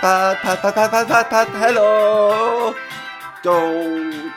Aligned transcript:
pat, 0.00 0.38
pat, 0.38 0.60
pat, 0.62 0.74
pat, 0.74 0.90
pat, 0.90 1.08
pat, 1.08 1.28
pat, 1.28 1.48
hello. 1.48 2.72
do 3.42 4.30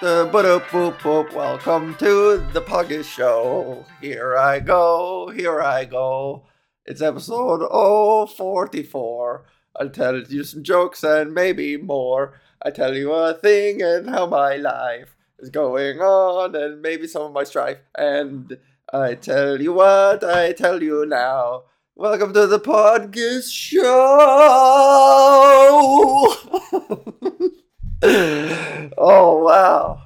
the 0.00 0.26
boop, 0.32 0.96
boop. 0.98 1.32
Welcome 1.34 1.94
to 1.96 2.38
the 2.54 2.62
Puggish 2.62 3.04
Show. 3.04 3.84
Here 4.00 4.34
I 4.34 4.60
go, 4.60 5.28
here 5.28 5.60
I 5.60 5.84
go. 5.84 6.46
It's 6.86 7.02
episode 7.02 7.68
044. 7.70 9.44
I'll 9.78 9.90
tell 9.90 10.22
you 10.22 10.42
some 10.42 10.62
jokes 10.62 11.04
and 11.04 11.34
maybe 11.34 11.76
more. 11.76 12.40
I 12.62 12.70
tell 12.70 12.96
you 12.96 13.12
a 13.12 13.34
thing 13.34 13.82
and 13.82 14.08
how 14.08 14.26
my 14.26 14.56
life 14.56 15.16
is 15.38 15.50
going 15.50 16.00
on 16.00 16.54
and 16.54 16.80
maybe 16.80 17.06
some 17.06 17.22
of 17.22 17.32
my 17.32 17.44
strife. 17.44 17.78
And 17.94 18.56
I 18.90 19.16
tell 19.16 19.60
you 19.60 19.74
what 19.74 20.24
I 20.24 20.52
tell 20.52 20.82
you 20.82 21.04
now. 21.04 21.64
Welcome 21.96 22.32
to 22.32 22.48
the 22.48 22.58
Podcast 22.58 23.52
Show. 23.52 23.80
oh 28.98 29.44
wow! 29.44 30.02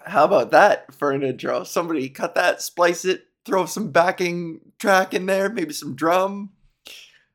How 0.00 0.24
about 0.24 0.50
that 0.50 0.92
for 0.92 1.12
an 1.12 1.22
intro? 1.22 1.64
Somebody 1.64 2.10
cut 2.10 2.34
that, 2.34 2.60
splice 2.60 3.06
it, 3.06 3.28
throw 3.46 3.64
some 3.64 3.92
backing 3.92 4.60
track 4.78 5.14
in 5.14 5.24
there, 5.24 5.48
maybe 5.48 5.72
some 5.72 5.94
drum. 5.94 6.50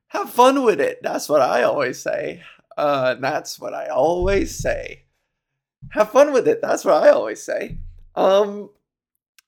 Have 0.09 0.29
fun 0.29 0.63
with 0.63 0.79
it. 0.79 0.99
That's 1.01 1.27
what 1.27 1.41
I 1.41 1.63
always 1.63 1.99
say. 1.99 2.43
Uh, 2.77 3.15
that's 3.15 3.59
what 3.59 3.73
I 3.73 3.87
always 3.87 4.53
say. 4.53 5.05
Have 5.93 6.11
fun 6.11 6.33
with 6.33 6.47
it. 6.47 6.61
That's 6.61 6.85
what 6.85 7.03
I 7.03 7.09
always 7.09 7.41
say. 7.41 7.79
Um, 8.13 8.69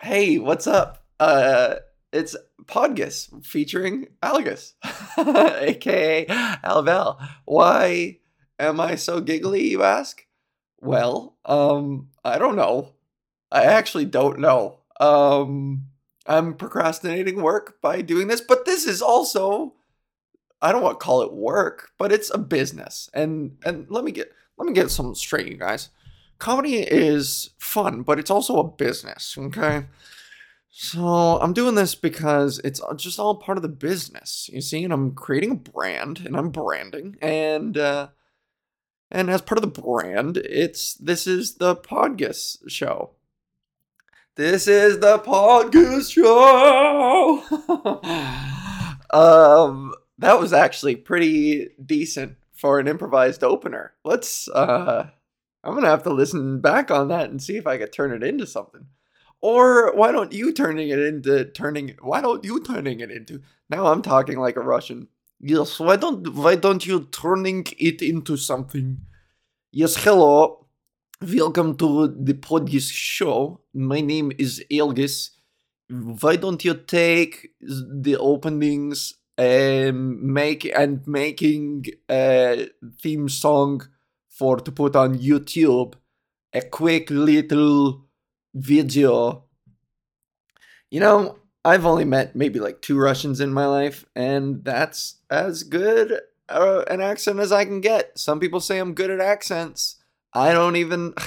hey, 0.01 0.39
what's 0.39 0.65
up? 0.65 1.05
Uh, 1.19 1.75
it's 2.11 2.35
Podgus 2.71 3.45
featuring 3.45 4.07
Algus, 4.23 4.73
aka 5.17 6.25
Alvel. 6.63 7.19
Why 7.45 8.19
am 8.57 8.79
I 8.79 8.95
so 8.95 9.19
giggly, 9.19 9.69
you 9.69 9.83
ask? 9.83 10.25
Well, 10.79 11.37
um, 11.45 12.09
I 12.23 12.37
don't 12.37 12.55
know. 12.55 12.93
I 13.51 13.63
actually 13.63 14.05
don't 14.05 14.39
know. 14.39 14.79
Um, 14.99 15.87
I'm 16.25 16.53
procrastinating 16.53 17.41
work 17.41 17.81
by 17.81 18.01
doing 18.01 18.27
this, 18.27 18.41
but 18.41 18.65
this 18.65 18.85
is 18.85 19.01
also 19.01 19.73
I 20.61 20.71
don't 20.71 20.83
want 20.83 20.99
to 20.99 21.03
call 21.03 21.23
it 21.23 21.33
work, 21.33 21.89
but 21.97 22.11
it's 22.11 22.33
a 22.33 22.37
business. 22.37 23.09
And 23.13 23.57
and 23.65 23.87
let 23.89 24.03
me 24.03 24.11
get 24.11 24.31
let 24.57 24.67
me 24.67 24.73
get 24.73 24.91
something 24.91 25.15
straight, 25.15 25.47
you 25.47 25.57
guys. 25.57 25.89
Comedy 26.39 26.77
is 26.77 27.51
fun, 27.59 28.01
but 28.01 28.17
it's 28.17 28.31
also 28.31 28.57
a 28.57 28.67
business, 28.67 29.35
okay? 29.37 29.85
So 30.73 31.37
I'm 31.41 31.51
doing 31.51 31.75
this 31.75 31.95
because 31.95 32.59
it's 32.63 32.81
just 32.95 33.19
all 33.19 33.35
part 33.35 33.57
of 33.57 33.61
the 33.61 33.67
business, 33.67 34.49
you 34.51 34.61
see, 34.61 34.85
and 34.85 34.93
I'm 34.93 35.13
creating 35.13 35.51
a 35.51 35.55
brand 35.55 36.21
and 36.25 36.37
I'm 36.37 36.49
branding, 36.49 37.17
and 37.21 37.77
uh, 37.77 38.07
and 39.11 39.29
as 39.29 39.41
part 39.41 39.57
of 39.57 39.73
the 39.73 39.81
brand, 39.81 40.37
it's 40.37 40.93
this 40.93 41.27
is 41.27 41.55
the 41.55 41.75
Podgus 41.75 42.57
show. 42.69 43.11
This 44.35 44.65
is 44.65 44.99
the 44.99 45.19
Podgus 45.19 46.09
show. 46.09 47.43
um, 49.11 49.93
that 50.19 50.39
was 50.39 50.53
actually 50.53 50.95
pretty 50.95 51.67
decent 51.85 52.37
for 52.53 52.79
an 52.79 52.87
improvised 52.87 53.43
opener. 53.43 53.91
Let's 54.05 54.47
uh 54.47 55.09
I'm 55.65 55.73
gonna 55.75 55.87
have 55.87 56.03
to 56.03 56.13
listen 56.13 56.61
back 56.61 56.89
on 56.89 57.09
that 57.09 57.29
and 57.29 57.43
see 57.43 57.57
if 57.57 57.67
I 57.67 57.77
could 57.77 57.91
turn 57.91 58.13
it 58.13 58.23
into 58.23 58.47
something. 58.47 58.85
Or 59.41 59.93
why 59.95 60.11
don't 60.11 60.31
you 60.31 60.53
turning 60.53 60.89
it 60.89 60.99
into 60.99 61.45
turning 61.45 61.95
why 62.01 62.21
don't 62.21 62.45
you 62.45 62.61
turning 62.61 62.99
it 62.99 63.09
into 63.09 63.41
now 63.69 63.87
I'm 63.87 64.03
talking 64.03 64.37
like 64.39 64.55
a 64.55 64.61
Russian. 64.61 65.07
Yes, 65.39 65.79
why 65.79 65.95
don't 65.95 66.35
why 66.35 66.55
don't 66.55 66.85
you 66.85 67.07
turning 67.11 67.65
it 67.79 68.03
into 68.03 68.37
something? 68.37 68.99
Yes, 69.71 69.95
hello. 69.95 70.67
Welcome 71.21 71.75
to 71.77 72.07
the 72.07 72.33
Podgus 72.33 72.91
show. 72.91 73.61
My 73.73 74.01
name 74.01 74.31
is 74.37 74.63
Elgis. 74.71 75.31
Why 75.89 76.35
don't 76.35 76.63
you 76.63 76.75
take 76.75 77.49
the 77.59 78.17
openings 78.19 79.15
um, 79.39 80.33
make 80.33 80.65
and 80.65 81.05
making 81.07 81.85
a 82.09 82.69
theme 83.01 83.27
song 83.27 83.87
for 84.29 84.57
to 84.57 84.71
put 84.71 84.95
on 84.95 85.17
YouTube, 85.17 85.95
a 86.53 86.61
quick 86.61 87.09
little 87.09 88.05
video. 88.53 89.45
You 90.89 90.99
know, 90.99 91.39
I've 91.63 91.85
only 91.85 92.05
met 92.05 92.35
maybe 92.35 92.59
like 92.59 92.81
two 92.81 92.97
Russians 92.97 93.39
in 93.39 93.53
my 93.53 93.65
life, 93.65 94.05
and 94.15 94.63
that's 94.63 95.15
as 95.29 95.63
good 95.63 96.19
uh, 96.49 96.83
an 96.87 97.01
accent 97.01 97.39
as 97.39 97.51
I 97.51 97.65
can 97.65 97.81
get. 97.81 98.17
Some 98.17 98.39
people 98.39 98.59
say 98.59 98.79
I'm 98.79 98.93
good 98.93 99.09
at 99.09 99.21
accents. 99.21 99.97
I 100.33 100.53
don't 100.53 100.75
even 100.77 101.13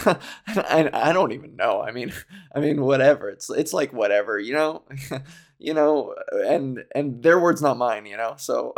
I, 0.46 0.90
I 0.92 1.12
don't 1.12 1.32
even 1.32 1.56
know. 1.56 1.82
I 1.82 1.92
mean 1.92 2.12
I 2.54 2.60
mean 2.60 2.82
whatever. 2.82 3.28
It's 3.28 3.50
it's 3.50 3.72
like 3.72 3.92
whatever, 3.92 4.38
you 4.38 4.54
know? 4.54 4.82
you 5.58 5.74
know, 5.74 6.14
and 6.46 6.84
and 6.94 7.22
their 7.22 7.38
words 7.38 7.62
not 7.62 7.76
mine, 7.76 8.06
you 8.06 8.16
know. 8.16 8.34
So 8.36 8.74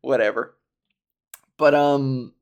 whatever. 0.00 0.56
But 1.58 1.74
um 1.74 2.32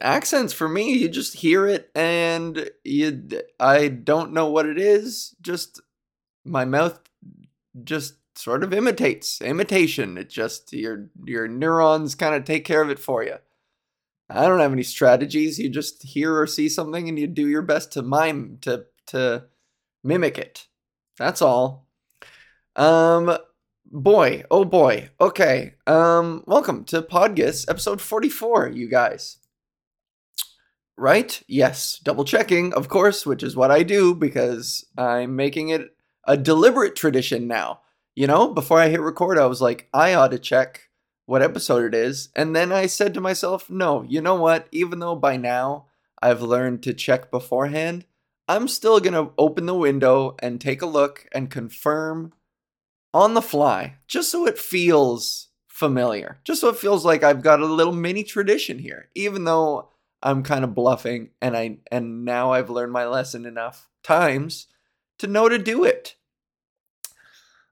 accents 0.00 0.52
for 0.52 0.68
me, 0.68 0.94
you 0.94 1.08
just 1.08 1.34
hear 1.34 1.66
it 1.66 1.90
and 1.94 2.70
you 2.84 3.28
I 3.60 3.88
don't 3.88 4.32
know 4.32 4.50
what 4.50 4.66
it 4.66 4.78
is, 4.78 5.34
just 5.40 5.80
my 6.44 6.64
mouth 6.64 7.00
just 7.82 8.14
sort 8.36 8.64
of 8.64 8.72
imitates 8.72 9.40
imitation. 9.40 10.18
It 10.18 10.28
just 10.28 10.72
your 10.72 11.10
your 11.24 11.48
neurons 11.48 12.14
kind 12.14 12.34
of 12.34 12.44
take 12.44 12.64
care 12.64 12.82
of 12.82 12.90
it 12.90 12.98
for 12.98 13.22
you. 13.22 13.36
I 14.30 14.46
don't 14.46 14.60
have 14.60 14.72
any 14.72 14.82
strategies. 14.82 15.58
You 15.58 15.68
just 15.68 16.02
hear 16.02 16.38
or 16.38 16.46
see 16.46 16.68
something 16.68 17.08
and 17.08 17.18
you 17.18 17.26
do 17.26 17.48
your 17.48 17.62
best 17.62 17.92
to 17.92 18.02
mime 18.02 18.58
to 18.62 18.86
to 19.08 19.44
mimic 20.02 20.38
it. 20.38 20.66
That's 21.18 21.42
all. 21.42 21.86
Um 22.76 23.36
boy, 23.86 24.44
oh 24.50 24.64
boy. 24.64 25.10
Okay. 25.20 25.74
Um 25.86 26.44
welcome 26.46 26.84
to 26.86 27.02
Podgus 27.02 27.68
episode 27.68 28.00
44, 28.00 28.68
you 28.68 28.88
guys. 28.88 29.38
Right? 30.96 31.42
Yes, 31.48 31.98
double 31.98 32.24
checking, 32.24 32.72
of 32.72 32.88
course, 32.88 33.26
which 33.26 33.42
is 33.42 33.56
what 33.56 33.70
I 33.70 33.82
do 33.82 34.14
because 34.14 34.86
I'm 34.96 35.34
making 35.34 35.70
it 35.70 35.96
a 36.24 36.36
deliberate 36.36 36.94
tradition 36.94 37.46
now. 37.48 37.80
You 38.14 38.28
know, 38.28 38.48
before 38.48 38.78
I 38.78 38.88
hit 38.88 39.00
record, 39.00 39.38
I 39.38 39.46
was 39.46 39.60
like, 39.60 39.88
I 39.92 40.14
ought 40.14 40.30
to 40.30 40.38
check 40.38 40.88
what 41.26 41.42
episode 41.42 41.84
it 41.84 41.94
is. 41.94 42.28
And 42.36 42.54
then 42.54 42.70
I 42.70 42.86
said 42.86 43.14
to 43.14 43.20
myself, 43.20 43.68
no, 43.68 44.02
you 44.02 44.20
know 44.20 44.36
what? 44.36 44.68
Even 44.70 45.00
though 45.00 45.16
by 45.16 45.36
now 45.36 45.86
I've 46.22 46.42
learned 46.42 46.82
to 46.84 46.94
check 46.94 47.30
beforehand, 47.30 48.04
I'm 48.46 48.68
still 48.68 49.00
going 49.00 49.14
to 49.14 49.32
open 49.38 49.66
the 49.66 49.74
window 49.74 50.36
and 50.38 50.60
take 50.60 50.82
a 50.82 50.86
look 50.86 51.26
and 51.32 51.50
confirm 51.50 52.32
on 53.12 53.34
the 53.34 53.42
fly, 53.42 53.96
just 54.06 54.30
so 54.30 54.46
it 54.46 54.58
feels 54.58 55.48
familiar, 55.68 56.38
just 56.44 56.60
so 56.60 56.68
it 56.68 56.76
feels 56.76 57.04
like 57.04 57.22
I've 57.22 57.42
got 57.42 57.60
a 57.60 57.66
little 57.66 57.92
mini 57.92 58.22
tradition 58.22 58.78
here, 58.78 59.08
even 59.14 59.44
though 59.44 59.88
I'm 60.24 60.42
kind 60.42 60.64
of 60.64 60.74
bluffing 60.74 61.30
and 61.40 61.56
I 61.56 61.78
and 61.92 62.24
now 62.24 62.52
I've 62.52 62.70
learned 62.70 62.92
my 62.92 63.06
lesson 63.06 63.44
enough 63.44 63.88
times 64.02 64.66
to 65.18 65.26
know 65.26 65.48
to 65.48 65.58
do 65.58 65.84
it. 65.84 66.16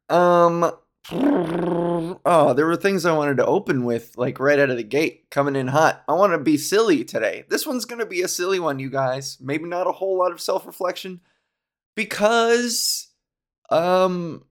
Um 0.09 0.71
oh, 1.11 2.55
there 2.55 2.67
were 2.67 2.77
things 2.77 3.05
I 3.05 3.17
wanted 3.17 3.39
to 3.39 3.47
open 3.47 3.85
with, 3.85 4.17
like 4.17 4.39
right 4.39 4.59
out 4.59 4.71
of 4.71 4.77
the 4.77 4.83
gate, 4.83 5.31
coming 5.31 5.57
in 5.57 5.69
hot. 5.69 6.03
I 6.09 6.13
want 6.13 6.33
to 6.33 6.39
be 6.39 6.57
silly 6.57 7.05
today. 7.05 7.45
This 7.49 7.67
one's 7.67 7.85
going 7.85 7.99
to 7.99 8.07
be 8.07 8.23
a 8.23 8.29
silly 8.29 8.61
one, 8.61 8.79
you 8.79 8.91
guys. 8.91 9.39
Maybe 9.41 9.65
not 9.65 9.87
a 9.87 9.93
whole 9.93 10.19
lot 10.19 10.33
of 10.33 10.41
self 10.41 10.67
reflection 10.67 11.21
because, 11.97 13.09
um, 13.71 14.45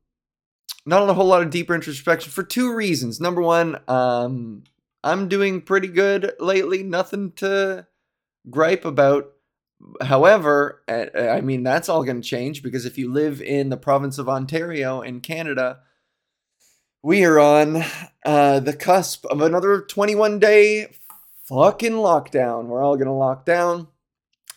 not 0.86 1.10
a 1.10 1.14
whole 1.14 1.28
lot 1.28 1.44
of 1.44 1.52
deeper 1.52 1.76
introspection 1.76 2.32
for 2.32 2.44
two 2.44 2.74
reasons. 2.74 3.22
Number 3.22 3.42
one, 3.42 3.80
um, 3.88 4.64
I'm 5.04 5.30
doing 5.30 5.62
pretty 5.62 5.88
good 5.88 6.34
lately. 6.40 6.84
Nothing 6.84 7.32
to 7.34 7.88
gripe 8.50 8.86
about. 8.86 9.32
However, 10.02 10.84
I 10.88 11.42
mean, 11.42 11.64
that's 11.64 11.90
all 11.90 12.04
going 12.04 12.22
to 12.22 12.28
change 12.28 12.62
because 12.62 12.86
if 12.86 13.00
you 13.00 13.12
live 13.12 13.42
in 13.42 13.70
the 13.70 13.78
province 13.78 14.20
of 14.20 14.30
Ontario 14.30 15.02
in 15.02 15.22
Canada, 15.22 15.80
we 17.04 17.24
are 17.26 17.40
on 17.40 17.84
uh, 18.24 18.60
the 18.60 18.74
cusp 18.74 19.26
of 19.26 19.42
another 19.42 19.82
21 19.82 20.38
day 20.38 20.94
fucking 21.46 21.94
lockdown. 21.94 22.66
We're 22.66 22.84
all 22.84 22.98
gonna 22.98 23.18
lock 23.18 23.46
down. 23.46 23.88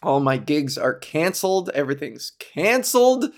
All 0.03 0.21
my 0.21 0.37
gigs 0.37 0.77
are 0.77 0.95
canceled. 0.95 1.71
Everything's 1.71 2.33
canceled. 2.39 3.33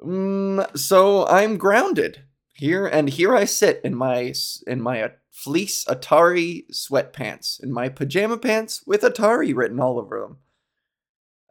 Mm, 0.00 0.76
so 0.76 1.26
I'm 1.26 1.56
grounded 1.56 2.24
here, 2.54 2.86
and 2.86 3.08
here 3.08 3.34
I 3.34 3.46
sit 3.46 3.80
in 3.82 3.94
my 3.94 4.34
in 4.66 4.82
my 4.82 5.12
fleece 5.36 5.84
Atari 5.84 6.64
sweatpants, 6.72 7.62
and 7.62 7.70
my 7.70 7.90
pajama 7.90 8.38
pants 8.38 8.82
with 8.86 9.02
Atari 9.02 9.54
written 9.54 9.78
all 9.78 9.98
over 9.98 10.36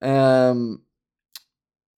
them. 0.02 0.10
Um, 0.10 0.82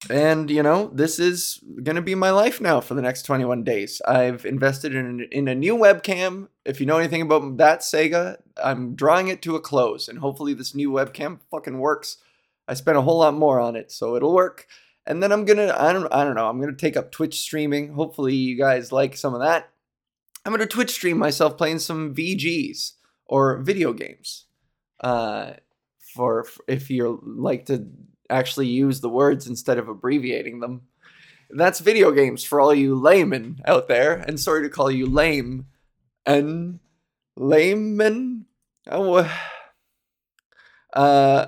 and 0.09 0.51
you 0.51 0.61
know 0.61 0.91
this 0.93 1.17
is 1.17 1.63
gonna 1.83 2.01
be 2.01 2.13
my 2.13 2.29
life 2.29 2.59
now 2.59 2.81
for 2.81 2.93
the 2.93 3.01
next 3.01 3.23
21 3.23 3.63
days. 3.63 4.01
I've 4.05 4.45
invested 4.45 4.95
in, 4.95 5.27
in 5.31 5.47
a 5.47 5.55
new 5.55 5.77
webcam. 5.77 6.49
If 6.65 6.81
you 6.81 6.85
know 6.85 6.97
anything 6.97 7.21
about 7.21 7.55
that 7.57 7.79
sega 7.79 8.35
i'm 8.61 8.93
drawing 8.93 9.29
it 9.29 9.41
to 9.43 9.55
a 9.55 9.61
close 9.61 10.09
and 10.09 10.19
hopefully 10.19 10.53
this 10.53 10.75
new 10.75 10.91
webcam 10.91 11.39
fucking 11.49 11.79
works. 11.79 12.17
I 12.67 12.73
spent 12.73 12.97
a 12.97 13.01
whole 13.01 13.19
lot 13.19 13.33
more 13.33 13.61
on 13.61 13.77
it 13.77 13.93
so 13.93 14.15
it'll 14.17 14.35
work. 14.35 14.67
And 15.05 15.23
then 15.23 15.31
i'm 15.31 15.45
gonna 15.45 15.73
i 15.79 15.93
don't 15.93 16.13
i 16.13 16.25
don't 16.25 16.35
know 16.35 16.49
i'm 16.49 16.59
gonna 16.59 16.73
take 16.73 16.97
up 16.97 17.11
twitch 17.11 17.39
streaming. 17.39 17.93
Hopefully 17.93 18.35
you 18.35 18.57
guys 18.57 18.91
like 18.91 19.15
some 19.15 19.33
of 19.33 19.41
that 19.41 19.69
i'm 20.47 20.53
gonna 20.53 20.65
twitch 20.65 20.91
stream 20.91 21.17
myself 21.17 21.57
playing 21.57 21.79
some 21.79 22.15
vgs 22.15 22.93
or 23.27 23.61
video 23.61 23.93
games 23.93 24.45
uh 25.01 25.51
for 26.15 26.45
if 26.67 26.89
you 26.89 27.21
like 27.23 27.67
to 27.67 27.87
actually 28.29 28.67
use 28.67 29.01
the 29.01 29.09
words 29.09 29.47
instead 29.47 29.77
of 29.77 29.87
abbreviating 29.87 30.59
them. 30.59 30.81
That's 31.49 31.79
video 31.79 32.11
games 32.11 32.43
for 32.43 32.59
all 32.59 32.73
you 32.73 32.95
laymen 32.95 33.59
out 33.65 33.87
there, 33.87 34.13
and 34.13 34.39
sorry 34.39 34.63
to 34.63 34.69
call 34.69 34.91
you 34.91 35.05
lame 35.05 35.67
and 36.25 36.79
layman. 37.37 38.45
Oh, 38.89 39.31
uh, 40.93 41.47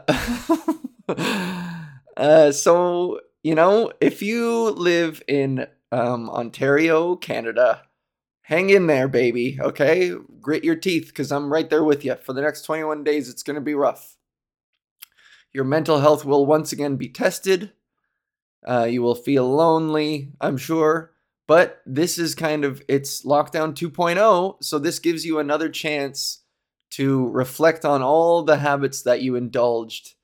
uh, 2.18 2.51
so 2.51 3.19
you 3.44 3.56
know, 3.56 3.92
if 4.00 4.22
you 4.22 4.69
live 4.69 5.22
in 5.28 5.68
um, 5.92 6.30
Ontario, 6.30 7.18
Canada, 7.18 7.81
hang 8.50 8.72
in 8.72 8.88
there, 8.88 9.07
baby. 9.07 9.60
Okay, 9.62 10.12
grit 10.42 10.63
your 10.63 10.75
teeth, 10.75 11.10
because 11.10 11.31
I'm 11.31 11.54
right 11.54 11.69
there 11.69 11.84
with 11.84 12.04
you. 12.04 12.16
For 12.16 12.34
the 12.34 12.42
next 12.42 12.63
21 12.63 13.04
days, 13.04 13.30
it's 13.30 13.44
gonna 13.44 13.62
be 13.62 13.75
rough. 13.75 14.18
Your 15.54 15.66
mental 15.66 16.00
health 16.00 16.25
will 16.25 16.48
once 16.48 16.72
again 16.72 16.96
be 16.96 17.10
tested. 17.10 17.74
Uh, 18.68 18.86
you 18.86 19.04
will 19.04 19.13
feel 19.13 19.48
lonely, 19.48 20.31
I'm 20.42 20.57
sure. 20.57 21.13
But 21.46 21.81
this 21.86 22.18
is 22.18 22.34
kind 22.34 22.66
of 22.66 22.81
it's 22.88 23.24
lockdown 23.24 23.75
2.0, 23.75 24.63
so 24.63 24.80
this 24.80 24.98
gives 24.98 25.25
you 25.25 25.38
another 25.38 25.69
chance 25.69 26.42
to 26.92 27.30
reflect 27.30 27.86
on 27.86 28.01
all 28.01 28.42
the 28.42 28.57
habits 28.57 29.04
that 29.04 29.22
you 29.22 29.36
indulged, 29.36 30.16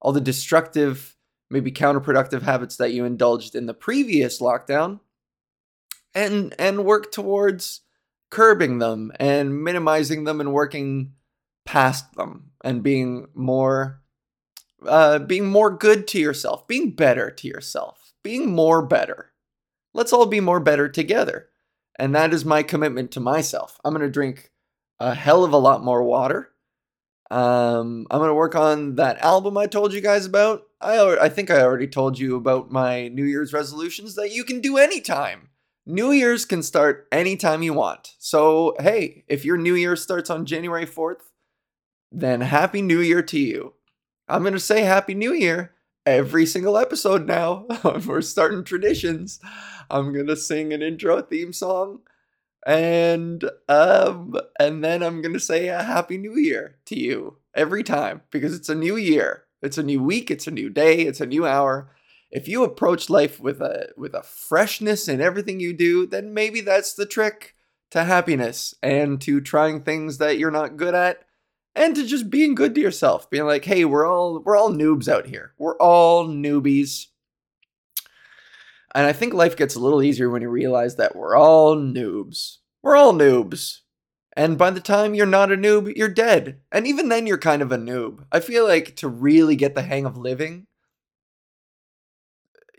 all 0.00 0.12
the 0.12 0.22
destructive, 0.22 1.16
maybe 1.50 1.70
counterproductive 1.70 2.42
habits 2.42 2.76
that 2.76 2.92
you 2.92 3.04
indulged 3.04 3.54
in 3.54 3.66
the 3.66 3.74
previous 3.74 4.40
lockdown, 4.40 5.00
and 6.14 6.54
and 6.58 6.84
work 6.84 7.12
towards 7.12 7.80
curbing 8.30 8.78
them 8.78 9.12
and 9.18 9.62
minimizing 9.62 10.24
them 10.24 10.40
and 10.40 10.52
working 10.52 11.12
past 11.64 12.14
them 12.14 12.50
and 12.62 12.82
being 12.82 13.26
more 13.34 14.00
uh, 14.86 15.18
being 15.18 15.46
more 15.46 15.70
good 15.70 16.06
to 16.08 16.18
yourself, 16.18 16.66
being 16.66 16.90
better 16.90 17.30
to 17.30 17.48
yourself, 17.48 18.12
being 18.22 18.50
more 18.50 18.84
better. 18.84 19.32
Let's 19.94 20.12
all 20.12 20.26
be 20.26 20.40
more 20.40 20.60
better 20.60 20.88
together. 20.88 21.48
And 21.98 22.14
that 22.14 22.34
is 22.34 22.44
my 22.44 22.62
commitment 22.62 23.10
to 23.12 23.20
myself. 23.20 23.80
I'm 23.84 23.94
going 23.94 24.04
to 24.04 24.10
drink 24.10 24.50
a 24.98 25.14
hell 25.14 25.44
of 25.44 25.52
a 25.52 25.58
lot 25.58 25.84
more 25.84 26.02
water. 26.02 26.50
Um, 27.30 28.06
I'm 28.10 28.18
going 28.18 28.28
to 28.28 28.34
work 28.34 28.54
on 28.54 28.96
that 28.96 29.18
album 29.18 29.56
I 29.56 29.66
told 29.66 29.92
you 29.92 30.00
guys 30.00 30.26
about. 30.26 30.64
I, 30.80 31.16
I 31.16 31.28
think 31.28 31.50
I 31.50 31.62
already 31.62 31.86
told 31.86 32.18
you 32.18 32.36
about 32.36 32.70
my 32.70 33.08
New 33.08 33.24
Year's 33.24 33.52
resolutions 33.52 34.16
that 34.16 34.32
you 34.32 34.44
can 34.44 34.60
do 34.60 34.76
anytime. 34.76 35.48
New 35.86 36.12
Year's 36.12 36.44
can 36.44 36.62
start 36.62 37.06
anytime 37.12 37.62
you 37.62 37.74
want. 37.74 38.14
So, 38.18 38.74
hey, 38.80 39.24
if 39.28 39.44
your 39.44 39.56
New 39.56 39.74
Year 39.74 39.96
starts 39.96 40.30
on 40.30 40.46
January 40.46 40.86
4th, 40.86 41.22
then 42.10 42.40
Happy 42.40 42.80
New 42.80 43.00
Year 43.00 43.22
to 43.22 43.38
you. 43.38 43.74
I'm 44.28 44.42
going 44.42 44.54
to 44.54 44.60
say 44.60 44.82
Happy 44.82 45.14
New 45.14 45.34
Year 45.34 45.72
every 46.06 46.46
single 46.46 46.78
episode 46.78 47.26
now. 47.26 47.66
We're 48.06 48.22
starting 48.22 48.64
traditions. 48.64 49.40
I'm 49.90 50.12
going 50.12 50.26
to 50.28 50.36
sing 50.36 50.72
an 50.72 50.82
intro 50.82 51.20
theme 51.20 51.52
song 51.52 52.00
and 52.66 53.44
um 53.68 54.34
and 54.58 54.82
then 54.82 55.02
I'm 55.02 55.20
going 55.20 55.34
to 55.34 55.40
say 55.40 55.68
a 55.68 55.82
happy 55.82 56.16
new 56.16 56.36
year 56.36 56.76
to 56.86 56.98
you 56.98 57.36
every 57.54 57.82
time 57.82 58.22
because 58.30 58.54
it's 58.54 58.68
a 58.68 58.74
new 58.74 58.96
year. 58.96 59.44
It's 59.62 59.78
a 59.78 59.82
new 59.82 60.02
week, 60.02 60.30
it's 60.30 60.46
a 60.46 60.50
new 60.50 60.68
day, 60.68 61.00
it's 61.00 61.20
a 61.20 61.26
new 61.26 61.46
hour. 61.46 61.90
If 62.34 62.48
you 62.48 62.64
approach 62.64 63.08
life 63.08 63.38
with 63.38 63.60
a 63.60 63.90
with 63.96 64.12
a 64.12 64.24
freshness 64.24 65.06
in 65.06 65.20
everything 65.20 65.60
you 65.60 65.72
do, 65.72 66.04
then 66.04 66.34
maybe 66.34 66.60
that's 66.60 66.92
the 66.92 67.06
trick 67.06 67.54
to 67.92 68.02
happiness 68.02 68.74
and 68.82 69.20
to 69.20 69.40
trying 69.40 69.82
things 69.82 70.18
that 70.18 70.36
you're 70.36 70.50
not 70.50 70.76
good 70.76 70.96
at 70.96 71.24
and 71.76 71.94
to 71.94 72.04
just 72.04 72.30
being 72.30 72.56
good 72.56 72.74
to 72.74 72.80
yourself, 72.80 73.30
being 73.30 73.46
like, 73.46 73.64
"Hey, 73.64 73.84
we're 73.84 74.04
all 74.04 74.42
we're 74.44 74.56
all 74.56 74.72
noobs 74.72 75.06
out 75.06 75.26
here. 75.26 75.52
We're 75.58 75.76
all 75.76 76.26
newbies." 76.26 77.06
And 78.96 79.06
I 79.06 79.12
think 79.12 79.32
life 79.32 79.56
gets 79.56 79.76
a 79.76 79.80
little 79.80 80.02
easier 80.02 80.28
when 80.28 80.42
you 80.42 80.48
realize 80.48 80.96
that 80.96 81.14
we're 81.14 81.36
all 81.36 81.76
noobs. 81.76 82.58
We're 82.82 82.96
all 82.96 83.12
noobs. 83.12 83.80
And 84.36 84.58
by 84.58 84.70
the 84.70 84.80
time 84.80 85.14
you're 85.14 85.26
not 85.26 85.52
a 85.52 85.56
noob, 85.56 85.96
you're 85.96 86.08
dead. 86.08 86.60
And 86.72 86.86
even 86.86 87.08
then, 87.08 87.28
you're 87.28 87.38
kind 87.38 87.62
of 87.62 87.70
a 87.70 87.78
noob. 87.78 88.26
I 88.32 88.40
feel 88.40 88.66
like 88.66 88.96
to 88.96 89.08
really 89.08 89.54
get 89.54 89.76
the 89.76 89.82
hang 89.82 90.04
of 90.04 90.16
living, 90.16 90.66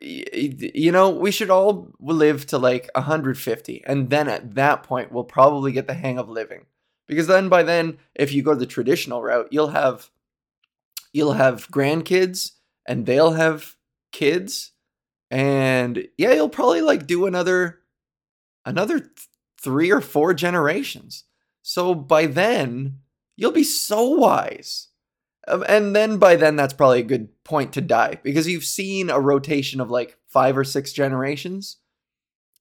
you 0.06 0.92
know, 0.92 1.10
we 1.10 1.32
should 1.32 1.50
all 1.50 1.92
live 2.00 2.46
to 2.48 2.58
like 2.58 2.90
150. 2.96 3.84
And 3.86 4.10
then 4.10 4.28
at 4.28 4.56
that 4.56 4.84
point, 4.84 5.12
we'll 5.12 5.24
probably 5.24 5.72
get 5.72 5.88
the 5.88 5.94
hang 5.94 6.20
of 6.20 6.30
living 6.30 6.66
because 7.08 7.28
then 7.28 7.50
by 7.50 7.64
then 7.64 7.98
if 8.14 8.34
you 8.34 8.42
go 8.42 8.56
the 8.56 8.66
traditional 8.66 9.22
route 9.22 9.48
you'll 9.52 9.70
have 9.70 10.10
you'll 11.14 11.34
have 11.34 11.70
grandkids 11.70 12.52
and 12.86 13.06
they'll 13.06 13.34
have 13.34 13.76
kids 14.12 14.72
and 15.32 16.08
yeah 16.18 16.34
you'll 16.34 16.50
probably 16.50 16.82
like 16.82 17.08
do 17.08 17.26
another 17.26 17.80
another 18.66 19.00
th- 19.00 19.12
three 19.60 19.92
or 19.92 20.02
four 20.02 20.34
generations 20.34 21.24
so 21.62 21.94
by 21.94 22.26
then 22.26 23.00
you'll 23.36 23.52
be 23.52 23.64
so 23.64 24.04
wise 24.04 24.90
and 25.48 25.96
then 25.96 26.18
by 26.18 26.36
then 26.36 26.56
that's 26.56 26.74
probably 26.74 27.00
a 27.00 27.04
good 27.04 27.30
point 27.44 27.74
to 27.74 27.82
die 27.82 28.20
because 28.24 28.48
you've 28.48 28.66
seen 28.66 29.10
a 29.10 29.20
rotation 29.20 29.80
of 29.80 29.92
like 29.92 30.18
five 30.28 30.58
or 30.58 30.64
six 30.64 30.92
generations 30.92 31.78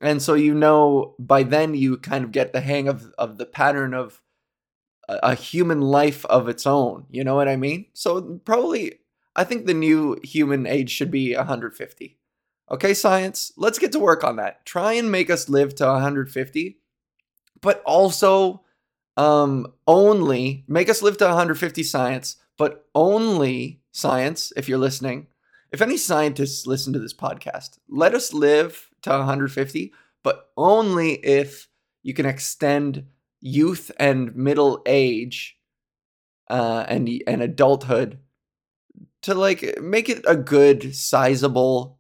and 0.00 0.20
so 0.20 0.34
you 0.34 0.54
know 0.54 1.14
by 1.18 1.42
then 1.42 1.74
you 1.74 1.96
kind 1.96 2.24
of 2.24 2.32
get 2.32 2.52
the 2.52 2.60
hang 2.60 2.88
of 2.88 3.12
of 3.16 3.38
the 3.38 3.46
pattern 3.46 3.94
of 3.94 4.20
a 5.08 5.34
human 5.34 5.80
life 5.80 6.24
of 6.26 6.48
its 6.48 6.66
own. 6.66 7.06
You 7.10 7.24
know 7.24 7.34
what 7.34 7.48
I 7.48 7.56
mean? 7.56 7.86
So 7.92 8.40
probably, 8.44 9.00
I 9.36 9.44
think 9.44 9.66
the 9.66 9.74
new 9.74 10.18
human 10.22 10.66
age 10.66 10.90
should 10.90 11.10
be 11.10 11.34
150. 11.34 12.18
Okay, 12.70 12.94
science, 12.94 13.52
let's 13.56 13.78
get 13.78 13.92
to 13.92 13.98
work 13.98 14.24
on 14.24 14.36
that. 14.36 14.64
Try 14.64 14.94
and 14.94 15.12
make 15.12 15.28
us 15.28 15.48
live 15.48 15.74
to 15.76 15.86
150, 15.86 16.78
but 17.60 17.82
also 17.84 18.62
um, 19.16 19.66
only 19.86 20.64
make 20.66 20.88
us 20.88 21.02
live 21.02 21.18
to 21.18 21.26
150 21.26 21.82
science, 21.82 22.36
but 22.58 22.86
only 22.94 23.80
science, 23.92 24.52
if 24.56 24.68
you're 24.68 24.78
listening. 24.78 25.28
If 25.72 25.82
any 25.82 25.96
scientists 25.96 26.66
listen 26.66 26.92
to 26.92 26.98
this 27.00 27.14
podcast, 27.14 27.78
let 27.88 28.14
us 28.14 28.32
live 28.32 28.90
to 29.02 29.10
150, 29.10 29.92
but 30.22 30.50
only 30.56 31.14
if 31.14 31.68
you 32.02 32.14
can 32.14 32.26
extend 32.26 33.06
youth 33.40 33.90
and 33.98 34.34
middle 34.34 34.82
age 34.86 35.58
uh, 36.48 36.84
and 36.88 37.08
and 37.26 37.42
adulthood 37.42 38.18
to 39.22 39.34
like 39.34 39.80
make 39.80 40.08
it 40.08 40.24
a 40.26 40.36
good 40.36 40.94
sizable 40.94 41.98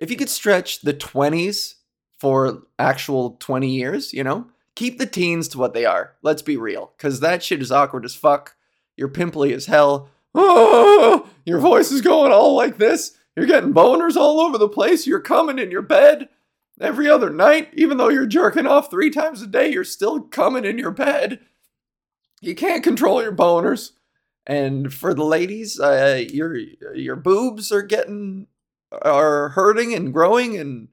if 0.00 0.10
you 0.10 0.16
could 0.16 0.28
stretch 0.28 0.80
the 0.80 0.94
20s 0.94 1.74
for 2.18 2.62
actual 2.78 3.36
20 3.40 3.68
years 3.68 4.12
you 4.12 4.22
know 4.22 4.46
keep 4.74 4.98
the 4.98 5.06
teens 5.06 5.48
to 5.48 5.58
what 5.58 5.74
they 5.74 5.84
are 5.84 6.14
let's 6.22 6.42
be 6.42 6.56
real 6.56 6.92
because 6.96 7.20
that 7.20 7.42
shit 7.42 7.62
is 7.62 7.72
awkward 7.72 8.04
as 8.04 8.14
fuck 8.14 8.56
you're 8.96 9.08
pimply 9.08 9.52
as 9.52 9.66
hell 9.66 10.08
oh, 10.34 11.28
your 11.44 11.58
voice 11.58 11.90
is 11.90 12.00
going 12.00 12.32
all 12.32 12.54
like 12.54 12.78
this 12.78 13.16
you're 13.36 13.46
getting 13.46 13.74
boners 13.74 14.16
all 14.16 14.40
over 14.40 14.58
the 14.58 14.68
place 14.68 15.06
you're 15.06 15.20
coming 15.20 15.58
in 15.58 15.70
your 15.70 15.82
bed 15.82 16.28
every 16.80 17.08
other 17.08 17.30
night, 17.30 17.70
even 17.74 17.98
though 17.98 18.08
you're 18.08 18.26
jerking 18.26 18.66
off 18.66 18.90
three 18.90 19.10
times 19.10 19.42
a 19.42 19.46
day, 19.46 19.70
you're 19.70 19.84
still 19.84 20.20
coming 20.20 20.64
in 20.64 20.78
your 20.78 20.90
bed. 20.90 21.40
You 22.40 22.54
can't 22.54 22.84
control 22.84 23.22
your 23.22 23.34
boners. 23.34 23.92
And 24.46 24.92
for 24.92 25.14
the 25.14 25.24
ladies, 25.24 25.80
uh, 25.80 26.22
your 26.28 26.56
your 26.94 27.16
boobs 27.16 27.72
are 27.72 27.82
getting 27.82 28.46
are 28.92 29.50
hurting 29.50 29.94
and 29.94 30.12
growing 30.12 30.56
and 30.58 30.88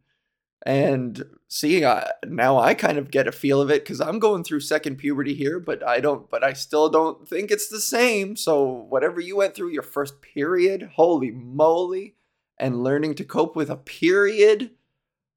and 0.65 1.25
see 1.51 1.83
uh, 1.83 2.05
now 2.25 2.57
I 2.57 2.73
kind 2.73 2.97
of 2.97 3.11
get 3.11 3.27
a 3.27 3.31
feel 3.31 3.61
of 3.61 3.69
it 3.69 3.83
because 3.83 3.99
I'm 3.99 4.19
going 4.19 4.43
through 4.43 4.61
second 4.61 4.95
puberty 4.95 5.33
here, 5.35 5.59
but 5.59 5.85
I 5.85 5.99
don't 5.99 6.29
but 6.29 6.43
I 6.43 6.53
still 6.53 6.89
don't 6.89 7.27
think 7.27 7.51
it's 7.51 7.67
the 7.67 7.81
same. 7.81 8.35
So 8.35 8.63
whatever 8.63 9.19
you 9.19 9.35
went 9.35 9.53
through 9.53 9.71
your 9.71 9.83
first 9.83 10.21
period, 10.21 10.91
holy 10.95 11.31
moly, 11.31 12.15
and 12.57 12.83
learning 12.83 13.15
to 13.15 13.25
cope 13.25 13.55
with 13.55 13.69
a 13.69 13.75
period 13.75 14.71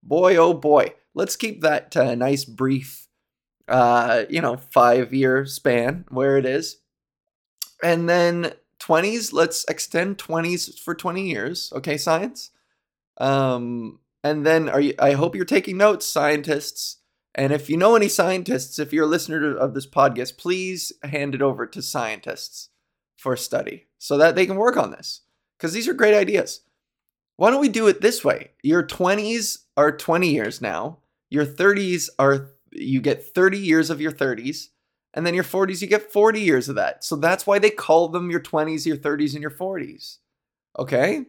boy, 0.04 0.37
oh 0.37 0.54
boy, 0.54 0.94
let's 1.14 1.35
keep 1.35 1.62
that 1.62 1.97
uh, 1.97 2.14
nice 2.14 2.44
brief, 2.44 3.09
uh, 3.66 4.25
you 4.28 4.40
know, 4.40 4.56
five 4.56 5.12
year 5.12 5.47
span 5.47 6.04
where 6.11 6.37
it 6.37 6.47
is. 6.47 6.78
And 7.83 8.09
then 8.09 8.52
20s, 8.80 9.33
let's 9.33 9.64
extend 9.64 10.18
20s 10.18 10.78
for 10.78 10.94
20 10.94 11.28
years. 11.28 11.73
Okay, 11.75 11.97
science? 11.97 12.50
Um, 13.18 13.99
and 14.25 14.45
then 14.45 14.71
are 14.71 14.81
you? 14.81 14.95
I 14.99 15.12
hope 15.12 15.37
you're 15.37 15.45
taking 15.45 15.76
notes, 15.76 16.07
scientists. 16.07 16.97
And 17.35 17.52
if 17.52 17.69
you 17.69 17.76
know 17.76 17.95
any 17.95 18.09
scientists, 18.09 18.78
if 18.78 18.93
you're 18.93 19.04
a 19.04 19.09
listener 19.09 19.57
of 19.57 19.75
this 19.75 19.87
podcast, 19.87 20.38
please 20.38 20.93
hand 21.02 21.35
it 21.35 21.43
over 21.43 21.66
to 21.66 21.83
scientists 21.83 22.71
for 23.19 23.37
study 23.37 23.87
so 23.99 24.16
that 24.16 24.35
they 24.35 24.47
can 24.47 24.57
work 24.57 24.76
on 24.76 24.93
this 24.93 25.23
because 25.59 25.73
these 25.73 25.88
are 25.88 25.95
great 25.95 26.14
ideas. 26.14 26.61
Why 27.37 27.50
don't 27.50 27.61
we 27.61 27.69
do 27.69 27.87
it 27.88 28.00
this 28.00 28.25
way? 28.25 28.52
Your 28.62 28.83
20s 28.83 29.59
are 29.76 29.97
20 29.97 30.28
years 30.28 30.61
now. 30.61 30.99
Your 31.31 31.45
30s 31.45 32.09
are 32.19 32.50
you 32.73 33.00
get 33.00 33.35
30 33.35 33.59
years 33.59 33.90
of 33.90 34.00
your 34.00 34.12
30s 34.12 34.69
and 35.12 35.26
then 35.26 35.35
your 35.35 35.45
40s 35.45 35.83
you 35.83 35.88
get 35.88 36.12
40 36.12 36.40
years 36.40 36.69
of 36.69 36.76
that. 36.76 37.04
So 37.04 37.16
that's 37.16 37.47
why 37.47 37.59
they 37.59 37.71
call 37.71 38.09
them 38.09 38.31
your 38.31 38.40
20s, 38.40 38.87
your 38.87 38.97
30s 38.97 39.35
and 39.35 39.43
your 39.43 39.50
40s. 39.50 40.19
Okay? 40.78 41.26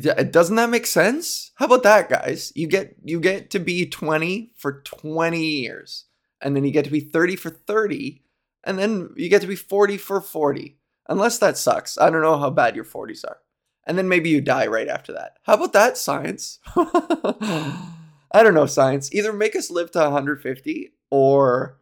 Doesn't 0.00 0.56
that 0.56 0.70
make 0.70 0.86
sense? 0.86 1.52
How 1.54 1.66
about 1.66 1.84
that, 1.84 2.08
guys? 2.08 2.52
You 2.56 2.66
get 2.66 2.96
you 3.04 3.20
get 3.20 3.50
to 3.50 3.60
be 3.60 3.86
20 3.86 4.52
for 4.56 4.80
20 4.82 5.40
years, 5.40 6.06
and 6.40 6.56
then 6.56 6.64
you 6.64 6.72
get 6.72 6.84
to 6.84 6.90
be 6.90 7.00
30 7.00 7.36
for 7.36 7.50
30, 7.50 8.22
and 8.64 8.78
then 8.78 9.10
you 9.16 9.28
get 9.28 9.40
to 9.42 9.46
be 9.46 9.56
40 9.56 9.96
for 9.98 10.20
40. 10.20 10.78
Unless 11.08 11.38
that 11.38 11.58
sucks. 11.58 11.98
I 11.98 12.10
don't 12.10 12.22
know 12.22 12.38
how 12.38 12.50
bad 12.50 12.74
your 12.74 12.84
40s 12.84 13.24
are. 13.24 13.38
And 13.86 13.98
then 13.98 14.08
maybe 14.08 14.30
you 14.30 14.40
die 14.40 14.66
right 14.66 14.88
after 14.88 15.12
that. 15.12 15.36
How 15.42 15.54
about 15.54 15.74
that, 15.74 15.98
science? 15.98 16.58
I 16.74 18.42
don't 18.42 18.54
know, 18.54 18.66
science. 18.66 19.12
Either 19.12 19.32
make 19.32 19.54
us 19.54 19.70
live 19.70 19.90
to 19.92 19.98
150 19.98 20.94
or 21.10 21.78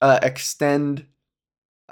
uh, 0.00 0.20
extend 0.22 1.06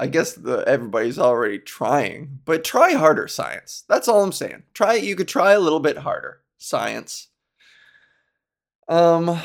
I 0.02 0.08
guess 0.08 0.32
the, 0.32 0.64
everybody's 0.66 1.16
already 1.16 1.60
trying, 1.60 2.40
but 2.44 2.64
try 2.64 2.94
harder, 2.94 3.28
science. 3.28 3.84
That's 3.88 4.08
all 4.08 4.24
I'm 4.24 4.32
saying. 4.32 4.64
Try 4.74 4.94
you 4.94 5.14
could 5.14 5.28
try 5.28 5.52
a 5.52 5.60
little 5.60 5.78
bit 5.78 5.98
harder, 5.98 6.40
science. 6.58 7.28
Um 8.88 9.40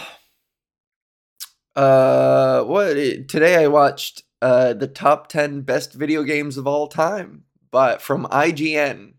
uh 1.75 2.63
what 2.63 2.95
today 3.27 3.63
I 3.63 3.67
watched 3.67 4.23
uh 4.41 4.73
the 4.73 4.87
top 4.87 5.27
10 5.27 5.61
best 5.61 5.93
video 5.93 6.23
games 6.23 6.57
of 6.57 6.65
all 6.65 6.87
time, 6.87 7.43
but 7.69 8.01
from 8.01 8.25
IGN, 8.25 9.13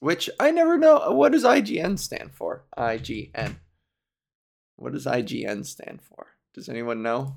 which 0.00 0.28
I 0.38 0.50
never 0.50 0.76
know 0.76 1.12
what 1.12 1.32
does 1.32 1.44
IGN 1.44 1.98
stand 1.98 2.34
for? 2.34 2.66
IGN. 2.76 3.56
What 4.76 4.92
does 4.92 5.06
IGN 5.06 5.64
stand 5.64 6.02
for? 6.02 6.26
Does 6.52 6.68
anyone 6.68 7.02
know? 7.02 7.36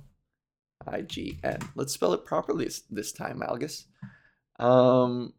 IGN. 0.87 1.69
Let's 1.75 1.93
spell 1.93 2.13
it 2.13 2.25
properly 2.25 2.69
this 2.89 3.11
time, 3.11 3.41
Algus. 3.41 3.85
Um, 4.59 5.33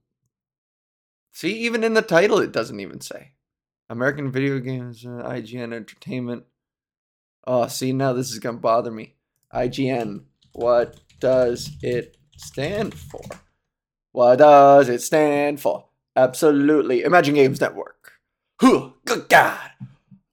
see, 1.33 1.53
even 1.61 1.85
in 1.85 1.95
the 1.95 2.03
title, 2.03 2.39
it 2.39 2.53
doesn't 2.53 2.81
even 2.81 3.01
say. 3.01 3.33
American 3.89 4.33
Video 4.33 4.59
Games, 4.59 5.05
uh, 5.07 5.23
IGN 5.25 5.73
Entertainment. 5.73 6.45
Oh, 7.47 7.69
see, 7.69 7.93
now 7.93 8.13
this 8.13 8.33
is 8.33 8.41
to 8.41 8.61
bother 8.61 8.91
me. 8.91 9.15
IGN. 9.55 10.25
What 10.53 11.01
does 11.21 11.71
it 11.83 12.17
stand 12.37 12.95
for? 12.95 13.23
What 14.13 14.37
does 14.37 14.89
it 14.89 15.03
stand 15.03 15.61
for? 15.61 15.87
Absolutely. 16.17 17.03
Imagine 17.03 17.35
Games 17.35 17.61
Network. 17.61 18.13
Huh, 18.61 18.91
good 19.05 19.29
God. 19.29 19.71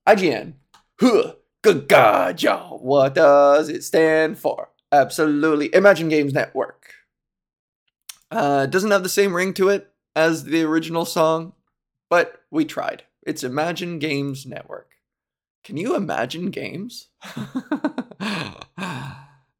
IGN. 0.07 0.53
Huh, 0.99 1.33
good 1.61 1.87
God, 1.87 2.41
y'all. 2.41 2.79
What 2.79 3.15
does 3.15 3.69
it 3.69 3.83
stand 3.83 4.39
for? 4.39 4.69
Absolutely. 4.93 5.73
Imagine 5.73 6.07
Games 6.07 6.33
Network. 6.33 6.93
Uh, 8.29 8.67
doesn't 8.67 8.91
have 8.91 9.01
the 9.01 9.09
same 9.09 9.35
ring 9.35 9.51
to 9.55 9.69
it 9.69 9.91
as 10.15 10.43
the 10.43 10.61
original 10.61 11.03
song, 11.03 11.53
but 12.11 12.43
we 12.51 12.63
tried. 12.63 13.01
It's 13.23 13.43
Imagine 13.43 13.97
Games 13.97 14.45
Network. 14.45 14.91
Can 15.63 15.77
you 15.77 15.95
imagine 15.95 16.51
games? 16.51 17.07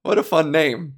what 0.03 0.19
a 0.19 0.23
fun 0.23 0.51
name. 0.51 0.97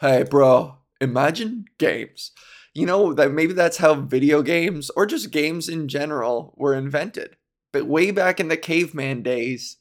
Hey, 0.00 0.24
bro, 0.24 0.76
imagine 1.00 1.64
games. 1.78 2.32
You 2.74 2.84
know, 2.84 3.14
that 3.14 3.32
maybe 3.32 3.54
that's 3.54 3.78
how 3.78 3.94
video 3.94 4.42
games 4.42 4.90
or 4.90 5.06
just 5.06 5.30
games 5.30 5.70
in 5.70 5.88
general 5.88 6.52
were 6.54 6.74
invented. 6.74 7.36
But 7.72 7.86
way 7.86 8.10
back 8.10 8.40
in 8.40 8.48
the 8.48 8.58
caveman 8.58 9.22
days, 9.22 9.78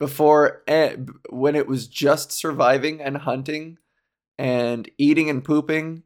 before 0.00 0.62
when 1.28 1.54
it 1.54 1.68
was 1.68 1.86
just 1.86 2.32
surviving 2.32 3.00
and 3.00 3.18
hunting 3.18 3.76
and 4.38 4.90
eating 4.96 5.28
and 5.28 5.44
pooping 5.44 6.02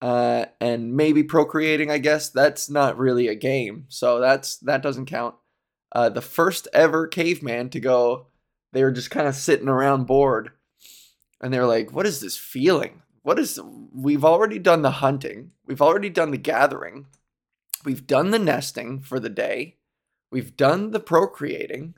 uh, 0.00 0.46
and 0.60 0.96
maybe 0.96 1.22
procreating 1.22 1.90
i 1.90 1.98
guess 1.98 2.30
that's 2.30 2.70
not 2.70 2.96
really 2.98 3.28
a 3.28 3.34
game. 3.34 3.84
So 3.88 4.18
that's 4.18 4.56
that 4.58 4.82
doesn't 4.82 5.06
count. 5.06 5.36
Uh, 5.92 6.08
the 6.08 6.22
first 6.22 6.66
ever 6.72 7.06
caveman 7.06 7.68
to 7.70 7.78
go 7.78 8.26
they 8.72 8.82
were 8.82 8.92
just 8.92 9.10
kind 9.10 9.26
of 9.28 9.34
sitting 9.34 9.68
around 9.68 10.06
bored. 10.06 10.52
And 11.40 11.52
they're 11.52 11.66
like 11.66 11.92
what 11.92 12.06
is 12.06 12.20
this 12.20 12.38
feeling? 12.38 13.02
What 13.22 13.38
is 13.38 13.60
we've 13.92 14.24
already 14.24 14.58
done 14.58 14.80
the 14.80 14.92
hunting. 14.92 15.50
We've 15.66 15.82
already 15.82 16.08
done 16.08 16.30
the 16.30 16.38
gathering. 16.38 17.06
We've 17.84 18.06
done 18.06 18.30
the 18.30 18.38
nesting 18.38 19.02
for 19.02 19.20
the 19.20 19.28
day. 19.28 19.76
We've 20.32 20.56
done 20.56 20.92
the 20.92 21.00
procreating 21.00 21.94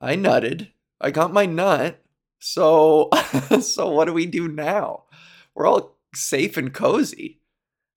I 0.00 0.16
nutted. 0.16 0.68
I 1.00 1.10
got 1.10 1.32
my 1.32 1.46
nut. 1.46 2.02
So 2.38 3.10
so 3.60 3.90
what 3.90 4.06
do 4.06 4.12
we 4.12 4.26
do 4.26 4.48
now? 4.48 5.04
We're 5.54 5.66
all 5.66 5.98
safe 6.14 6.56
and 6.56 6.72
cozy. 6.72 7.40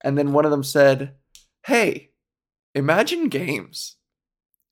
And 0.03 0.17
then 0.17 0.34
one 0.34 0.46
of 0.46 0.51
them 0.51 0.63
said, 0.63 1.15
"Hey, 1.65 2.12
imagine 2.74 3.29
games." 3.29 3.98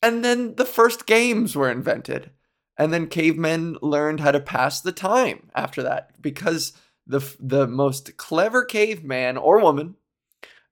And 0.02 0.24
then 0.24 0.56
the 0.56 0.66
first 0.66 1.06
games 1.06 1.56
were 1.56 1.70
invented. 1.70 2.32
And 2.78 2.94
then 2.94 3.08
cavemen 3.08 3.78
learned 3.82 4.22
how 4.22 4.32
to 4.32 4.40
pass 4.40 4.80
the 4.80 4.94
time 4.94 5.50
after 5.54 5.84
that 5.84 6.22
because 6.22 6.74
the 7.06 7.20
the 7.40 7.68
most 7.68 8.18
clever 8.18 8.64
caveman 8.64 9.38
or 9.38 9.60
woman 9.60 9.96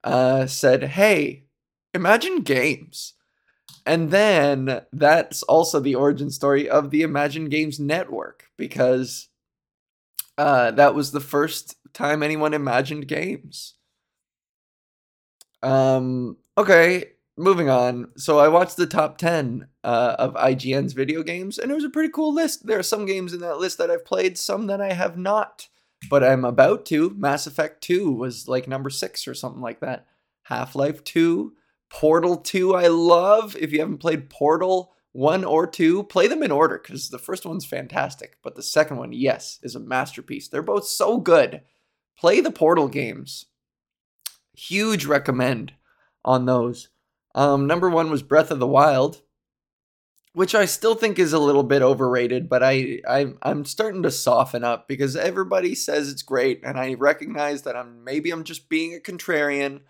uh, 0.02 0.46
said, 0.46 0.84
"Hey, 0.84 1.44
imagine 1.94 2.40
games." 2.40 3.14
And 3.88 4.10
then 4.10 4.82
that's 4.92 5.42
also 5.44 5.80
the 5.80 5.94
origin 5.94 6.30
story 6.30 6.68
of 6.68 6.90
the 6.90 7.00
Imagine 7.00 7.48
Games 7.48 7.80
Network 7.80 8.50
because 8.58 9.30
uh, 10.36 10.72
that 10.72 10.94
was 10.94 11.10
the 11.10 11.20
first 11.20 11.74
time 11.94 12.22
anyone 12.22 12.52
imagined 12.52 13.08
games. 13.08 13.76
Um, 15.62 16.36
okay, 16.58 17.12
moving 17.38 17.70
on. 17.70 18.10
So 18.18 18.38
I 18.38 18.48
watched 18.48 18.76
the 18.76 18.86
top 18.86 19.16
10 19.16 19.66
uh, 19.82 20.16
of 20.18 20.34
IGN's 20.34 20.92
video 20.92 21.22
games, 21.22 21.56
and 21.56 21.70
it 21.70 21.74
was 21.74 21.84
a 21.84 21.88
pretty 21.88 22.12
cool 22.12 22.34
list. 22.34 22.66
There 22.66 22.78
are 22.78 22.82
some 22.82 23.06
games 23.06 23.32
in 23.32 23.40
that 23.40 23.56
list 23.56 23.78
that 23.78 23.90
I've 23.90 24.04
played, 24.04 24.36
some 24.36 24.66
that 24.66 24.82
I 24.82 24.92
have 24.92 25.16
not, 25.16 25.66
but 26.10 26.22
I'm 26.22 26.44
about 26.44 26.84
to. 26.86 27.14
Mass 27.16 27.46
Effect 27.46 27.82
2 27.84 28.12
was 28.12 28.48
like 28.48 28.68
number 28.68 28.90
six 28.90 29.26
or 29.26 29.32
something 29.32 29.62
like 29.62 29.80
that. 29.80 30.04
Half 30.42 30.74
Life 30.76 31.02
2 31.04 31.54
Portal 31.90 32.36
2, 32.36 32.74
I 32.74 32.88
love. 32.88 33.56
If 33.56 33.72
you 33.72 33.80
haven't 33.80 33.98
played 33.98 34.30
Portal 34.30 34.92
1 35.12 35.44
or 35.44 35.66
2, 35.66 36.04
play 36.04 36.26
them 36.26 36.42
in 36.42 36.50
order 36.50 36.78
because 36.78 37.08
the 37.08 37.18
first 37.18 37.46
one's 37.46 37.64
fantastic. 37.64 38.36
But 38.42 38.56
the 38.56 38.62
second 38.62 38.98
one, 38.98 39.12
yes, 39.12 39.58
is 39.62 39.74
a 39.74 39.80
masterpiece. 39.80 40.48
They're 40.48 40.62
both 40.62 40.86
so 40.86 41.18
good. 41.18 41.62
Play 42.18 42.40
the 42.40 42.50
Portal 42.50 42.88
games. 42.88 43.46
Huge 44.54 45.06
recommend 45.06 45.72
on 46.24 46.46
those. 46.46 46.88
Um, 47.34 47.66
number 47.66 47.88
one 47.88 48.10
was 48.10 48.22
Breath 48.22 48.50
of 48.50 48.58
the 48.58 48.66
Wild, 48.66 49.22
which 50.32 50.54
I 50.54 50.64
still 50.64 50.94
think 50.94 51.18
is 51.18 51.32
a 51.32 51.38
little 51.38 51.62
bit 51.62 51.82
overrated, 51.82 52.48
but 52.48 52.62
I, 52.62 53.00
I 53.08 53.32
I'm 53.42 53.64
starting 53.64 54.02
to 54.02 54.10
soften 54.10 54.64
up 54.64 54.88
because 54.88 55.16
everybody 55.16 55.74
says 55.74 56.10
it's 56.10 56.22
great, 56.22 56.60
and 56.64 56.78
I 56.78 56.94
recognize 56.94 57.62
that 57.62 57.76
I'm 57.76 58.04
maybe 58.04 58.30
I'm 58.30 58.44
just 58.44 58.68
being 58.68 58.94
a 58.94 58.98
contrarian 58.98 59.80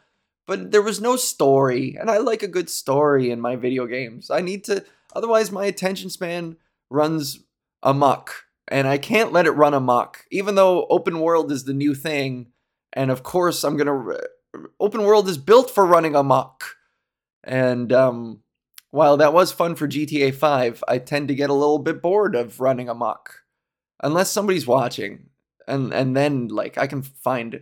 but 0.48 0.72
there 0.72 0.82
was 0.82 1.00
no 1.00 1.14
story 1.14 1.96
and 2.00 2.10
i 2.10 2.16
like 2.16 2.42
a 2.42 2.48
good 2.48 2.68
story 2.68 3.30
in 3.30 3.40
my 3.40 3.54
video 3.54 3.86
games. 3.86 4.30
I 4.30 4.40
need 4.40 4.64
to 4.64 4.84
otherwise 5.14 5.52
my 5.52 5.66
attention 5.66 6.10
span 6.10 6.56
runs 6.90 7.40
amok 7.82 8.46
and 8.66 8.88
i 8.88 8.98
can't 8.98 9.32
let 9.32 9.46
it 9.46 9.52
run 9.52 9.74
amok 9.74 10.24
even 10.32 10.56
though 10.56 10.86
open 10.90 11.20
world 11.20 11.52
is 11.52 11.64
the 11.64 11.74
new 11.74 11.94
thing 11.94 12.48
and 12.92 13.10
of 13.10 13.22
course 13.22 13.62
i'm 13.62 13.76
gonna 13.76 14.16
open 14.80 15.02
world 15.02 15.28
is 15.28 15.38
built 15.38 15.70
for 15.70 15.86
running 15.86 16.16
amok 16.16 16.76
and 17.44 17.92
um, 17.92 18.40
while 18.90 19.16
that 19.18 19.32
was 19.32 19.52
fun 19.52 19.76
for 19.76 19.86
gta 19.86 20.34
5 20.34 20.82
i 20.88 20.98
tend 20.98 21.28
to 21.28 21.34
get 21.34 21.50
a 21.50 21.54
little 21.54 21.78
bit 21.78 22.02
bored 22.02 22.34
of 22.34 22.58
running 22.58 22.88
amok 22.88 23.44
unless 24.02 24.30
somebody's 24.30 24.66
watching 24.66 25.28
and 25.68 25.92
and 25.92 26.16
then 26.16 26.48
like 26.48 26.76
i 26.78 26.86
can 26.86 27.02
find 27.02 27.60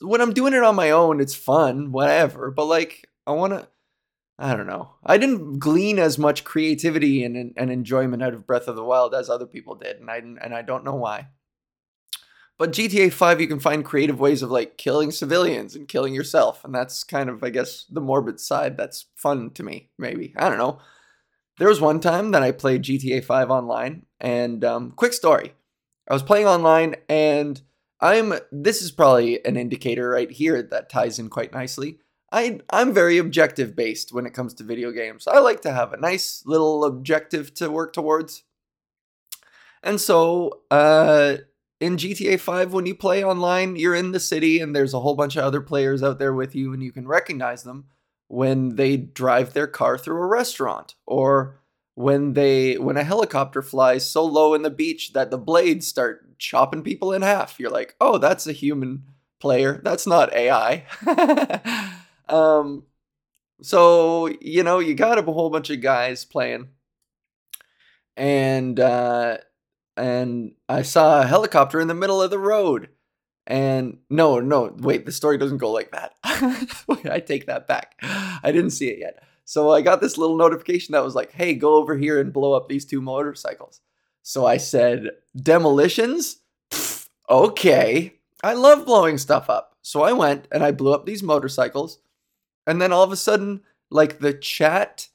when 0.00 0.20
I'm 0.20 0.32
doing 0.32 0.52
it 0.52 0.62
on 0.62 0.74
my 0.74 0.90
own, 0.90 1.20
it's 1.20 1.34
fun, 1.34 1.92
whatever. 1.92 2.50
But 2.50 2.66
like, 2.66 3.08
I 3.26 3.32
want 3.32 3.52
to. 3.52 3.68
I 4.38 4.54
don't 4.54 4.66
know. 4.66 4.90
I 5.02 5.16
didn't 5.16 5.60
glean 5.60 5.98
as 5.98 6.18
much 6.18 6.44
creativity 6.44 7.24
and, 7.24 7.54
and 7.56 7.70
enjoyment 7.70 8.22
out 8.22 8.34
of 8.34 8.46
Breath 8.46 8.68
of 8.68 8.76
the 8.76 8.84
Wild 8.84 9.14
as 9.14 9.30
other 9.30 9.46
people 9.46 9.76
did, 9.76 9.96
and 9.96 10.10
I 10.10 10.16
and 10.16 10.54
I 10.54 10.60
don't 10.60 10.84
know 10.84 10.94
why. 10.94 11.28
But 12.58 12.72
GTA 12.72 13.12
5, 13.12 13.40
you 13.40 13.48
can 13.48 13.60
find 13.60 13.84
creative 13.84 14.18
ways 14.18 14.42
of 14.42 14.50
like 14.50 14.78
killing 14.78 15.10
civilians 15.10 15.74
and 15.74 15.88
killing 15.88 16.14
yourself. 16.14 16.64
And 16.64 16.74
that's 16.74 17.04
kind 17.04 17.28
of, 17.28 17.44
I 17.44 17.50
guess, 17.50 17.84
the 17.90 18.00
morbid 18.00 18.40
side 18.40 18.78
that's 18.78 19.06
fun 19.14 19.50
to 19.50 19.62
me, 19.62 19.90
maybe. 19.98 20.32
I 20.36 20.48
don't 20.48 20.58
know. 20.58 20.78
There 21.58 21.68
was 21.68 21.80
one 21.80 22.00
time 22.00 22.30
that 22.30 22.42
I 22.42 22.52
played 22.52 22.82
GTA 22.82 23.24
5 23.24 23.50
online, 23.50 24.04
and 24.20 24.64
um, 24.64 24.92
quick 24.92 25.12
story. 25.12 25.54
I 26.08 26.12
was 26.12 26.22
playing 26.22 26.46
online, 26.46 26.96
and 27.08 27.60
I'm. 28.00 28.34
This 28.52 28.82
is 28.82 28.90
probably 28.90 29.44
an 29.44 29.56
indicator 29.56 30.10
right 30.10 30.30
here 30.30 30.62
that 30.62 30.90
ties 30.90 31.18
in 31.18 31.28
quite 31.28 31.52
nicely. 31.52 31.98
I, 32.32 32.60
I'm 32.70 32.92
very 32.92 33.18
objective 33.18 33.76
based 33.76 34.12
when 34.12 34.26
it 34.26 34.34
comes 34.34 34.52
to 34.54 34.64
video 34.64 34.90
games. 34.90 35.26
I 35.26 35.38
like 35.38 35.62
to 35.62 35.72
have 35.72 35.92
a 35.92 36.00
nice 36.00 36.42
little 36.44 36.84
objective 36.84 37.54
to 37.54 37.70
work 37.70 37.92
towards. 37.92 38.42
And 39.82 40.00
so, 40.00 40.62
uh, 40.70 41.36
in 41.80 41.96
GTA 41.96 42.40
5, 42.40 42.72
when 42.72 42.86
you 42.86 42.94
play 42.94 43.24
online, 43.24 43.76
you're 43.76 43.94
in 43.94 44.12
the 44.12 44.20
city 44.20 44.60
and 44.60 44.74
there's 44.74 44.94
a 44.94 45.00
whole 45.00 45.14
bunch 45.14 45.36
of 45.36 45.44
other 45.44 45.60
players 45.60 46.02
out 46.02 46.18
there 46.18 46.34
with 46.34 46.54
you, 46.54 46.72
and 46.72 46.82
you 46.82 46.90
can 46.90 47.06
recognize 47.06 47.62
them 47.62 47.86
when 48.28 48.76
they 48.76 48.96
drive 48.96 49.52
their 49.52 49.68
car 49.68 49.96
through 49.96 50.20
a 50.20 50.26
restaurant 50.26 50.94
or 51.06 51.60
when 51.94 52.34
they 52.34 52.76
when 52.76 52.96
a 52.96 53.04
helicopter 53.04 53.62
flies 53.62 54.08
so 54.08 54.24
low 54.24 54.52
in 54.52 54.62
the 54.62 54.70
beach 54.70 55.12
that 55.12 55.30
the 55.30 55.38
blades 55.38 55.86
start 55.86 56.25
chopping 56.38 56.82
people 56.82 57.12
in 57.12 57.22
half 57.22 57.58
you're 57.58 57.70
like 57.70 57.94
oh 58.00 58.18
that's 58.18 58.46
a 58.46 58.52
human 58.52 59.04
player 59.38 59.80
that's 59.84 60.06
not 60.06 60.32
ai 60.32 60.84
um 62.28 62.84
so 63.62 64.28
you 64.40 64.62
know 64.62 64.78
you 64.78 64.94
got 64.94 65.18
a 65.18 65.22
whole 65.22 65.50
bunch 65.50 65.70
of 65.70 65.80
guys 65.80 66.24
playing 66.24 66.68
and 68.16 68.80
uh 68.80 69.36
and 69.96 70.52
i 70.68 70.82
saw 70.82 71.20
a 71.20 71.26
helicopter 71.26 71.80
in 71.80 71.88
the 71.88 71.94
middle 71.94 72.22
of 72.22 72.30
the 72.30 72.38
road 72.38 72.88
and 73.46 73.98
no, 74.10 74.40
no, 74.40 74.74
wait, 74.78 75.06
the 75.06 75.12
story 75.12 75.38
doesn't 75.38 75.58
go 75.58 75.70
like 75.70 75.92
that. 75.92 76.14
wait, 76.88 77.06
I 77.10 77.20
take 77.20 77.46
that 77.46 77.68
back. 77.68 77.94
I 78.02 78.50
didn't 78.50 78.70
see 78.70 78.88
it 78.88 78.98
yet. 78.98 79.22
So 79.44 79.70
I 79.70 79.82
got 79.82 80.00
this 80.00 80.18
little 80.18 80.36
notification 80.36 80.92
that 80.92 81.04
was 81.04 81.14
like, 81.14 81.30
hey, 81.30 81.54
go 81.54 81.76
over 81.76 81.96
here 81.96 82.20
and 82.20 82.32
blow 82.32 82.54
up 82.54 82.68
these 82.68 82.84
two 82.84 83.00
motorcycles. 83.00 83.80
So 84.26 84.44
I 84.44 84.56
said, 84.56 85.10
demolitions? 85.36 86.38
Pfft, 86.72 87.10
okay. 87.30 88.14
I 88.42 88.54
love 88.54 88.84
blowing 88.84 89.18
stuff 89.18 89.48
up. 89.48 89.76
So 89.82 90.02
I 90.02 90.12
went 90.14 90.48
and 90.50 90.64
I 90.64 90.72
blew 90.72 90.92
up 90.92 91.06
these 91.06 91.22
motorcycles. 91.22 92.00
And 92.66 92.82
then 92.82 92.92
all 92.92 93.04
of 93.04 93.12
a 93.12 93.16
sudden, 93.16 93.60
like 93.88 94.18
the 94.18 94.32
chat 94.32 95.06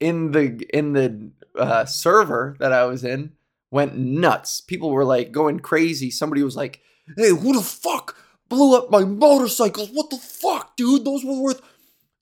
in 0.00 0.32
the 0.32 0.68
in 0.70 0.92
the 0.92 1.30
uh, 1.58 1.86
server 1.86 2.56
that 2.60 2.74
I 2.74 2.84
was 2.84 3.04
in 3.04 3.32
went 3.70 3.96
nuts. 3.96 4.60
People 4.60 4.90
were 4.90 5.06
like 5.06 5.32
going 5.32 5.60
crazy. 5.60 6.10
Somebody 6.10 6.42
was 6.42 6.54
like, 6.54 6.82
Hey, 7.16 7.30
who 7.30 7.54
the 7.54 7.62
fuck 7.62 8.18
blew 8.50 8.76
up 8.76 8.90
my 8.90 9.02
motorcycles? 9.02 9.88
What 9.92 10.10
the 10.10 10.18
fuck, 10.18 10.76
dude? 10.76 11.06
Those 11.06 11.24
were 11.24 11.40
worth 11.40 11.62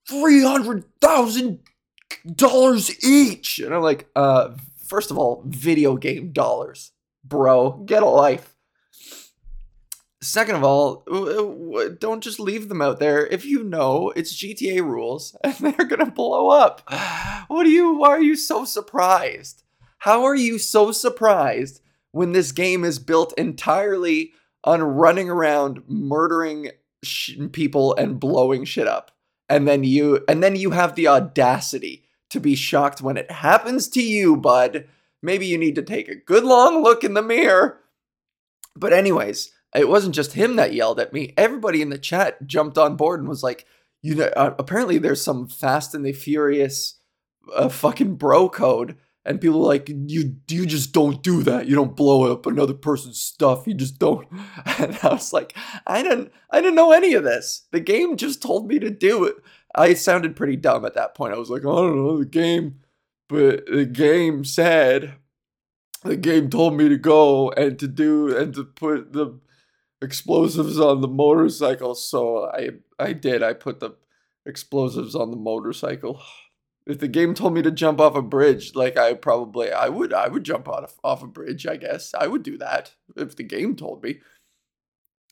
three 0.08 0.44
hundred 0.44 0.84
thousand 1.00 1.58
dollars 2.36 3.04
each. 3.04 3.58
And 3.58 3.74
I'm 3.74 3.82
like, 3.82 4.08
uh, 4.14 4.50
first 4.86 5.10
of 5.10 5.18
all, 5.18 5.42
video 5.46 5.96
game 5.96 6.32
dollars, 6.32 6.92
bro. 7.24 7.72
Get 7.86 8.02
a 8.02 8.06
life. 8.06 8.54
Second 10.22 10.56
of 10.56 10.64
all, 10.64 11.04
don't 12.00 12.22
just 12.22 12.40
leave 12.40 12.68
them 12.68 12.82
out 12.82 12.98
there 12.98 13.26
if 13.26 13.44
you 13.44 13.62
know 13.62 14.12
it's 14.16 14.36
GTA 14.36 14.82
rules 14.82 15.36
and 15.44 15.54
they're 15.54 15.86
gonna 15.86 16.10
blow 16.10 16.48
up. 16.48 16.82
What 17.48 17.64
are 17.64 17.70
you? 17.70 17.94
Why 17.94 18.08
are 18.08 18.20
you 18.20 18.34
so 18.34 18.64
surprised? 18.64 19.62
How 19.98 20.24
are 20.24 20.34
you 20.34 20.58
so 20.58 20.90
surprised 20.90 21.80
when 22.10 22.32
this 22.32 22.50
game 22.50 22.82
is 22.82 22.98
built 22.98 23.32
entirely 23.38 24.32
on 24.64 24.82
running 24.82 25.30
around 25.30 25.82
murdering 25.86 26.70
sh- 27.04 27.36
people 27.52 27.94
and 27.94 28.18
blowing 28.18 28.64
shit 28.64 28.88
up. 28.88 29.12
And 29.48 29.66
then 29.66 29.84
you 29.84 30.24
and 30.28 30.42
then 30.42 30.56
you 30.56 30.70
have 30.70 30.96
the 30.96 31.06
audacity 31.08 32.05
to 32.30 32.40
be 32.40 32.54
shocked 32.54 33.00
when 33.00 33.16
it 33.16 33.30
happens 33.30 33.88
to 33.88 34.02
you, 34.02 34.36
bud. 34.36 34.86
Maybe 35.22 35.46
you 35.46 35.58
need 35.58 35.74
to 35.76 35.82
take 35.82 36.08
a 36.08 36.14
good 36.14 36.44
long 36.44 36.82
look 36.82 37.04
in 37.04 37.14
the 37.14 37.22
mirror. 37.22 37.80
But 38.74 38.92
anyways, 38.92 39.52
it 39.74 39.88
wasn't 39.88 40.14
just 40.14 40.34
him 40.34 40.56
that 40.56 40.74
yelled 40.74 41.00
at 41.00 41.12
me. 41.12 41.34
Everybody 41.36 41.82
in 41.82 41.90
the 41.90 41.98
chat 41.98 42.46
jumped 42.46 42.78
on 42.78 42.96
board 42.96 43.20
and 43.20 43.28
was 43.28 43.42
like, 43.42 43.66
you 44.02 44.14
know, 44.14 44.30
uh, 44.36 44.54
apparently 44.58 44.98
there's 44.98 45.22
some 45.22 45.48
Fast 45.48 45.94
and 45.94 46.04
the 46.04 46.12
Furious 46.12 46.98
uh, 47.54 47.68
fucking 47.68 48.16
bro 48.16 48.48
code 48.48 48.96
and 49.26 49.40
people 49.40 49.60
like 49.60 49.88
you 49.88 50.36
you 50.48 50.64
just 50.64 50.92
don't 50.92 51.22
do 51.22 51.42
that 51.42 51.66
you 51.66 51.74
don't 51.74 51.96
blow 51.96 52.32
up 52.32 52.46
another 52.46 52.72
person's 52.72 53.20
stuff 53.20 53.66
you 53.66 53.74
just 53.74 53.98
don't 53.98 54.26
and 54.78 54.98
i 55.02 55.08
was 55.08 55.32
like 55.32 55.54
i 55.86 56.02
didn't 56.02 56.32
i 56.50 56.60
didn't 56.60 56.76
know 56.76 56.92
any 56.92 57.12
of 57.14 57.24
this 57.24 57.66
the 57.72 57.80
game 57.80 58.16
just 58.16 58.40
told 58.40 58.68
me 58.68 58.78
to 58.78 58.88
do 58.90 59.24
it 59.24 59.36
i 59.76 59.94
sounded 59.94 60.36
pretty 60.36 60.56
dumb 60.56 60.84
at 60.84 60.94
that 60.94 61.14
point 61.14 61.34
i 61.34 61.38
was 61.38 61.50
like 61.50 61.62
i 61.62 61.64
don't 61.64 61.96
know 61.96 62.18
the 62.18 62.24
game 62.24 62.80
but 63.28 63.66
the 63.66 63.84
game 63.84 64.44
said 64.44 65.14
the 66.04 66.16
game 66.16 66.48
told 66.50 66.76
me 66.76 66.88
to 66.88 66.96
go 66.96 67.50
and 67.52 67.78
to 67.78 67.88
do 67.88 68.36
and 68.36 68.54
to 68.54 68.64
put 68.64 69.12
the 69.12 69.38
explosives 70.02 70.78
on 70.78 71.00
the 71.00 71.08
motorcycle 71.08 71.94
so 71.94 72.50
i 72.50 72.70
i 72.98 73.12
did 73.12 73.42
i 73.42 73.52
put 73.52 73.80
the 73.80 73.90
explosives 74.44 75.14
on 75.14 75.30
the 75.30 75.36
motorcycle 75.36 76.22
if 76.86 77.00
the 77.00 77.08
game 77.08 77.34
told 77.34 77.52
me 77.52 77.62
to 77.62 77.70
jump 77.70 78.00
off 78.00 78.14
a 78.14 78.22
bridge, 78.22 78.74
like 78.74 78.96
I 78.96 79.14
probably 79.14 79.72
I 79.72 79.88
would 79.88 80.12
I 80.14 80.28
would 80.28 80.44
jump 80.44 80.68
off 80.68 80.98
off 81.02 81.22
a 81.22 81.26
bridge, 81.26 81.66
I 81.66 81.76
guess. 81.76 82.14
I 82.14 82.28
would 82.28 82.42
do 82.42 82.56
that 82.58 82.94
if 83.16 83.36
the 83.36 83.42
game 83.42 83.74
told 83.74 84.02
me. 84.02 84.20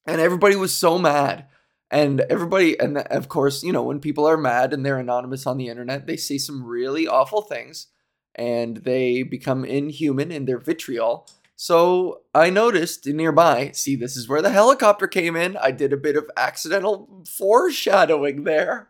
And 0.07 0.21
everybody 0.21 0.57
was 0.57 0.75
so 0.75 0.99
mad. 0.99 1.47
And 1.95 2.23
everybody 2.23 2.79
and 2.81 2.99
of 2.99 3.29
course, 3.29 3.63
you 3.63 3.73
know, 3.73 3.85
when 3.85 4.01
people 4.01 4.27
are 4.27 4.37
mad 4.37 4.73
and 4.73 4.85
they're 4.85 4.99
anonymous 4.99 5.47
on 5.47 5.59
the 5.59 5.69
internet, 5.69 6.09
they 6.09 6.17
say 6.17 6.39
some 6.39 6.65
really 6.65 7.07
awful 7.07 7.41
things 7.41 7.87
and 8.35 8.79
they 8.79 9.23
become 9.23 9.65
inhuman 9.65 10.33
in 10.33 10.45
their 10.45 10.59
vitriol. 10.59 11.29
So 11.55 12.23
I 12.35 12.51
noticed 12.51 13.07
nearby, 13.07 13.71
see, 13.75 13.95
this 13.95 14.17
is 14.17 14.29
where 14.29 14.43
the 14.43 14.51
helicopter 14.51 15.07
came 15.07 15.37
in. 15.37 15.57
I 15.57 15.71
did 15.71 15.93
a 15.93 15.97
bit 15.97 16.17
of 16.17 16.29
accidental 16.37 17.25
foreshadowing 17.39 18.43
there. 18.43 18.89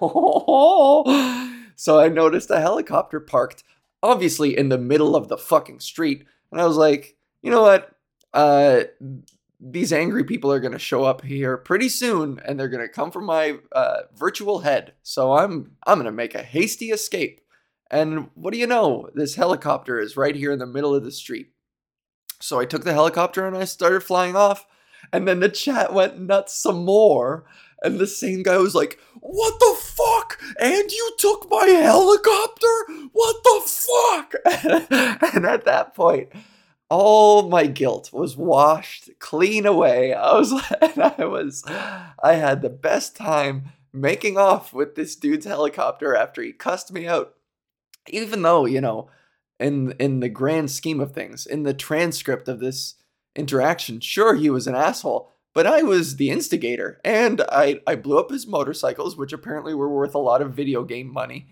So 1.78 2.00
I 2.00 2.08
noticed 2.08 2.50
a 2.50 2.58
helicopter 2.58 3.20
parked, 3.20 3.62
obviously 4.02 4.56
in 4.56 4.70
the 4.70 4.78
middle 4.78 5.14
of 5.14 5.28
the 5.28 5.36
fucking 5.36 5.80
street. 5.80 6.24
And 6.50 6.58
I 6.58 6.64
was 6.64 6.78
like, 6.78 7.16
you 7.42 7.50
know 7.50 7.60
what? 7.60 7.94
Uh, 8.32 8.84
these 9.72 9.92
angry 9.92 10.24
people 10.24 10.52
are 10.52 10.60
going 10.60 10.72
to 10.72 10.78
show 10.78 11.04
up 11.04 11.22
here 11.22 11.56
pretty 11.56 11.88
soon 11.88 12.40
and 12.44 12.58
they're 12.58 12.68
going 12.68 12.86
to 12.86 12.92
come 12.92 13.10
for 13.10 13.20
my 13.20 13.58
uh, 13.72 14.02
virtual 14.14 14.60
head. 14.60 14.94
So 15.02 15.32
I'm 15.32 15.72
I'm 15.86 15.98
going 15.98 16.06
to 16.06 16.12
make 16.12 16.34
a 16.34 16.42
hasty 16.42 16.90
escape. 16.90 17.40
And 17.90 18.30
what 18.34 18.52
do 18.52 18.58
you 18.58 18.66
know? 18.66 19.08
This 19.14 19.36
helicopter 19.36 20.00
is 20.00 20.16
right 20.16 20.34
here 20.34 20.52
in 20.52 20.58
the 20.58 20.66
middle 20.66 20.94
of 20.94 21.04
the 21.04 21.12
street. 21.12 21.48
So 22.40 22.60
I 22.60 22.64
took 22.64 22.84
the 22.84 22.92
helicopter 22.92 23.46
and 23.46 23.56
I 23.56 23.64
started 23.64 24.02
flying 24.02 24.36
off. 24.36 24.66
And 25.12 25.26
then 25.26 25.40
the 25.40 25.48
chat 25.48 25.92
went 25.92 26.18
nuts 26.18 26.60
some 26.60 26.84
more 26.84 27.46
and 27.82 27.98
the 27.98 28.06
same 28.06 28.42
guy 28.42 28.56
was 28.56 28.74
like, 28.74 28.98
What 29.20 29.58
the 29.58 29.76
fuck? 29.80 30.40
And 30.60 30.90
you 30.90 31.14
took 31.18 31.48
my 31.50 31.66
helicopter? 31.66 33.08
What 33.12 33.36
the 33.44 33.60
fuck? 33.64 34.34
and 35.34 35.46
at 35.46 35.64
that 35.64 35.94
point, 35.94 36.30
all 36.88 37.48
my 37.48 37.66
guilt 37.66 38.12
was 38.12 38.36
washed 38.36 39.10
clean 39.18 39.66
away. 39.66 40.12
I 40.12 40.32
was 40.34 40.52
and 40.80 41.14
I 41.18 41.24
was 41.24 41.64
I 41.66 42.34
had 42.34 42.62
the 42.62 42.70
best 42.70 43.16
time 43.16 43.72
making 43.92 44.36
off 44.36 44.72
with 44.72 44.94
this 44.94 45.16
dude's 45.16 45.46
helicopter 45.46 46.14
after 46.14 46.42
he 46.42 46.52
cussed 46.52 46.92
me 46.92 47.06
out. 47.06 47.34
Even 48.08 48.42
though, 48.42 48.66
you 48.66 48.80
know, 48.80 49.08
in 49.58 49.92
in 49.98 50.20
the 50.20 50.28
grand 50.28 50.70
scheme 50.70 51.00
of 51.00 51.12
things, 51.12 51.46
in 51.46 51.64
the 51.64 51.74
transcript 51.74 52.48
of 52.48 52.60
this 52.60 52.94
interaction, 53.34 54.00
sure 54.00 54.34
he 54.34 54.50
was 54.50 54.66
an 54.66 54.74
asshole, 54.74 55.32
but 55.56 55.66
I 55.66 55.82
was 55.82 56.16
the 56.16 56.28
instigator, 56.28 57.00
and 57.02 57.40
I, 57.48 57.80
I 57.86 57.96
blew 57.96 58.18
up 58.18 58.30
his 58.30 58.46
motorcycles, 58.46 59.16
which 59.16 59.32
apparently 59.32 59.72
were 59.74 59.88
worth 59.88 60.14
a 60.14 60.18
lot 60.18 60.42
of 60.42 60.52
video 60.52 60.84
game 60.84 61.10
money. 61.10 61.46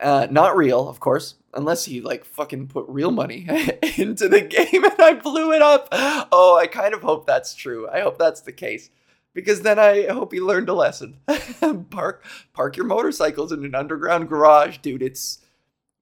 Uh, 0.00 0.26
not 0.30 0.56
real, 0.56 0.88
of 0.88 0.98
course, 0.98 1.34
unless 1.52 1.84
he 1.84 2.00
like 2.00 2.24
fucking 2.24 2.68
put 2.68 2.86
real 2.88 3.10
money 3.10 3.46
into 3.98 4.28
the 4.28 4.40
game 4.40 4.84
and 4.84 5.00
I 5.00 5.14
blew 5.14 5.52
it 5.52 5.62
up. 5.62 5.88
Oh, 5.92 6.58
I 6.60 6.66
kind 6.66 6.94
of 6.94 7.02
hope 7.02 7.26
that's 7.26 7.54
true. 7.54 7.88
I 7.88 8.00
hope 8.00 8.18
that's 8.18 8.40
the 8.40 8.52
case. 8.52 8.90
Because 9.32 9.62
then 9.62 9.78
I 9.78 10.06
hope 10.06 10.32
he 10.32 10.40
learned 10.40 10.68
a 10.68 10.74
lesson. 10.74 11.18
park 11.90 12.24
park 12.52 12.76
your 12.76 12.86
motorcycles 12.86 13.52
in 13.52 13.64
an 13.64 13.74
underground 13.74 14.28
garage, 14.28 14.78
dude. 14.78 15.02
It's 15.02 15.38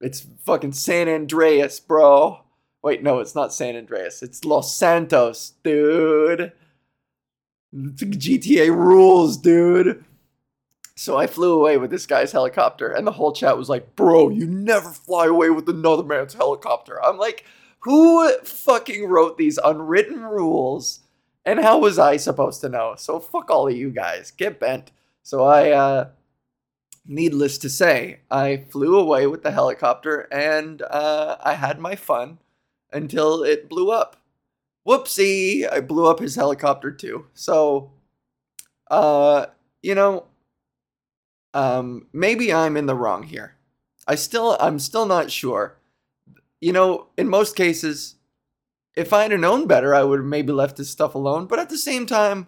it's 0.01 0.27
fucking 0.45 0.73
San 0.73 1.09
Andreas, 1.09 1.81
bro. 1.81 2.45
Wait, 2.83 3.03
no, 3.03 3.19
it's 3.19 3.35
not 3.35 3.53
San 3.53 3.77
Andreas. 3.77 4.23
It's 4.23 4.45
Los 4.45 4.75
Santos, 4.75 5.55
dude. 5.63 6.53
GTA 7.75 8.75
rules, 8.75 9.37
dude. 9.37 10.05
So 10.99 11.17
I 11.17 11.29
flew 11.29 11.53
away 11.53 11.77
with 11.79 11.93
this 11.93 12.07
guy's 12.07 12.33
helicopter, 12.33 12.91
and 12.91 13.07
the 13.07 13.13
whole 13.13 13.33
chat 13.33 13.57
was 13.57 13.69
like, 13.69 13.95
Bro, 13.95 14.31
you 14.31 14.47
never 14.47 14.91
fly 14.91 15.27
away 15.27 15.49
with 15.49 15.69
another 15.69 16.03
man's 16.03 16.35
helicopter. 16.35 17.01
I'm 17.03 17.17
like, 17.19 17.45
Who 17.81 18.29
fucking 18.41 19.09
wrote 19.09 19.39
these 19.39 19.59
unwritten 19.63 20.23
rules 20.23 21.01
And 21.45 21.61
how 21.61 21.79
was 21.79 22.01
I 22.01 22.17
supposed 22.17 22.61
to 22.63 22.69
know? 22.69 22.95
So 22.97 23.21
fuck 23.21 23.49
all 23.49 23.69
of 23.69 23.77
you 23.77 23.91
guys. 23.91 24.33
Get 24.33 24.59
bent. 24.59 24.91
So 25.23 25.45
I, 25.45 25.71
uh, 25.71 26.09
needless 27.07 27.59
to 27.59 27.71
say, 27.71 28.21
I 28.29 28.65
flew 28.69 28.99
away 28.99 29.29
with 29.29 29.45
the 29.45 29.53
helicopter 29.53 30.27
and 30.33 30.83
uh, 30.83 31.37
I 31.41 31.55
had 31.55 31.79
my 31.79 31.95
fun 31.95 32.39
until 32.93 33.45
it 33.45 33.69
blew 33.69 33.93
up. 33.93 34.17
Whoopsie! 34.87 35.71
I 35.71 35.81
blew 35.81 36.07
up 36.07 36.19
his 36.19 36.35
helicopter 36.35 36.91
too. 36.91 37.27
So, 37.35 37.93
uh, 38.91 39.47
you 39.83 39.95
know, 39.95 40.25
um, 41.59 42.07
maybe 42.13 42.53
I'm 42.53 42.77
in 42.77 42.87
the 42.87 42.95
wrong 42.95 43.25
here. 43.25 43.57
I 44.07 44.15
still, 44.15 44.57
I'm 44.61 44.79
still 44.79 45.07
not 45.07 45.33
sure. 45.33 45.77
You 46.61 46.73
know, 46.73 47.09
in 47.17 47.29
most 47.29 47.57
cases, 47.57 48.15
if 48.95 49.13
I'd 49.13 49.33
have 49.33 49.41
known 49.41 49.67
better, 49.67 49.93
I 49.93 50.05
would 50.05 50.21
have 50.21 50.27
maybe 50.27 50.53
left 50.53 50.79
his 50.79 50.89
stuff 50.89 51.17
alone. 51.17 51.47
But 51.47 51.59
at 51.59 51.69
the 51.69 51.77
same 51.77 52.07
time, 52.07 52.47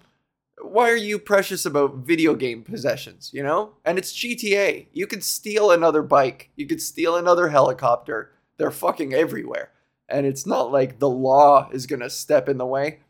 why 0.62 0.90
are 0.90 0.96
you 0.96 1.18
precious 1.18 1.66
about 1.66 1.96
video 1.96 2.36
game 2.36 2.62
possessions, 2.62 3.30
you 3.34 3.42
know? 3.42 3.72
And 3.84 3.98
it's 3.98 4.12
GTA. 4.12 4.86
You 4.92 5.08
could 5.08 5.24
steal 5.24 5.72
another 5.72 6.02
bike, 6.02 6.50
you 6.54 6.68
could 6.68 6.80
steal 6.80 7.16
another 7.16 7.48
helicopter. 7.48 8.30
They're 8.58 8.70
fucking 8.70 9.12
everywhere. 9.12 9.70
And 10.08 10.24
it's 10.24 10.46
not 10.46 10.70
like 10.70 10.98
the 10.98 11.08
law 11.08 11.68
is 11.72 11.86
going 11.86 12.00
to 12.00 12.10
step 12.10 12.48
in 12.48 12.58
the 12.58 12.66
way. 12.66 13.00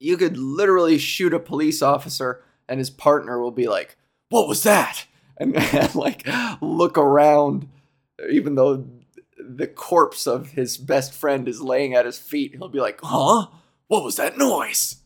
You 0.00 0.16
could 0.16 0.36
literally 0.36 0.98
shoot 0.98 1.34
a 1.34 1.38
police 1.38 1.82
officer 1.82 2.42
and 2.68 2.78
his 2.78 2.90
partner 2.90 3.40
will 3.40 3.52
be 3.52 3.68
like, 3.68 3.97
"What 4.28 4.48
was 4.48 4.62
that?" 4.62 5.06
and, 5.38 5.56
and 5.74 5.94
like 5.94 6.26
look 6.60 6.98
around 6.98 7.68
even 8.30 8.54
though 8.54 8.84
the 9.38 9.66
corpse 9.66 10.26
of 10.26 10.50
his 10.50 10.76
best 10.76 11.14
friend 11.14 11.48
is 11.48 11.60
laying 11.60 11.94
at 11.94 12.04
his 12.04 12.18
feet. 12.18 12.56
He'll 12.56 12.68
be 12.68 12.80
like, 12.80 13.00
"Huh? 13.02 13.46
What 13.86 14.04
was 14.04 14.16
that 14.16 14.36
noise?" 14.36 14.96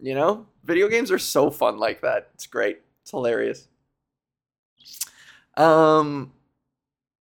You 0.00 0.14
know? 0.14 0.46
Video 0.64 0.88
games 0.88 1.10
are 1.10 1.18
so 1.18 1.50
fun 1.50 1.78
like 1.78 2.00
that. 2.02 2.30
It's 2.34 2.46
great. 2.46 2.80
It's 3.02 3.10
hilarious. 3.10 3.68
Um 5.56 6.32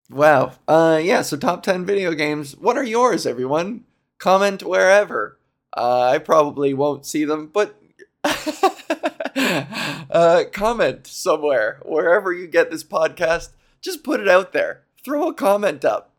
wow. 0.10 0.54
Uh 0.68 1.00
yeah, 1.02 1.22
so 1.22 1.38
top 1.38 1.64
10 1.64 1.86
video 1.86 2.14
games. 2.14 2.56
What 2.58 2.78
are 2.78 2.84
yours, 2.84 3.26
everyone? 3.26 3.86
Comment 4.20 4.62
wherever. 4.64 5.38
Uh, 5.76 6.10
I 6.14 6.18
probably 6.18 6.74
won't 6.74 7.06
see 7.06 7.24
them, 7.24 7.48
but 7.48 7.76
uh, 10.12 10.44
comment 10.52 11.08
somewhere 11.08 11.80
wherever 11.84 12.34
you 12.34 12.48
get 12.48 12.70
this 12.70 12.84
podcast. 12.84 13.50
Just 13.82 14.04
put 14.04 14.20
it 14.20 14.28
out 14.28 14.54
there. 14.54 14.84
Throw 15.04 15.30
a 15.30 15.34
comment 15.34 15.84
up. 15.84 16.14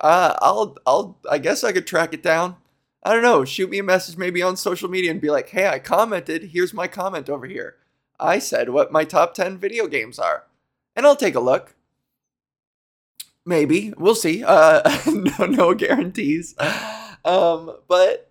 Uh, 0.00 0.34
I'll, 0.40 0.76
I'll, 0.86 1.18
I 1.30 1.38
guess 1.38 1.62
I 1.64 1.72
could 1.72 1.86
track 1.86 2.14
it 2.14 2.22
down. 2.22 2.56
I 3.02 3.12
don't 3.12 3.22
know, 3.22 3.44
shoot 3.44 3.68
me 3.68 3.78
a 3.78 3.82
message 3.82 4.16
maybe 4.16 4.40
on 4.40 4.56
social 4.56 4.88
media 4.88 5.10
and 5.10 5.20
be 5.20 5.30
like, 5.30 5.50
hey, 5.50 5.66
I 5.68 5.78
commented. 5.78 6.50
Here's 6.52 6.72
my 6.72 6.88
comment 6.88 7.28
over 7.28 7.46
here. 7.46 7.76
I 8.18 8.38
said 8.38 8.70
what 8.70 8.92
my 8.92 9.04
top 9.04 9.34
10 9.34 9.58
video 9.58 9.86
games 9.86 10.18
are. 10.18 10.44
And 10.96 11.06
I'll 11.06 11.16
take 11.16 11.34
a 11.34 11.40
look. 11.40 11.74
Maybe. 13.44 13.92
We'll 13.98 14.14
see. 14.14 14.42
Uh, 14.42 14.80
no, 15.06 15.46
no 15.46 15.74
guarantees. 15.74 16.54
Um, 17.24 17.76
but 17.88 18.30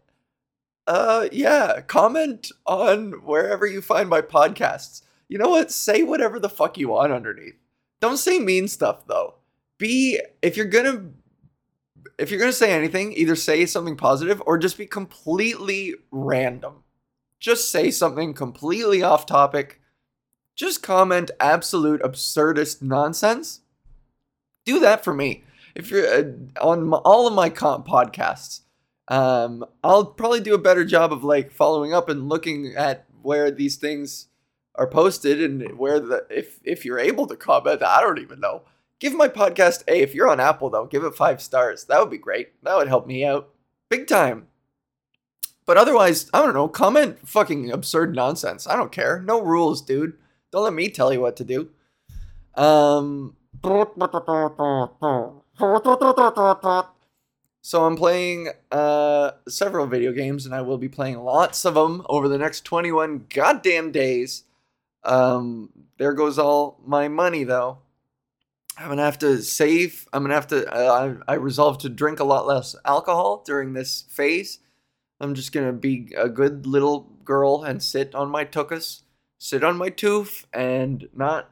uh, 0.88 1.28
yeah, 1.32 1.82
comment 1.82 2.52
on 2.65 3.12
wherever 3.26 3.65
you 3.65 3.82
find 3.82 4.10
my 4.10 4.22
podcasts. 4.22 5.02
You 5.28 5.38
know 5.38 5.50
what? 5.50 5.72
Say 5.72 6.04
whatever 6.04 6.39
the 6.39 6.50
fuck 6.50 6.78
you 6.78 6.89
want 6.89 7.13
underneath. 7.13 7.56
Don't 8.02 8.17
say 8.17 8.39
mean 8.39 8.67
stuff 8.67 9.08
though. 9.08 9.36
Be 9.78 10.19
if 10.41 10.58
you're 10.58 10.65
gonna 10.65 11.10
if 12.17 12.32
you're 12.32 12.46
to 12.46 12.54
say 12.54 12.72
anything, 12.72 13.13
either 13.13 13.36
say 13.36 13.65
something 13.65 13.96
positive 13.96 14.41
or 14.46 14.58
just 14.58 14.78
be 14.78 14.86
completely 14.86 15.96
random. 16.12 16.84
Just 17.39 17.72
say 17.72 17.91
something 17.91 18.34
completely 18.34 19.02
off 19.02 19.26
topic. 19.26 19.82
Just 20.56 20.84
comment 20.84 21.32
absolute 21.39 22.02
absurdist 22.02 22.82
nonsense. 22.82 23.62
Do 24.65 24.80
that 24.80 25.04
for 25.04 25.13
me. 25.13 25.43
If 25.76 25.89
you're 25.89 26.08
uh, 26.08 26.24
on 26.62 26.88
my, 26.88 26.98
all 26.98 27.28
of 27.28 27.34
my 27.34 27.50
comp 27.50 27.88
podcasts, 27.88 28.62
um, 29.08 29.66
I'll 29.84 30.06
probably 30.06 30.39
do 30.39 30.56
a 30.56 30.60
better 30.60 30.86
job 30.86 31.12
of 31.12 31.24
like 31.24 31.52
following 31.52 31.94
up 31.94 32.10
and 32.10 32.30
looking 32.30 32.74
at 32.76 33.06
where 33.22 33.52
these 33.52 33.76
things 33.76 34.28
are 34.76 34.88
posted 34.88 35.42
and 35.42 35.78
where 35.78 36.00
the 36.00 36.26
if 36.30 36.60
if 36.63 36.86
you're 36.86 37.00
able 37.00 37.28
to 37.28 37.36
comment. 37.36 37.84
I 37.84 38.02
don't 38.02 38.20
even 38.20 38.39
know 38.39 38.63
give 39.04 39.13
my 39.13 39.28
podcast 39.28 39.84
a. 39.88 40.02
If 40.02 40.16
you're 40.16 40.30
on 40.30 40.39
Apple, 40.39 40.70
though, 40.70 40.86
give 40.86 41.04
it 41.04 41.13
five 41.13 41.42
stars. 41.42 41.84
That 41.86 42.00
would 42.00 42.10
be 42.10 42.18
great. 42.18 42.54
That 42.63 42.78
would 42.78 42.88
help 42.88 43.06
me 43.06 43.26
out 43.26 43.50
big 43.89 44.08
time. 44.08 44.48
But 45.66 45.78
otherwise, 45.78 46.30
I 46.34 46.42
don't 46.42 46.54
know. 46.54 46.70
Comment 46.70 47.18
fucking 47.28 47.70
absurd 47.70 48.16
nonsense. 48.16 48.66
I 48.66 48.76
don't 48.76 48.92
care. 48.92 49.22
No 49.22 49.42
rules, 49.42 49.82
dude. 49.82 50.13
Don't 50.52 50.63
let 50.63 50.74
me 50.74 50.89
tell 50.89 51.12
you 51.12 51.20
what 51.20 51.36
to 51.38 51.44
do. 51.44 51.70
Um. 52.56 53.36
So 57.65 57.86
I'm 57.86 57.95
playing 57.95 58.49
uh, 58.73 59.32
several 59.47 59.88
video 59.88 60.12
games, 60.12 60.45
and 60.45 60.54
I 60.54 60.60
will 60.60 60.78
be 60.78 60.89
playing 60.89 61.19
lots 61.19 61.63
of 61.63 61.76
them 61.76 62.06
over 62.10 62.28
the 62.28 62.38
next 62.38 62.65
21 62.65 63.28
goddamn 63.30 63.93
days. 63.93 64.43
Um, 65.06 65.69
there 65.97 66.12
goes 66.12 66.38
all 66.38 66.78
my 66.86 67.08
money, 67.08 67.45
though. 67.45 67.78
I'm 68.78 68.89
gonna 68.89 69.06
have 69.06 69.19
to 69.19 69.41
save. 69.41 70.10
I'm 70.12 70.23
gonna 70.23 70.34
have 70.34 70.47
to. 70.47 70.69
Uh, 70.69 71.15
I 71.28 71.34
I 71.34 71.36
resolved 71.36 71.82
to 71.82 71.89
drink 71.89 72.19
a 72.19 72.26
lot 72.26 72.45
less 72.45 72.76
alcohol 72.84 73.43
during 73.45 73.71
this 73.71 74.04
phase. 74.10 74.60
I'm 75.21 75.34
just 75.34 75.54
gonna 75.54 75.71
be 75.71 76.12
a 76.17 76.28
good 76.28 76.65
little 76.65 77.12
girl 77.23 77.63
and 77.63 77.82
sit 77.82 78.13
on 78.13 78.30
my 78.30 78.43
tuchus, 78.43 79.04
sit 79.38 79.63
on 79.63 79.78
my 79.78 79.89
tooth, 79.89 80.47
and 80.52 81.08
not 81.15 81.49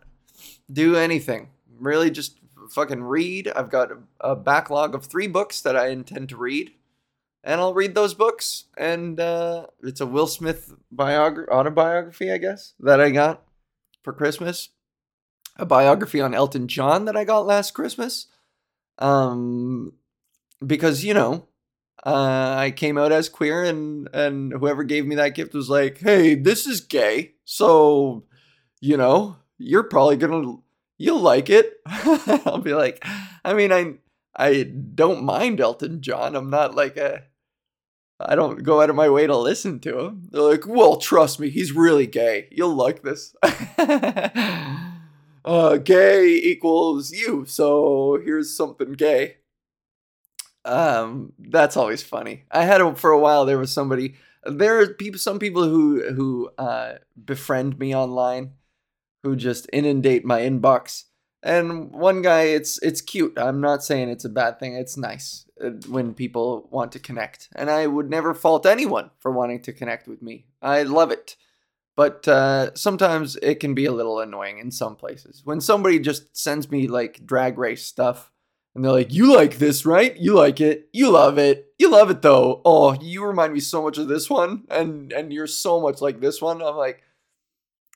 do 0.70 0.98
anything. 0.98 1.52
Really, 1.80 2.12
just 2.12 2.41
fucking 2.74 3.04
read. 3.04 3.48
I've 3.50 3.70
got 3.70 3.92
a, 3.92 3.98
a 4.20 4.36
backlog 4.36 4.96
of 4.96 5.06
three 5.06 5.28
books 5.28 5.62
that 5.62 5.76
I 5.76 5.88
intend 5.90 6.30
to 6.30 6.38
read, 6.38 6.72
and 7.44 7.62
I'll 7.62 7.74
read 7.74 7.96
those 7.96 8.14
books. 8.14 8.66
And 8.78 9.20
uh, 9.20 9.68
it's 9.84 10.02
a 10.02 10.06
Will 10.06 10.28
Smith 10.28 10.74
biog- 10.96 11.50
autobiography, 11.50 12.32
I 12.32 12.38
guess, 12.38 12.74
that 12.80 13.00
I 13.02 13.12
got 13.12 13.44
for 14.04 14.14
Christmas 14.14 14.70
a 15.58 15.66
biography 15.66 16.22
on 16.22 16.34
Elton 16.34 16.68
John 16.68 17.06
that 17.06 17.16
I 17.16 17.24
got 17.24 17.46
last 17.46 17.72
Christmas. 17.72 18.28
Um, 18.98 19.94
because 20.66 21.04
you 21.04 21.14
know, 21.14 21.48
uh, 22.06 22.56
I 22.58 22.72
came 22.72 22.98
out 22.98 23.12
as 23.12 23.30
queer, 23.30 23.64
and 23.64 24.10
and 24.14 24.54
whoever 24.54 24.84
gave 24.84 25.06
me 25.06 25.16
that 25.16 25.36
gift 25.36 25.54
was 25.54 25.70
like, 25.70 26.00
"Hey, 26.00 26.36
this 26.36 26.68
is 26.68 26.82
gay, 26.82 27.34
so 27.46 28.26
you 28.80 28.98
know, 28.98 29.38
you're 29.58 29.84
probably 29.84 30.18
gonna 30.18 30.58
you'll 31.02 31.22
like 31.22 31.50
it." 31.50 31.74
I'll 31.86 32.60
be 32.60 32.74
like, 32.74 33.06
I 33.44 33.54
mean, 33.54 33.72
I 33.72 33.96
I 34.36 34.64
don't 34.64 35.24
mind 35.24 35.60
Elton 35.60 36.02
John. 36.02 36.36
I'm 36.36 36.50
not 36.50 36.76
like 36.76 36.98
a 36.98 37.24
I 38.26 38.36
don't 38.36 38.64
go 38.64 38.82
out 38.82 38.90
of 38.90 38.96
my 38.96 39.10
way 39.10 39.28
to 39.28 39.36
listen 39.36 39.80
to 39.82 40.00
him. 40.00 40.28
They're 40.32 40.42
like, 40.42 40.68
well, 40.68 40.98
trust 40.98 41.40
me, 41.40 41.50
he's 41.50 41.72
really 41.72 42.08
gay. 42.08 42.48
You'll 42.52 42.76
like 42.76 43.02
this. 43.04 43.36
uh, 45.46 45.78
gay 45.78 46.28
equals 46.28 47.12
you, 47.12 47.46
so 47.46 48.20
here's 48.24 48.56
something 48.56 48.94
gay. 48.94 49.38
Um, 50.64 51.34
that's 51.40 51.76
always 51.76 52.04
funny. 52.04 52.44
I 52.52 52.64
had 52.66 52.82
a, 52.82 52.96
for 52.96 53.12
a 53.12 53.20
while. 53.20 53.46
There 53.46 53.58
was 53.58 53.74
somebody. 53.74 54.16
There 54.44 54.80
are 54.80 54.88
people, 54.88 55.20
some 55.20 55.40
people 55.40 55.64
who 55.64 56.14
who 56.14 56.52
uh, 56.58 56.96
befriend 57.26 57.80
me 57.80 57.96
online, 57.96 58.52
who 59.24 59.36
just 59.36 59.70
inundate 59.72 60.26
my 60.26 60.42
inbox. 60.42 61.06
And 61.44 61.92
one 61.92 62.22
guy, 62.22 62.44
it's 62.44 62.78
it's 62.84 63.02
cute. 63.02 63.34
I'm 63.38 63.62
not 63.62 63.84
saying 63.84 64.10
it's 64.10 64.26
a 64.26 64.30
bad 64.30 64.60
thing. 64.60 64.76
It's 64.76 64.96
nice 64.96 65.46
uh, 65.64 65.72
when 65.90 66.14
people 66.14 66.68
want 66.72 66.92
to 66.92 67.00
connect, 67.00 67.50
and 67.56 67.70
I 67.70 67.88
would 67.88 68.10
never 68.10 68.36
fault 68.36 68.66
anyone 68.66 69.10
for 69.20 69.32
wanting 69.32 69.62
to 69.64 69.74
connect 69.74 70.08
with 70.08 70.22
me. 70.22 70.46
I 70.62 70.84
love 70.84 71.12
it. 71.12 71.36
But 71.96 72.28
uh, 72.28 72.74
sometimes 72.76 73.38
it 73.42 73.60
can 73.60 73.74
be 73.74 73.86
a 73.86 73.92
little 73.92 74.20
annoying 74.20 74.60
in 74.60 74.72
some 74.72 74.96
places. 74.96 75.42
When 75.44 75.60
somebody 75.60 76.00
just 76.00 76.36
sends 76.38 76.72
me 76.72 76.88
like 76.88 77.26
drag 77.26 77.58
race 77.58 77.86
stuff 77.86 78.32
and 78.74 78.84
they're 78.84 78.92
like, 78.92 79.14
You 79.14 79.36
like 79.36 79.58
this, 79.58 79.86
right? 79.86 80.16
You 80.16 80.34
like 80.36 80.62
it. 80.62 80.90
You 80.94 81.10
love 81.10 81.38
it. 81.38 81.74
You 81.78 81.92
love 81.92 82.10
it 82.10 82.22
though. 82.22 82.62
Oh, 82.64 82.94
you 83.02 83.26
remind 83.26 83.54
me 83.54 83.60
so 83.60 83.84
much 83.84 83.98
of 83.98 84.08
this 84.08 84.30
one. 84.30 84.64
And 84.70 85.12
and 85.12 85.34
you're 85.34 85.48
so 85.48 85.82
much 85.82 86.02
like 86.02 86.22
this 86.22 86.42
one. 86.42 86.62
I'm 86.62 86.76
like, 86.76 87.04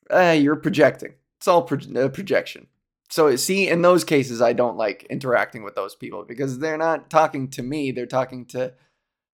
eh, 0.10 0.34
you're 0.34 0.56
projecting. 0.56 1.14
It's 1.38 1.48
all 1.48 1.64
pro- 1.64 1.80
uh, 1.96 2.10
projection. 2.10 2.68
So 3.10 3.36
see, 3.36 3.68
in 3.68 3.82
those 3.82 4.04
cases, 4.04 4.42
I 4.42 4.54
don't 4.54 4.78
like 4.78 5.06
interacting 5.10 5.64
with 5.64 5.76
those 5.76 5.96
people 5.96 6.24
because 6.24 6.60
they're 6.60 6.78
not 6.78 7.10
talking 7.10 7.50
to 7.52 7.64
me. 7.64 7.92
They're 7.92 8.06
talking 8.06 8.46
to 8.48 8.74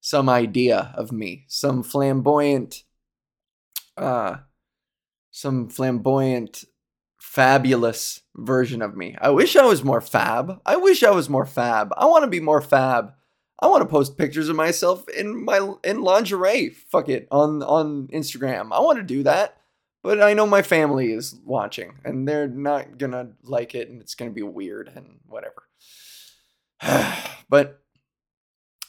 some 0.01 0.27
idea 0.27 0.93
of 0.95 1.11
me, 1.11 1.45
some 1.47 1.83
flamboyant, 1.83 2.83
uh, 3.97 4.37
some 5.29 5.69
flamboyant, 5.69 6.65
fabulous 7.17 8.21
version 8.35 8.81
of 8.81 8.97
me. 8.97 9.15
I 9.21 9.29
wish 9.29 9.55
I 9.55 9.65
was 9.65 9.83
more 9.83 10.01
fab. 10.01 10.59
I 10.65 10.75
wish 10.75 11.03
I 11.03 11.11
was 11.11 11.29
more 11.29 11.45
fab. 11.45 11.93
I 11.95 12.05
want 12.05 12.23
to 12.23 12.29
be 12.29 12.39
more 12.39 12.61
fab. 12.61 13.13
I 13.61 13.67
want 13.67 13.83
to 13.83 13.87
post 13.87 14.17
pictures 14.17 14.49
of 14.49 14.55
myself 14.55 15.07
in 15.09 15.45
my 15.45 15.75
in 15.83 16.01
lingerie. 16.01 16.69
Fuck 16.69 17.09
it 17.09 17.27
on 17.31 17.61
on 17.61 18.07
Instagram. 18.07 18.69
I 18.71 18.79
want 18.79 18.97
to 18.97 19.03
do 19.03 19.21
that, 19.23 19.60
but 20.03 20.21
I 20.21 20.33
know 20.33 20.45
my 20.45 20.61
family 20.61 21.11
is 21.11 21.39
watching 21.45 21.93
and 22.03 22.27
they're 22.27 22.47
not 22.47 22.97
gonna 22.97 23.29
like 23.43 23.75
it, 23.75 23.89
and 23.89 24.01
it's 24.01 24.15
gonna 24.15 24.31
be 24.31 24.41
weird 24.41 24.91
and 24.95 25.19
whatever. 25.27 25.67
but 27.49 27.81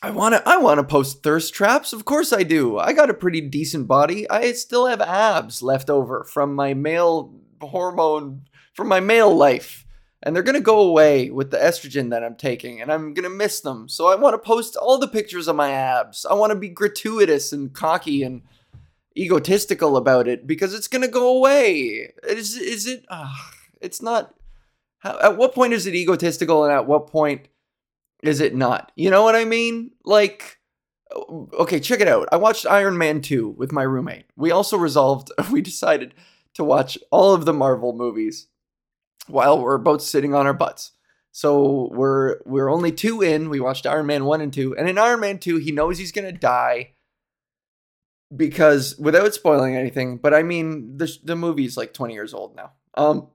I 0.04 0.10
want 0.10 0.34
to 0.34 0.48
I 0.48 0.56
want 0.56 0.78
to 0.78 0.84
post 0.84 1.22
thirst 1.22 1.54
traps. 1.54 1.92
Of 1.92 2.04
course 2.04 2.32
I 2.32 2.42
do. 2.42 2.78
I 2.78 2.92
got 2.92 3.10
a 3.10 3.14
pretty 3.14 3.40
decent 3.40 3.86
body. 3.86 4.28
I 4.28 4.52
still 4.52 4.86
have 4.86 5.00
abs 5.00 5.62
left 5.62 5.88
over 5.88 6.24
from 6.24 6.54
my 6.54 6.74
male 6.74 7.32
hormone 7.60 8.42
from 8.74 8.88
my 8.88 9.00
male 9.00 9.34
life. 9.34 9.86
And 10.24 10.36
they're 10.36 10.44
to 10.54 10.60
go 10.60 10.78
away 10.80 11.30
with 11.30 11.50
the 11.50 11.56
estrogen 11.56 12.10
that 12.10 12.22
I'm 12.22 12.36
taking 12.36 12.80
and 12.80 12.92
I'm 12.92 13.12
to 13.24 13.28
miss 13.28 13.60
them. 13.60 13.88
So 13.88 14.06
I 14.06 14.14
want 14.14 14.34
to 14.34 14.38
post 14.38 14.76
all 14.76 14.98
the 14.98 15.08
pictures 15.08 15.48
of 15.48 15.56
my 15.56 15.72
abs. 15.72 16.24
I 16.24 16.34
want 16.34 16.52
to 16.52 16.58
be 16.58 16.68
gratuitous 16.68 17.52
and 17.52 17.72
cocky 17.72 18.22
and 18.22 18.42
egotistical 19.16 19.96
about 19.96 20.28
it 20.28 20.46
because 20.46 20.74
it's 20.74 20.88
going 20.88 21.02
to 21.02 21.08
go 21.08 21.36
away. 21.36 22.12
Is 22.28 22.56
is 22.56 22.86
it 22.86 23.04
uh, 23.08 23.32
it's 23.80 24.02
not 24.02 24.34
how, 24.98 25.18
at 25.20 25.36
what 25.36 25.54
point 25.54 25.72
is 25.72 25.86
it 25.86 25.94
egotistical 25.94 26.64
and 26.64 26.72
at 26.72 26.86
what 26.86 27.08
point 27.08 27.48
is 28.22 28.40
it 28.40 28.54
not? 28.54 28.92
You 28.94 29.10
know 29.10 29.24
what 29.24 29.34
I 29.34 29.44
mean? 29.44 29.90
Like, 30.04 30.58
okay, 31.12 31.80
check 31.80 32.00
it 32.00 32.08
out. 32.08 32.28
I 32.30 32.36
watched 32.36 32.66
Iron 32.66 32.96
Man 32.96 33.20
2 33.20 33.48
with 33.50 33.72
my 33.72 33.82
roommate. 33.82 34.26
We 34.36 34.52
also 34.52 34.76
resolved, 34.76 35.30
we 35.50 35.60
decided 35.60 36.14
to 36.54 36.64
watch 36.64 36.96
all 37.10 37.34
of 37.34 37.44
the 37.44 37.52
Marvel 37.52 37.92
movies 37.92 38.46
while 39.26 39.60
we're 39.60 39.78
both 39.78 40.02
sitting 40.02 40.34
on 40.34 40.46
our 40.46 40.54
butts. 40.54 40.92
So 41.34 41.88
we're 41.92 42.40
we're 42.44 42.70
only 42.70 42.92
two 42.92 43.22
in. 43.22 43.48
We 43.48 43.58
watched 43.58 43.86
Iron 43.86 44.06
Man 44.06 44.26
1 44.26 44.40
and 44.42 44.52
2. 44.52 44.76
And 44.76 44.88
in 44.88 44.98
Iron 44.98 45.20
Man 45.20 45.38
2, 45.38 45.56
he 45.56 45.72
knows 45.72 45.98
he's 45.98 46.12
to 46.12 46.32
die 46.32 46.91
because 48.34 48.96
without 48.98 49.34
spoiling 49.34 49.76
anything, 49.76 50.18
but 50.18 50.34
I 50.34 50.42
mean 50.42 50.96
the 50.96 51.10
the 51.24 51.36
movie's 51.36 51.76
like 51.76 51.92
20 51.92 52.14
years 52.14 52.34
old 52.34 52.56
now. 52.56 52.72
Um 52.94 53.28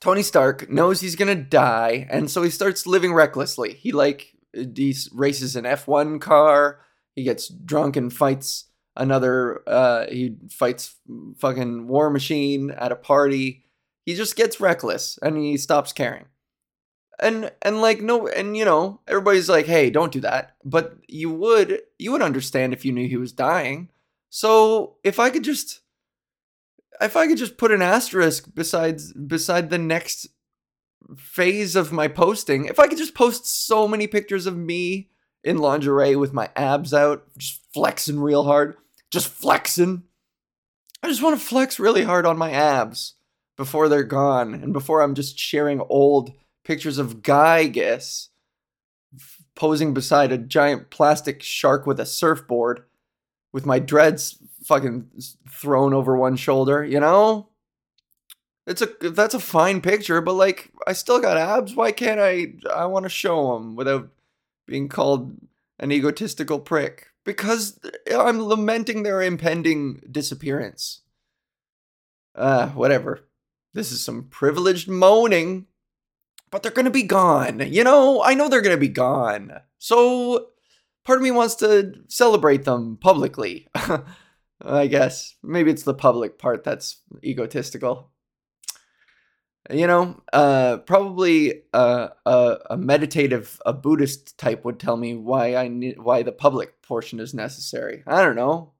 Tony 0.00 0.22
Stark 0.22 0.68
knows 0.68 1.00
he's 1.00 1.16
gonna 1.16 1.34
die, 1.34 2.06
and 2.10 2.30
so 2.30 2.42
he 2.42 2.50
starts 2.50 2.86
living 2.86 3.14
recklessly. 3.14 3.72
He 3.72 3.92
like 3.92 4.34
he 4.52 4.94
races 5.12 5.56
an 5.56 5.64
F1 5.64 6.20
car. 6.20 6.80
He 7.14 7.24
gets 7.24 7.48
drunk 7.48 7.96
and 7.96 8.12
fights 8.12 8.66
another. 8.96 9.62
Uh, 9.66 10.06
he 10.08 10.36
fights 10.50 10.96
fucking 11.38 11.86
War 11.86 12.10
Machine 12.10 12.70
at 12.70 12.92
a 12.92 12.96
party. 12.96 13.64
He 14.04 14.14
just 14.14 14.36
gets 14.36 14.60
reckless 14.60 15.18
and 15.22 15.36
he 15.36 15.56
stops 15.56 15.92
caring. 15.92 16.26
And 17.20 17.52
and 17.62 17.80
like 17.80 18.00
no 18.00 18.26
and 18.26 18.56
you 18.56 18.64
know 18.64 19.00
everybody's 19.06 19.48
like, 19.48 19.66
hey, 19.66 19.90
don't 19.90 20.12
do 20.12 20.20
that. 20.20 20.56
But 20.64 20.96
you 21.06 21.30
would 21.30 21.80
you 21.98 22.12
would 22.12 22.22
understand 22.22 22.72
if 22.72 22.84
you 22.84 22.92
knew 22.92 23.08
he 23.08 23.16
was 23.16 23.32
dying. 23.32 23.90
So 24.30 24.96
if 25.04 25.20
I 25.20 25.30
could 25.30 25.44
just 25.44 25.80
if 27.00 27.16
I 27.16 27.26
could 27.26 27.38
just 27.38 27.56
put 27.56 27.72
an 27.72 27.82
asterisk 27.82 28.48
besides 28.54 29.12
beside 29.12 29.70
the 29.70 29.78
next 29.78 30.28
phase 31.16 31.76
of 31.76 31.92
my 31.92 32.08
posting, 32.08 32.66
if 32.66 32.78
I 32.78 32.88
could 32.88 32.98
just 32.98 33.14
post 33.14 33.46
so 33.46 33.86
many 33.86 34.06
pictures 34.06 34.46
of 34.46 34.56
me 34.56 35.10
in 35.42 35.58
lingerie 35.58 36.16
with 36.16 36.32
my 36.32 36.48
abs 36.56 36.94
out, 36.94 37.24
just 37.36 37.60
flexing 37.72 38.18
real 38.20 38.44
hard, 38.44 38.76
just 39.10 39.28
flexing. 39.28 40.04
I 41.02 41.08
just 41.08 41.22
want 41.22 41.38
to 41.38 41.46
flex 41.46 41.78
really 41.78 42.02
hard 42.02 42.24
on 42.24 42.38
my 42.38 42.50
abs 42.50 43.14
before 43.56 43.88
they're 43.88 44.02
gone 44.02 44.54
and 44.54 44.72
before 44.72 45.02
I'm 45.02 45.14
just 45.14 45.38
sharing 45.38 45.80
old 45.80 46.32
pictures 46.64 46.98
of 46.98 47.22
Guy 47.22 47.68
posing 49.54 49.94
beside 49.94 50.32
a 50.32 50.38
giant 50.38 50.90
plastic 50.90 51.42
shark 51.42 51.86
with 51.86 52.00
a 52.00 52.06
surfboard 52.06 52.84
with 53.52 53.64
my 53.64 53.78
dreads 53.78 54.38
fucking 54.64 55.08
thrown 55.48 55.94
over 55.94 56.16
one 56.16 56.36
shoulder, 56.36 56.84
you 56.84 56.98
know? 56.98 57.48
It's 58.66 58.82
a 58.82 58.88
that's 59.10 59.34
a 59.34 59.40
fine 59.40 59.82
picture, 59.82 60.20
but 60.22 60.32
like 60.32 60.72
I 60.86 60.94
still 60.94 61.20
got 61.20 61.36
abs. 61.36 61.74
Why 61.74 61.92
can't 61.92 62.18
I 62.18 62.54
I 62.74 62.86
want 62.86 63.04
to 63.04 63.10
show 63.10 63.54
them 63.54 63.76
without 63.76 64.08
being 64.66 64.88
called 64.88 65.36
an 65.78 65.92
egotistical 65.92 66.58
prick? 66.58 67.08
Because 67.24 67.78
I'm 68.10 68.42
lamenting 68.42 69.02
their 69.02 69.22
impending 69.22 70.00
disappearance. 70.10 71.02
Uh, 72.34 72.68
whatever. 72.68 73.20
This 73.74 73.92
is 73.92 74.00
some 74.00 74.24
privileged 74.24 74.88
moaning, 74.88 75.66
but 76.54 76.62
they're 76.62 76.70
going 76.70 76.84
to 76.84 76.90
be 76.92 77.02
gone. 77.02 77.58
You 77.58 77.82
know, 77.82 78.22
I 78.22 78.34
know 78.34 78.48
they're 78.48 78.60
going 78.60 78.76
to 78.76 78.80
be 78.80 78.86
gone. 78.86 79.54
So 79.78 80.50
part 81.04 81.18
of 81.18 81.24
me 81.24 81.32
wants 81.32 81.56
to 81.56 81.94
celebrate 82.06 82.62
them 82.62 82.96
publicly. 82.96 83.66
I 84.64 84.86
guess. 84.86 85.34
Maybe 85.42 85.72
it's 85.72 85.82
the 85.82 85.94
public 85.94 86.38
part 86.38 86.62
that's 86.62 87.00
egotistical. 87.24 88.12
You 89.68 89.88
know, 89.88 90.22
uh, 90.32 90.76
probably 90.76 91.62
uh, 91.72 92.10
a, 92.24 92.58
a 92.70 92.76
meditative, 92.76 93.60
a 93.66 93.72
Buddhist 93.72 94.38
type 94.38 94.64
would 94.64 94.78
tell 94.78 94.96
me 94.96 95.16
why 95.16 95.56
I 95.56 95.66
need, 95.66 95.98
why 95.98 96.22
the 96.22 96.30
public 96.30 96.82
portion 96.82 97.18
is 97.18 97.34
necessary. 97.34 98.04
I 98.06 98.22
don't 98.22 98.36
know, 98.36 98.74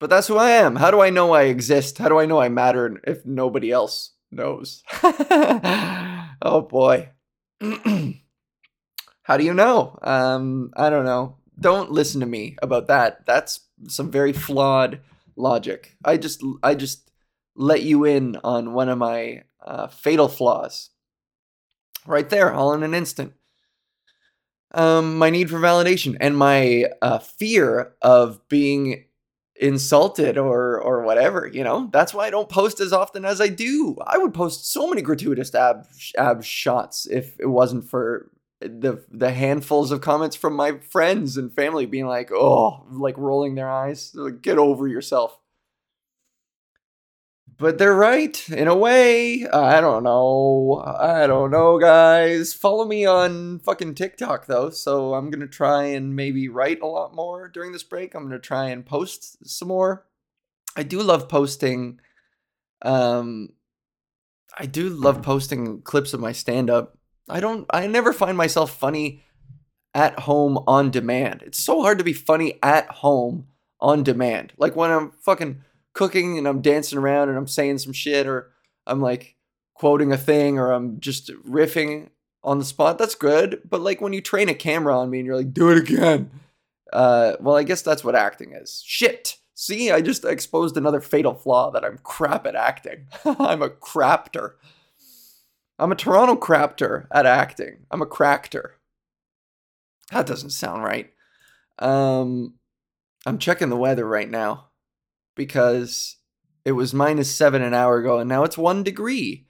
but 0.00 0.10
that's 0.10 0.26
who 0.26 0.38
I 0.38 0.50
am. 0.50 0.74
How 0.74 0.90
do 0.90 1.00
I 1.00 1.10
know 1.10 1.34
I 1.34 1.42
exist? 1.42 1.98
How 1.98 2.08
do 2.08 2.18
I 2.18 2.26
know 2.26 2.40
I 2.40 2.48
matter 2.48 3.00
if 3.06 3.24
nobody 3.24 3.70
else 3.70 4.14
knows? 4.30 4.82
oh 5.02 6.66
boy. 6.68 7.10
How 9.22 9.36
do 9.36 9.44
you 9.44 9.54
know? 9.54 9.98
Um, 10.02 10.70
I 10.76 10.90
don't 10.90 11.04
know. 11.04 11.36
Don't 11.60 11.90
listen 11.90 12.20
to 12.20 12.26
me 12.26 12.56
about 12.62 12.86
that. 12.86 13.26
That's 13.26 13.60
some 13.88 14.10
very 14.10 14.32
flawed 14.32 15.00
logic. 15.36 15.96
I 16.04 16.16
just 16.16 16.42
I 16.62 16.74
just 16.74 17.10
let 17.54 17.82
you 17.82 18.04
in 18.04 18.36
on 18.42 18.72
one 18.72 18.88
of 18.88 18.98
my 18.98 19.42
uh, 19.64 19.88
fatal 19.88 20.28
flaws. 20.28 20.90
Right 22.06 22.28
there, 22.30 22.52
all 22.52 22.72
in 22.72 22.82
an 22.82 22.94
instant. 22.94 23.34
Um, 24.72 25.18
my 25.18 25.30
need 25.30 25.50
for 25.50 25.58
validation 25.58 26.16
and 26.20 26.36
my 26.36 26.86
uh, 27.02 27.18
fear 27.18 27.94
of 28.02 28.46
being 28.48 29.04
insulted 29.60 30.38
or 30.38 30.80
or 30.80 31.02
whatever 31.02 31.50
you 31.52 31.64
know 31.64 31.88
that's 31.92 32.14
why 32.14 32.26
i 32.26 32.30
don't 32.30 32.48
post 32.48 32.78
as 32.78 32.92
often 32.92 33.24
as 33.24 33.40
i 33.40 33.48
do 33.48 33.96
i 34.06 34.16
would 34.16 34.32
post 34.32 34.70
so 34.70 34.88
many 34.88 35.02
gratuitous 35.02 35.52
ab 35.54 35.84
ab 36.16 36.44
shots 36.44 37.06
if 37.10 37.38
it 37.40 37.46
wasn't 37.46 37.84
for 37.84 38.30
the 38.60 39.04
the 39.10 39.30
handfuls 39.30 39.92
of 39.92 40.00
comments 40.00 40.36
from 40.36 40.54
my 40.54 40.78
friends 40.78 41.36
and 41.36 41.52
family 41.52 41.86
being 41.86 42.06
like, 42.06 42.30
"Oh, 42.32 42.84
like 42.90 43.16
rolling 43.16 43.54
their 43.54 43.70
eyes, 43.70 44.12
like, 44.14 44.42
get 44.42 44.58
over 44.58 44.88
yourself." 44.88 45.38
But 47.58 47.78
they're 47.78 47.94
right 47.94 48.48
in 48.50 48.68
a 48.68 48.76
way. 48.76 49.44
I 49.48 49.80
don't 49.80 50.04
know. 50.04 50.80
I 50.86 51.26
don't 51.26 51.50
know, 51.50 51.78
guys. 51.78 52.54
Follow 52.54 52.84
me 52.84 53.04
on 53.04 53.58
fucking 53.58 53.96
TikTok 53.96 54.46
though, 54.46 54.70
so 54.70 55.14
I'm 55.14 55.30
to 55.32 55.48
try 55.48 55.84
and 55.86 56.14
maybe 56.14 56.48
write 56.48 56.80
a 56.80 56.86
lot 56.86 57.16
more 57.16 57.48
during 57.48 57.72
this 57.72 57.82
break. 57.82 58.14
I'm 58.14 58.30
to 58.30 58.38
try 58.38 58.68
and 58.68 58.86
post 58.86 59.44
some 59.48 59.68
more. 59.68 60.06
I 60.76 60.84
do 60.84 61.02
love 61.02 61.28
posting 61.28 62.00
um 62.82 63.48
I 64.56 64.66
do 64.66 64.88
love 64.88 65.22
posting 65.22 65.82
clips 65.82 66.14
of 66.14 66.20
my 66.20 66.30
stand 66.30 66.70
up 66.70 66.96
I 67.28 67.40
don't 67.40 67.66
I 67.70 67.88
never 67.88 68.12
find 68.12 68.36
myself 68.36 68.70
funny 68.70 69.24
at 69.94 70.20
home 70.20 70.62
on 70.68 70.92
demand. 70.92 71.42
It's 71.44 71.58
so 71.58 71.82
hard 71.82 71.98
to 71.98 72.04
be 72.04 72.12
funny 72.12 72.60
at 72.62 72.88
home 72.88 73.48
on 73.80 74.04
demand. 74.04 74.52
Like 74.56 74.76
when 74.76 74.92
I'm 74.92 75.10
fucking 75.10 75.64
cooking 75.98 76.38
and 76.38 76.46
I'm 76.46 76.62
dancing 76.62 76.96
around 76.96 77.28
and 77.28 77.36
I'm 77.36 77.48
saying 77.48 77.78
some 77.78 77.92
shit 77.92 78.28
or 78.28 78.52
I'm 78.86 79.00
like 79.00 79.34
quoting 79.74 80.12
a 80.12 80.16
thing 80.16 80.56
or 80.56 80.70
I'm 80.70 81.00
just 81.00 81.28
riffing 81.44 82.10
on 82.44 82.60
the 82.60 82.64
spot, 82.64 82.98
that's 82.98 83.16
good. 83.16 83.60
But 83.68 83.80
like 83.80 84.00
when 84.00 84.12
you 84.12 84.20
train 84.20 84.48
a 84.48 84.54
camera 84.54 84.96
on 84.96 85.10
me 85.10 85.18
and 85.18 85.26
you're 85.26 85.36
like, 85.36 85.52
do 85.52 85.70
it 85.70 85.78
again. 85.78 86.30
Uh, 86.92 87.32
well, 87.40 87.56
I 87.56 87.64
guess 87.64 87.82
that's 87.82 88.04
what 88.04 88.14
acting 88.14 88.52
is. 88.52 88.80
Shit. 88.86 89.38
See, 89.54 89.90
I 89.90 90.00
just 90.00 90.24
exposed 90.24 90.76
another 90.76 91.00
fatal 91.00 91.34
flaw 91.34 91.72
that 91.72 91.84
I'm 91.84 91.98
crap 92.04 92.46
at 92.46 92.54
acting. 92.54 93.08
I'm 93.24 93.60
a 93.60 93.68
crapter. 93.68 94.52
I'm 95.80 95.90
a 95.90 95.96
Toronto 95.96 96.36
crapter 96.36 97.08
at 97.10 97.26
acting. 97.26 97.86
I'm 97.90 98.02
a 98.02 98.06
cracter. 98.06 98.74
That 100.12 100.26
doesn't 100.26 100.50
sound 100.50 100.84
right. 100.84 101.12
Um, 101.80 102.54
I'm 103.26 103.38
checking 103.38 103.68
the 103.68 103.76
weather 103.76 104.06
right 104.06 104.30
now 104.30 104.67
because 105.38 106.16
it 106.66 106.72
was 106.72 106.92
minus 106.92 107.34
seven 107.34 107.62
an 107.62 107.72
hour 107.72 107.96
ago 107.96 108.18
and 108.18 108.28
now 108.28 108.44
it's 108.44 108.58
one 108.58 108.82
degree. 108.82 109.46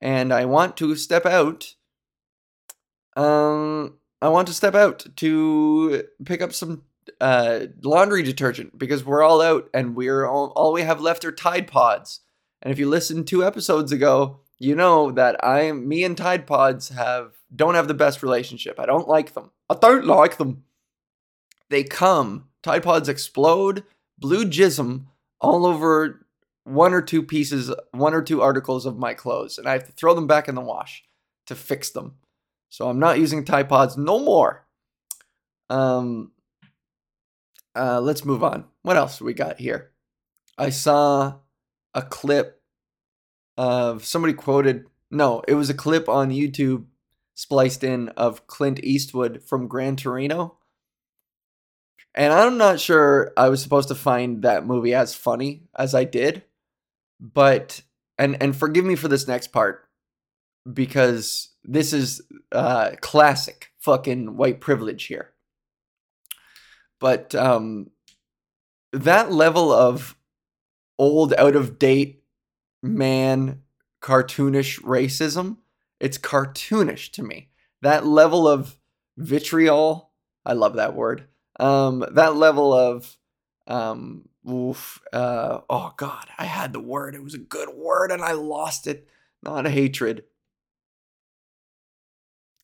And 0.00 0.32
I 0.32 0.44
want 0.44 0.76
to 0.76 0.94
step 0.94 1.26
out. 1.26 1.74
Um, 3.16 3.98
I 4.22 4.28
want 4.28 4.46
to 4.46 4.54
step 4.54 4.76
out 4.76 5.04
to 5.16 6.04
pick 6.24 6.40
up 6.40 6.52
some 6.52 6.84
uh, 7.20 7.66
laundry 7.82 8.22
detergent 8.22 8.78
because 8.78 9.04
we're 9.04 9.22
all 9.22 9.42
out 9.42 9.68
and 9.74 9.96
we're 9.96 10.26
all, 10.26 10.52
all 10.54 10.72
we 10.72 10.82
have 10.82 11.00
left 11.00 11.24
are 11.24 11.32
Tide 11.32 11.66
Pods. 11.66 12.20
And 12.62 12.70
if 12.70 12.78
you 12.78 12.88
listened 12.88 13.26
two 13.26 13.44
episodes 13.44 13.90
ago, 13.90 14.40
you 14.58 14.74
know 14.74 15.10
that 15.10 15.42
I, 15.44 15.72
me 15.72 16.04
and 16.04 16.16
Tide 16.16 16.46
Pods 16.46 16.90
have 16.90 17.32
don't 17.54 17.74
have 17.74 17.88
the 17.88 17.94
best 17.94 18.22
relationship. 18.22 18.78
I 18.78 18.86
don't 18.86 19.08
like 19.08 19.34
them. 19.34 19.50
I 19.68 19.74
don't 19.74 20.06
like 20.06 20.36
them. 20.36 20.64
They 21.68 21.82
come, 21.82 22.48
Tide 22.62 22.82
Pods 22.82 23.08
explode, 23.08 23.84
blue 24.18 24.44
jism 24.44 25.06
all 25.40 25.66
over 25.66 26.26
one 26.64 26.92
or 26.92 27.02
two 27.02 27.22
pieces, 27.22 27.72
one 27.92 28.14
or 28.14 28.22
two 28.22 28.42
articles 28.42 28.86
of 28.86 28.98
my 28.98 29.14
clothes, 29.14 29.58
and 29.58 29.66
I 29.68 29.72
have 29.72 29.86
to 29.86 29.92
throw 29.92 30.14
them 30.14 30.26
back 30.26 30.48
in 30.48 30.54
the 30.54 30.60
wash 30.60 31.02
to 31.46 31.54
fix 31.54 31.90
them. 31.90 32.16
So 32.68 32.88
I'm 32.88 32.98
not 32.98 33.18
using 33.18 33.44
Tide 33.44 33.68
Pods 33.68 33.96
no 33.96 34.20
more. 34.20 34.66
Um, 35.68 36.32
uh, 37.74 38.00
let's 38.00 38.24
move 38.24 38.44
on. 38.44 38.64
What 38.82 38.96
else 38.96 39.20
we 39.20 39.34
got 39.34 39.58
here? 39.58 39.90
I 40.58 40.70
saw 40.70 41.38
a 41.94 42.02
clip 42.02 42.60
of 43.56 44.04
somebody 44.04 44.34
quoted. 44.34 44.86
No, 45.10 45.42
it 45.48 45.54
was 45.54 45.70
a 45.70 45.74
clip 45.74 46.08
on 46.08 46.30
YouTube 46.30 46.84
spliced 47.34 47.82
in 47.82 48.08
of 48.10 48.46
Clint 48.46 48.80
Eastwood 48.84 49.42
from 49.44 49.66
Gran 49.66 49.96
Torino. 49.96 50.58
And 52.14 52.32
I'm 52.32 52.58
not 52.58 52.80
sure 52.80 53.32
I 53.36 53.48
was 53.48 53.62
supposed 53.62 53.88
to 53.88 53.94
find 53.94 54.42
that 54.42 54.66
movie 54.66 54.94
as 54.94 55.14
funny 55.14 55.62
as 55.76 55.94
I 55.94 56.04
did, 56.04 56.42
but 57.20 57.82
and 58.18 58.40
and 58.42 58.56
forgive 58.56 58.84
me 58.84 58.96
for 58.96 59.08
this 59.08 59.28
next 59.28 59.48
part 59.48 59.88
because 60.70 61.50
this 61.64 61.92
is 61.92 62.20
uh 62.52 62.92
classic 63.00 63.72
fucking 63.78 64.36
white 64.36 64.60
privilege 64.60 65.04
here. 65.04 65.30
But 66.98 67.34
um 67.34 67.90
that 68.92 69.30
level 69.30 69.72
of 69.72 70.16
old 70.98 71.32
out 71.34 71.54
of 71.54 71.78
date 71.78 72.24
man 72.82 73.62
cartoonish 74.02 74.80
racism, 74.82 75.58
it's 76.00 76.18
cartoonish 76.18 77.12
to 77.12 77.22
me. 77.22 77.50
That 77.82 78.06
level 78.06 78.48
of 78.48 78.76
vitriol, 79.16 80.10
I 80.44 80.54
love 80.54 80.74
that 80.74 80.94
word. 80.94 81.26
Um 81.60 82.04
that 82.12 82.36
level 82.36 82.72
of 82.72 83.16
um 83.66 84.28
oof, 84.50 85.00
uh 85.12 85.60
oh 85.68 85.92
god, 85.96 86.26
I 86.38 86.46
had 86.46 86.72
the 86.72 86.80
word. 86.80 87.14
It 87.14 87.22
was 87.22 87.34
a 87.34 87.38
good 87.38 87.68
word 87.74 88.10
and 88.10 88.22
I 88.22 88.32
lost 88.32 88.86
it. 88.86 89.06
Not 89.42 89.66
hatred. 89.68 90.24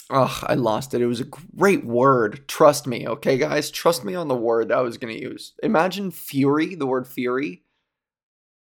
Ugh, 0.09 0.44
I 0.46 0.54
lost 0.54 0.94
it. 0.94 1.02
It 1.02 1.06
was 1.06 1.20
a 1.20 1.24
great 1.24 1.85
word. 1.85 2.46
Trust 2.46 2.87
me, 2.87 3.09
okay, 3.09 3.38
guys? 3.38 3.70
Trust 3.70 4.04
me 4.04 4.14
on 4.14 4.28
the 4.28 4.37
word 4.37 4.70
I 4.70 4.80
was 4.80 4.98
to 4.98 5.20
use. 5.20 5.54
Imagine 5.62 6.12
fury, 6.12 6.76
the 6.76 6.87
word 6.87 7.09
fury, 7.09 7.64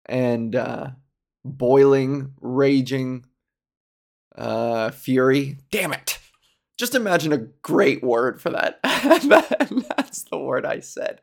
and 0.05 0.55
uh, 0.55 0.91
boiling, 1.43 2.35
raging, 2.43 3.25
uh, 4.37 4.91
fury. 4.91 5.57
Damn 5.71 5.95
it. 5.95 6.19
Just 6.81 6.95
imagine 6.95 7.31
a 7.35 7.47
great 7.61 8.03
word 8.03 8.41
for 8.41 8.49
that. 8.53 8.81
That's 8.83 10.23
the 10.23 10.39
word 10.39 10.65
I 10.65 10.81
said. 10.81 11.21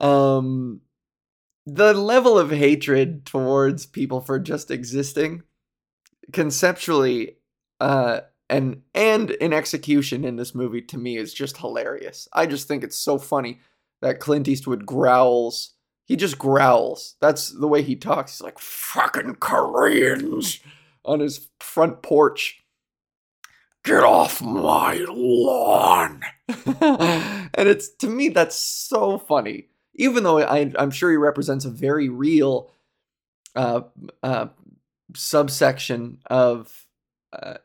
Um, 0.00 0.82
the 1.66 1.92
level 1.94 2.38
of 2.38 2.52
hatred 2.52 3.26
towards 3.26 3.86
people 3.86 4.20
for 4.20 4.38
just 4.38 4.70
existing, 4.70 5.42
conceptually, 6.32 7.38
uh, 7.80 8.20
and 8.48 8.82
and 8.94 9.32
in 9.32 9.52
execution 9.52 10.24
in 10.24 10.36
this 10.36 10.54
movie 10.54 10.82
to 10.82 10.96
me 10.96 11.16
is 11.16 11.34
just 11.34 11.56
hilarious. 11.56 12.28
I 12.32 12.46
just 12.46 12.68
think 12.68 12.84
it's 12.84 12.94
so 12.96 13.18
funny 13.18 13.58
that 14.00 14.20
Clint 14.20 14.46
Eastwood 14.46 14.86
growls. 14.86 15.74
He 16.04 16.14
just 16.14 16.38
growls. 16.38 17.16
That's 17.20 17.50
the 17.50 17.66
way 17.66 17.82
he 17.82 17.96
talks. 17.96 18.34
He's 18.34 18.42
like 18.42 18.60
fucking 18.60 19.38
Koreans 19.40 20.60
on 21.04 21.18
his 21.18 21.48
front 21.58 22.02
porch. 22.02 22.62
Get 23.84 24.04
off 24.04 24.42
my 24.42 25.04
lawn. 25.08 26.22
and 26.48 27.68
it's 27.68 27.88
to 27.96 28.08
me 28.08 28.28
that's 28.28 28.56
so 28.56 29.18
funny. 29.18 29.68
Even 29.94 30.22
though 30.22 30.40
I, 30.40 30.72
I'm 30.78 30.90
sure 30.90 31.10
he 31.10 31.16
represents 31.16 31.64
a 31.64 31.70
very 31.70 32.08
real 32.08 32.70
uh, 33.54 33.82
uh, 34.22 34.46
subsection 35.14 36.18
of 36.26 36.86
uh, 37.32 37.58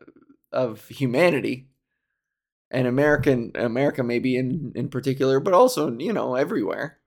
of 0.51 0.87
humanity 0.87 1.67
and 2.71 2.87
American 2.87 3.51
America 3.55 4.03
maybe 4.03 4.35
in 4.35 4.71
in 4.75 4.89
particular, 4.89 5.39
but 5.39 5.53
also 5.53 5.91
you 5.97 6.13
know 6.13 6.35
everywhere. 6.35 6.99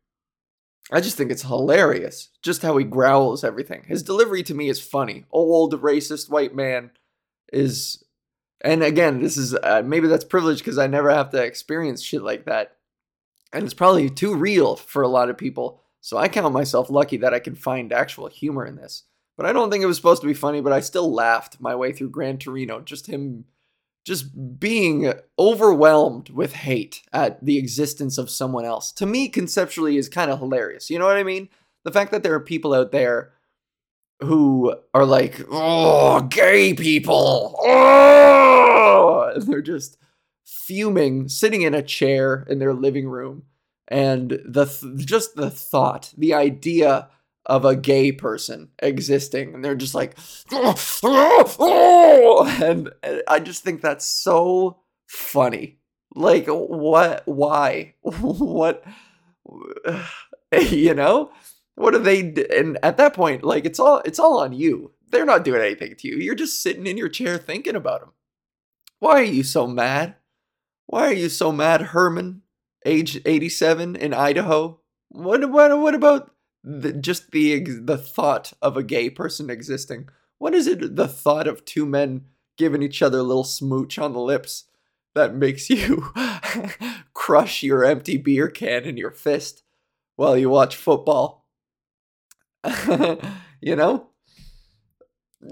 I 0.90 1.00
just 1.00 1.16
think 1.16 1.30
it's 1.30 1.42
hilarious 1.42 2.30
just 2.42 2.62
how 2.62 2.76
he 2.78 2.84
growls 2.84 3.44
everything. 3.44 3.84
His 3.86 4.02
delivery 4.02 4.42
to 4.44 4.54
me 4.54 4.68
is 4.68 4.80
funny. 4.80 5.24
Old 5.30 5.80
racist 5.82 6.30
white 6.30 6.54
man 6.54 6.90
is, 7.52 8.02
and 8.60 8.82
again, 8.82 9.20
this 9.20 9.36
is 9.36 9.54
uh, 9.54 9.82
maybe 9.84 10.08
that's 10.08 10.24
privilege 10.24 10.58
because 10.58 10.78
I 10.78 10.86
never 10.86 11.10
have 11.10 11.30
to 11.30 11.42
experience 11.42 12.02
shit 12.02 12.22
like 12.22 12.44
that, 12.46 12.76
and 13.52 13.64
it's 13.64 13.74
probably 13.74 14.10
too 14.10 14.34
real 14.34 14.76
for 14.76 15.02
a 15.02 15.08
lot 15.08 15.30
of 15.30 15.38
people. 15.38 15.80
So 16.00 16.16
I 16.16 16.28
count 16.28 16.54
myself 16.54 16.90
lucky 16.90 17.18
that 17.18 17.34
I 17.34 17.38
can 17.38 17.54
find 17.54 17.92
actual 17.92 18.28
humor 18.28 18.64
in 18.64 18.76
this. 18.76 19.04
But 19.36 19.46
I 19.46 19.52
don't 19.52 19.70
think 19.70 19.84
it 19.84 19.86
was 19.86 19.96
supposed 19.96 20.22
to 20.22 20.28
be 20.28 20.34
funny, 20.34 20.60
but 20.60 20.72
I 20.72 20.80
still 20.80 21.12
laughed 21.12 21.60
my 21.60 21.74
way 21.74 21.92
through 21.92 22.10
Gran 22.10 22.38
Torino. 22.38 22.80
Just 22.80 23.06
him 23.06 23.44
just 24.04 24.58
being 24.58 25.12
overwhelmed 25.38 26.30
with 26.30 26.54
hate 26.54 27.02
at 27.12 27.44
the 27.44 27.58
existence 27.58 28.16
of 28.16 28.30
someone 28.30 28.64
else. 28.64 28.90
To 28.92 29.06
me, 29.06 29.28
conceptually, 29.28 29.96
is 29.96 30.08
kind 30.08 30.30
of 30.30 30.38
hilarious. 30.38 30.88
You 30.88 30.98
know 30.98 31.04
what 31.04 31.18
I 31.18 31.22
mean? 31.22 31.48
The 31.84 31.92
fact 31.92 32.10
that 32.10 32.22
there 32.22 32.34
are 32.34 32.40
people 32.40 32.74
out 32.74 32.90
there 32.90 33.32
who 34.20 34.74
are 34.94 35.06
like, 35.06 35.40
oh, 35.50 36.22
gay 36.22 36.74
people. 36.74 37.56
Oh! 37.60 39.32
And 39.34 39.42
they're 39.44 39.62
just 39.62 39.96
fuming, 40.44 41.28
sitting 41.28 41.62
in 41.62 41.74
a 41.74 41.82
chair 41.82 42.46
in 42.48 42.58
their 42.58 42.74
living 42.74 43.08
room. 43.08 43.44
And 43.86 44.40
the 44.44 44.66
th- 44.66 45.06
just 45.06 45.34
the 45.34 45.50
thought, 45.50 46.12
the 46.16 46.34
idea 46.34 47.08
of 47.48 47.64
a 47.64 47.74
gay 47.74 48.12
person 48.12 48.68
existing 48.80 49.54
and 49.54 49.64
they're 49.64 49.74
just 49.74 49.94
like 49.94 50.16
oh! 50.52 52.46
and 52.62 52.90
i 53.26 53.40
just 53.40 53.64
think 53.64 53.80
that's 53.80 54.04
so 54.04 54.78
funny 55.06 55.78
like 56.14 56.46
what 56.46 57.22
why 57.24 57.94
what 58.02 58.84
you 60.60 60.94
know 60.94 61.30
what 61.78 61.94
are 61.94 61.98
they 61.98 62.20
and 62.56 62.78
at 62.82 62.96
that 62.96 63.14
point 63.14 63.42
like 63.42 63.64
it's 63.64 63.80
all 63.80 64.00
it's 64.04 64.18
all 64.18 64.40
on 64.40 64.52
you 64.52 64.92
they're 65.10 65.24
not 65.24 65.44
doing 65.44 65.60
anything 65.60 65.94
to 65.96 66.08
you 66.08 66.16
you're 66.16 66.34
just 66.34 66.62
sitting 66.62 66.86
in 66.86 66.96
your 66.96 67.08
chair 67.08 67.38
thinking 67.38 67.76
about 67.76 68.00
them 68.00 68.12
why 68.98 69.20
are 69.20 69.22
you 69.22 69.42
so 69.42 69.66
mad 69.66 70.16
why 70.86 71.06
are 71.06 71.14
you 71.14 71.28
so 71.28 71.52
mad 71.52 71.80
herman 71.80 72.42
age 72.84 73.20
87 73.24 73.96
in 73.96 74.14
idaho 74.14 74.78
what 75.08 75.50
what 75.50 75.78
what 75.78 75.94
about 75.94 76.30
the, 76.64 76.92
just 76.92 77.30
the 77.30 77.60
the 77.60 77.96
thought 77.96 78.52
of 78.60 78.76
a 78.76 78.82
gay 78.82 79.10
person 79.10 79.50
existing. 79.50 80.08
What 80.38 80.54
is 80.54 80.66
it? 80.66 80.96
The 80.96 81.08
thought 81.08 81.48
of 81.48 81.64
two 81.64 81.86
men 81.86 82.26
giving 82.56 82.82
each 82.82 83.02
other 83.02 83.18
a 83.18 83.22
little 83.22 83.44
smooch 83.44 83.98
on 83.98 84.12
the 84.12 84.20
lips 84.20 84.64
that 85.14 85.34
makes 85.34 85.70
you 85.70 86.12
crush 87.14 87.62
your 87.62 87.84
empty 87.84 88.16
beer 88.16 88.48
can 88.48 88.84
in 88.84 88.96
your 88.96 89.10
fist 89.10 89.62
while 90.16 90.36
you 90.36 90.50
watch 90.50 90.76
football. 90.76 91.46
you 93.60 93.76
know? 93.76 94.08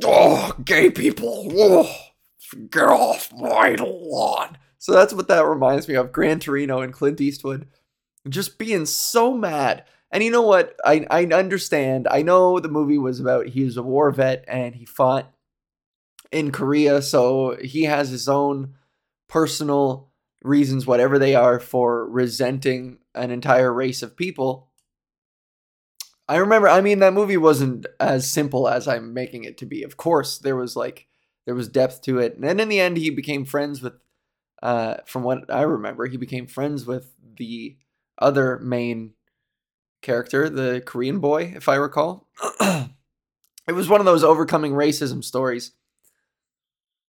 Oh, 0.05 0.55
gay 0.65 0.91
people! 0.91 1.49
Oh, 1.53 1.97
get 2.71 2.85
off 2.85 3.33
my 3.33 3.77
lawn! 3.79 4.59
So 4.79 4.93
that's 4.93 5.15
what 5.15 5.29
that 5.29 5.47
reminds 5.47 5.89
me 5.89 5.95
of. 5.95 6.13
Gran 6.13 6.41
Torino 6.41 6.81
and 6.81 6.93
Clint 6.93 7.21
Eastwood 7.21 7.69
just 8.29 8.59
being 8.59 8.87
so 8.87 9.33
mad 9.33 9.85
and 10.11 10.23
you 10.23 10.31
know 10.31 10.43
what? 10.43 10.77
I 10.85 11.07
I 11.11 11.25
understand. 11.27 12.07
I 12.11 12.23
know 12.23 12.61
the 12.61 12.69
movie 12.69 12.99
was 12.99 13.21
about 13.21 13.49
he 13.49 13.65
was 13.65 13.77
a 13.77 13.83
war 13.83 14.11
vet 14.11 14.45
and 14.47 14.75
he 14.75 14.85
fought 14.85 15.33
in 16.33 16.53
Korea, 16.53 17.03
so 17.03 17.57
he 17.63 17.85
has 17.85 18.11
his 18.11 18.29
own 18.29 18.75
personal 19.29 20.11
reasons, 20.43 20.87
whatever 20.87 21.19
they 21.19 21.35
are, 21.35 21.59
for 21.59 22.09
resenting 22.09 22.99
an 23.15 23.31
entire 23.31 23.73
race 23.73 24.03
of 24.03 24.17
people. 24.17 24.69
I 26.29 26.37
remember, 26.37 26.69
I 26.69 26.81
mean, 26.81 26.99
that 27.01 27.13
movie 27.13 27.37
wasn't 27.37 27.87
as 28.01 28.29
simple 28.29 28.69
as 28.69 28.89
I'm 28.89 29.15
making 29.15 29.45
it 29.45 29.59
to 29.59 29.67
be. 29.67 29.83
Of 29.83 29.97
course, 29.97 30.39
there 30.39 30.57
was 30.57 30.75
like, 30.75 31.07
there 31.45 31.55
was 31.55 31.69
depth 31.69 32.03
to 32.03 32.19
it. 32.19 32.37
And 32.37 32.61
in 32.61 32.69
the 32.69 32.81
end, 32.81 32.97
he 32.97 33.11
became 33.11 33.45
friends 33.45 33.81
with, 33.81 33.95
uh, 34.63 34.97
from 35.07 35.23
what 35.23 35.49
I 35.53 35.63
remember, 35.63 36.07
he 36.07 36.17
became 36.17 36.49
friends 36.49 36.85
with 36.85 37.13
the 37.37 37.77
other 38.19 38.59
main 38.59 39.13
character, 40.03 40.49
the 40.49 40.83
Korean 40.85 41.21
boy, 41.21 41.53
if 41.55 41.69
I 41.69 41.77
recall. 41.77 42.29
it 42.61 43.73
was 43.73 43.89
one 43.89 44.01
of 44.01 44.07
those 44.07 44.25
overcoming 44.25 44.73
racism 44.73 45.23
stories. 45.23 45.73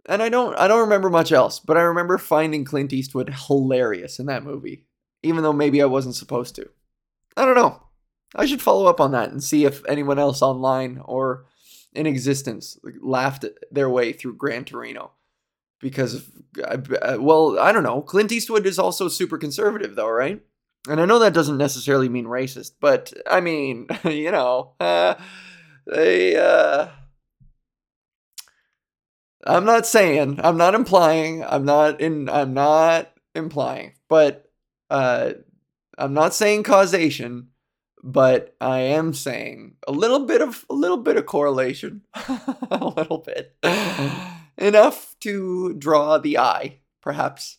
And 0.07 0.23
I 0.23 0.29
don't 0.29 0.57
I 0.59 0.67
don't 0.67 0.81
remember 0.81 1.11
much 1.11 1.31
else, 1.31 1.61
but 1.61 1.77
I 1.77 1.83
remember 1.83 2.19
finding 2.19 2.65
Clint 2.65 2.93
Eastwood 2.93 3.33
hilarious 3.47 4.19
in 4.19 4.27
that 4.27 4.45
movie, 4.45 4.87
even 5.23 5.43
though 5.43 5.53
maybe 5.53 5.83
I 5.83 5.87
wasn't 5.87 6.17
supposed 6.17 6.55
to. 6.57 6.69
I 7.37 7.45
don't 7.45 7.55
know. 7.55 7.83
I 8.35 8.47
should 8.47 8.63
follow 8.63 8.87
up 8.87 9.01
on 9.01 9.13
that 9.13 9.31
and 9.31 9.43
see 9.43 9.65
if 9.65 9.83
anyone 9.89 10.19
else 10.19 10.41
online 10.43 11.01
or 11.05 11.47
in 11.93 12.07
existence 12.07 12.79
laughed 13.03 13.45
their 13.71 13.91
way 13.91 14.13
through 14.13 14.37
Gran 14.37 14.65
Torino. 14.65 15.13
because 15.81 16.15
of, 16.15 16.89
well, 17.19 17.59
I 17.59 17.73
don't 17.73 17.83
know. 17.83 18.03
Clint 18.03 18.33
Eastwood 18.33 18.67
is 18.67 18.79
also 18.79 19.09
super 19.09 19.39
conservative, 19.39 19.97
though, 19.97 20.11
right? 20.11 20.41
And 20.89 21.01
I 21.01 21.05
know 21.05 21.19
that 21.19 21.35
doesn't 21.35 21.59
necessarily 21.59 22.09
mean 22.09 22.27
racist, 22.27 22.73
but 22.81 23.13
I 23.27 23.41
mean, 23.41 23.87
you 24.05 24.31
know, 24.31 24.75
uh, 24.81 25.15
they. 25.87 26.37
Uh, 26.37 26.89
I'm 29.47 29.65
not 29.65 29.87
saying, 29.87 30.39
I'm 30.45 30.59
not 30.59 30.75
implying, 30.75 31.43
I'm 31.43 31.65
not 31.65 32.01
in, 32.01 32.29
I'm 32.29 32.53
not 32.53 33.11
implying, 33.35 33.95
but 34.07 34.51
uh, 34.91 35.33
I'm 35.97 36.13
not 36.13 36.35
saying 36.35 36.65
causation, 36.65 37.49
but 38.03 38.55
I 38.61 38.81
am 38.81 39.13
saying 39.13 39.77
a 39.87 39.93
little 39.93 40.27
bit 40.27 40.41
of 40.41 40.65
a 40.71 40.75
little 40.75 40.97
bit 40.97 41.17
of 41.17 41.27
correlation, 41.27 42.03
a 42.71 42.93
little 42.97 43.19
bit, 43.19 43.57
enough 44.59 45.15
to 45.21 45.75
draw 45.75 46.19
the 46.19 46.39
eye, 46.39 46.79
perhaps. 47.03 47.59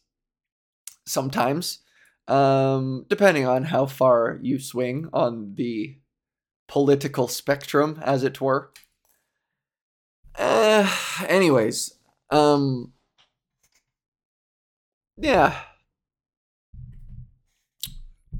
Sometimes, 1.05 1.79
um, 2.27 3.05
depending 3.09 3.45
on 3.45 3.65
how 3.65 3.85
far 3.85 4.39
you 4.41 4.59
swing 4.59 5.09
on 5.11 5.55
the 5.55 5.97
political 6.67 7.27
spectrum, 7.27 7.99
as 8.03 8.23
it 8.23 8.39
were. 8.39 8.71
Uh, 10.37 10.89
anyways, 11.27 11.95
um, 12.29 12.93
yeah. 15.17 15.55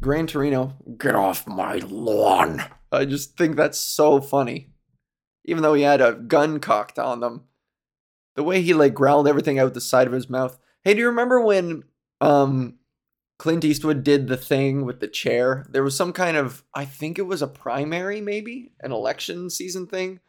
Gran 0.02 0.26
Torino, 0.26 0.74
get 0.98 1.16
off 1.16 1.48
my 1.48 1.76
lawn. 1.76 2.64
I 2.92 3.06
just 3.06 3.38
think 3.38 3.56
that's 3.56 3.78
so 3.78 4.20
funny. 4.20 4.72
Even 5.46 5.64
though 5.64 5.76
he 5.76 5.84
had 5.84 6.02
a 6.02 6.14
gun 6.14 6.60
cocked 6.60 7.00
on 7.00 7.20
them. 7.20 7.44
The 8.36 8.44
way 8.44 8.62
he 8.62 8.74
like 8.74 8.94
growled 8.94 9.28
everything 9.28 9.60
out 9.60 9.74
the 9.74 9.82
side 9.82 10.08
of 10.08 10.14
his 10.14 10.30
mouth. 10.30 10.58
Hey, 10.84 10.94
do 10.94 11.00
you 11.00 11.08
remember 11.08 11.40
when 11.40 11.84
um 12.20 12.80
Clint 13.38 13.66
Eastwood 13.66 14.04
did 14.04 14.28
the 14.28 14.38
thing 14.38 14.86
with 14.86 15.00
the 15.00 15.08
chair? 15.08 15.66
There 15.70 15.84
was 15.84 15.96
some 15.96 16.14
kind 16.14 16.36
of 16.36 16.64
I 16.74 16.86
think 16.86 17.20
it 17.20 17.28
was 17.28 17.42
a 17.42 17.48
primary 17.48 18.22
maybe, 18.22 18.74
an 18.82 18.92
election 18.92 19.50
season 19.50 19.88
thing. 19.88 20.20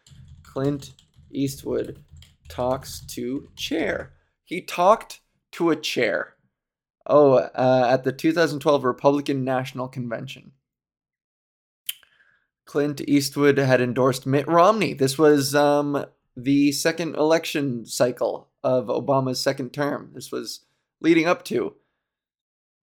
Clint 0.42 0.92
Eastwood 1.30 2.04
talks 2.48 3.00
to 3.06 3.48
chair. 3.56 4.12
He 4.44 4.60
talked 4.60 5.20
to 5.52 5.70
a 5.70 5.76
chair. 5.76 6.34
Oh, 7.07 7.34
uh, 7.34 7.88
at 7.90 8.05
the 8.05 8.12
2012 8.12 8.84
Republican 8.84 9.44
National 9.44 9.88
Convention. 9.88 10.53
Clint 12.64 13.00
Eastwood 13.07 13.59
had 13.59 13.80
endorsed 13.80 14.26
Mitt 14.26 14.46
Romney. 14.46 14.94
This 14.94 15.18
was 15.18 15.55
um, 15.55 16.07
the 16.36 16.72
second 16.72 17.16
election 17.16 17.84
cycle 17.84 18.48
of 18.62 18.86
Obama's 18.86 19.40
second 19.40 19.72
term. 19.72 20.11
This 20.14 20.30
was 20.30 20.61
leading 21.00 21.26
up 21.26 21.44
to. 21.46 21.74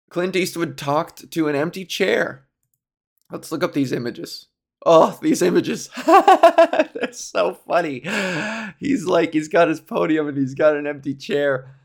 Clint 0.08 0.36
Eastwood 0.36 0.78
talked 0.78 1.30
to 1.32 1.48
an 1.48 1.56
empty 1.56 1.84
chair. 1.84 2.46
Let's 3.30 3.50
look 3.50 3.64
up 3.64 3.72
these 3.72 3.92
images. 3.92 4.46
Oh, 4.84 5.18
these 5.20 5.42
images. 5.42 5.90
They're 6.06 7.12
so 7.12 7.54
funny. 7.54 8.04
He's 8.78 9.04
like, 9.04 9.32
he's 9.32 9.48
got 9.48 9.68
his 9.68 9.80
podium 9.80 10.28
and 10.28 10.38
he's 10.38 10.54
got 10.54 10.76
an 10.76 10.86
empty 10.86 11.14
chair 11.14 11.75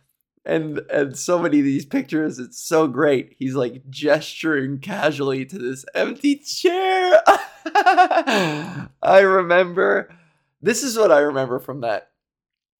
and 0.46 0.80
and 0.92 1.18
so 1.18 1.40
many 1.40 1.60
of 1.60 1.66
these 1.66 1.86
pictures 1.86 2.40
it's 2.40 2.62
so 2.62 2.88
great. 2.88 3.36
He's 3.38 3.56
like 3.56 3.84
gesturing 3.90 4.80
casually 4.80 5.46
to 5.46 5.58
this 5.58 5.86
empty 5.94 6.38
chair. 6.38 7.22
I 7.66 9.20
remember 9.24 10.14
this 10.62 10.84
is 10.84 10.98
what 10.98 11.12
i 11.12 11.20
remember 11.20 11.60
from 11.60 11.82
that. 11.82 12.10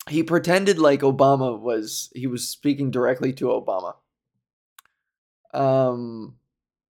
He 0.10 0.24
pretended 0.24 0.80
like 0.80 1.02
obama 1.02 1.60
was 1.60 2.12
he 2.16 2.28
was 2.28 2.48
speaking 2.48 2.90
directly 2.90 3.34
to 3.34 3.46
obama. 3.46 3.96
Um 5.54 6.36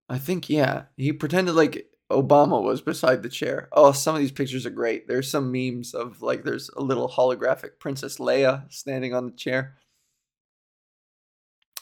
i 0.08 0.18
think 0.18 0.48
yeah 0.48 0.84
he 0.96 1.12
pretended 1.12 1.54
like 1.54 1.88
obama 2.10 2.60
was 2.60 2.80
beside 2.80 3.22
the 3.22 3.28
chair. 3.28 3.68
Oh 3.70 3.92
some 3.92 4.16
of 4.16 4.20
these 4.20 4.32
pictures 4.32 4.66
are 4.66 4.70
great. 4.70 5.06
There's 5.06 5.30
some 5.30 5.52
memes 5.52 5.94
of 5.94 6.22
like 6.22 6.42
there's 6.42 6.70
a 6.70 6.82
little 6.82 7.08
holographic 7.08 7.78
princess 7.78 8.18
leia 8.18 8.64
standing 8.72 9.14
on 9.14 9.26
the 9.26 9.32
chair 9.32 9.76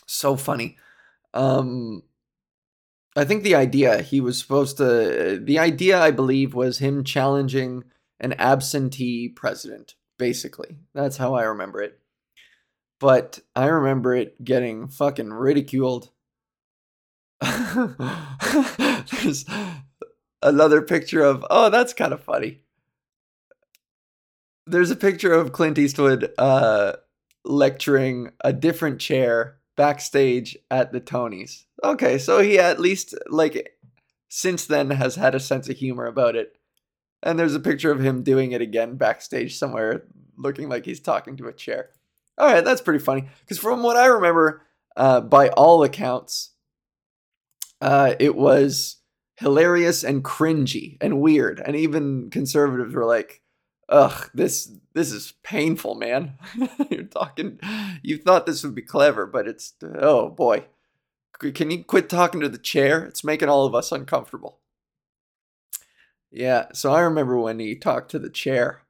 so 0.06 0.36
funny. 0.36 0.76
Um, 1.32 2.02
I 3.16 3.24
think 3.24 3.42
the 3.42 3.54
idea 3.54 4.02
he 4.02 4.20
was 4.20 4.38
supposed 4.38 4.76
to, 4.78 5.40
the 5.42 5.58
idea 5.58 6.00
I 6.00 6.10
believe 6.10 6.54
was 6.54 6.78
him 6.78 7.04
challenging 7.04 7.84
an 8.20 8.34
absentee 8.34 9.28
president, 9.28 9.94
basically. 10.18 10.78
That's 10.94 11.16
how 11.16 11.34
I 11.34 11.44
remember 11.44 11.82
it. 11.82 12.00
But 13.00 13.40
I 13.54 13.66
remember 13.66 14.14
it 14.14 14.42
getting 14.42 14.88
fucking 14.88 15.32
ridiculed. 15.32 16.10
There's 17.40 19.44
another 20.42 20.82
picture 20.82 21.22
of, 21.22 21.44
oh, 21.50 21.70
that's 21.70 21.92
kind 21.92 22.12
of 22.12 22.22
funny. 22.22 22.60
There's 24.66 24.90
a 24.90 24.96
picture 24.96 25.32
of 25.32 25.52
Clint 25.52 25.78
Eastwood 25.78 26.32
uh, 26.38 26.94
lecturing 27.44 28.30
a 28.42 28.52
different 28.52 29.00
chair 29.00 29.58
backstage 29.76 30.56
at 30.70 30.92
the 30.92 31.00
Tonys. 31.00 31.64
Okay, 31.82 32.18
so 32.18 32.40
he 32.40 32.58
at 32.58 32.80
least 32.80 33.14
like 33.28 33.76
since 34.28 34.66
then 34.66 34.90
has 34.90 35.14
had 35.16 35.34
a 35.34 35.40
sense 35.40 35.68
of 35.68 35.76
humor 35.76 36.06
about 36.06 36.36
it. 36.36 36.56
And 37.22 37.38
there's 37.38 37.54
a 37.54 37.60
picture 37.60 37.90
of 37.90 38.00
him 38.00 38.22
doing 38.22 38.52
it 38.52 38.60
again 38.60 38.96
backstage 38.96 39.56
somewhere, 39.56 40.04
looking 40.36 40.68
like 40.68 40.84
he's 40.84 41.00
talking 41.00 41.36
to 41.36 41.46
a 41.46 41.52
chair. 41.52 41.90
All 42.36 42.52
right, 42.52 42.64
that's 42.64 42.82
pretty 42.82 42.98
funny. 42.98 43.28
Because 43.40 43.58
from 43.58 43.82
what 43.82 43.96
I 43.96 44.06
remember, 44.06 44.62
uh, 44.96 45.20
by 45.20 45.48
all 45.50 45.84
accounts, 45.84 46.50
uh, 47.80 48.14
it 48.18 48.34
was 48.34 48.96
hilarious 49.36 50.04
and 50.04 50.24
cringy 50.24 50.96
and 51.00 51.20
weird. 51.20 51.62
And 51.64 51.76
even 51.76 52.28
conservatives 52.30 52.94
were 52.94 53.06
like, 53.06 53.40
ugh, 53.88 54.30
this 54.34 54.70
this 54.94 55.12
is 55.12 55.34
painful, 55.42 55.96
man. 55.96 56.38
You're 56.90 57.04
talking 57.04 57.58
you 58.02 58.16
thought 58.16 58.46
this 58.46 58.62
would 58.62 58.74
be 58.74 58.82
clever, 58.82 59.26
but 59.26 59.46
it's 59.46 59.74
oh 59.82 60.28
boy. 60.30 60.66
Can 61.38 61.70
you 61.70 61.84
quit 61.84 62.08
talking 62.08 62.40
to 62.40 62.48
the 62.48 62.58
chair? 62.58 63.04
It's 63.04 63.24
making 63.24 63.48
all 63.48 63.66
of 63.66 63.74
us 63.74 63.90
uncomfortable. 63.90 64.60
Yeah, 66.30 66.66
so 66.72 66.92
I 66.92 67.00
remember 67.00 67.38
when 67.38 67.58
he 67.58 67.74
talked 67.76 68.10
to 68.12 68.18
the 68.18 68.30
chair. 68.30 68.82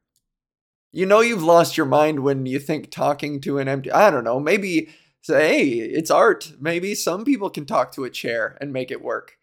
You 0.91 1.05
know 1.05 1.21
you've 1.21 1.43
lost 1.43 1.75
your 1.75 1.85
mind 1.85 2.21
when 2.21 2.45
you 2.45 2.59
think 2.59 2.89
talking 2.89 3.41
to 3.41 3.57
an 3.57 3.67
empty 3.67 3.91
I 3.91 4.09
don't 4.11 4.23
know, 4.23 4.39
maybe 4.39 4.89
say, 5.21 5.47
hey, 5.49 5.69
it's 5.79 6.11
art. 6.11 6.53
Maybe 6.59 6.93
some 6.93 7.25
people 7.25 7.49
can 7.49 7.65
talk 7.65 7.91
to 7.93 8.03
a 8.03 8.09
chair 8.11 8.57
and 8.61 8.71
make 8.71 8.91
it 8.91 9.01
work. 9.01 9.37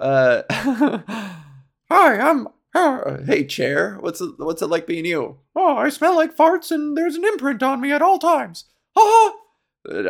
Uh 0.00 0.42
Hi, 0.50 2.18
I'm 2.18 2.48
Hey, 2.74 3.44
chair. 3.44 3.98
What's 4.00 4.20
it, 4.20 4.32
what's 4.38 4.62
it 4.62 4.68
like 4.68 4.86
being 4.86 5.04
you? 5.04 5.38
Oh, 5.54 5.76
I 5.76 5.88
smell 5.90 6.16
like 6.16 6.36
farts 6.36 6.70
and 6.70 6.96
there's 6.96 7.16
an 7.16 7.24
imprint 7.24 7.62
on 7.62 7.80
me 7.80 7.92
at 7.92 8.02
all 8.02 8.18
times. 8.18 8.64
Ha 8.96 9.34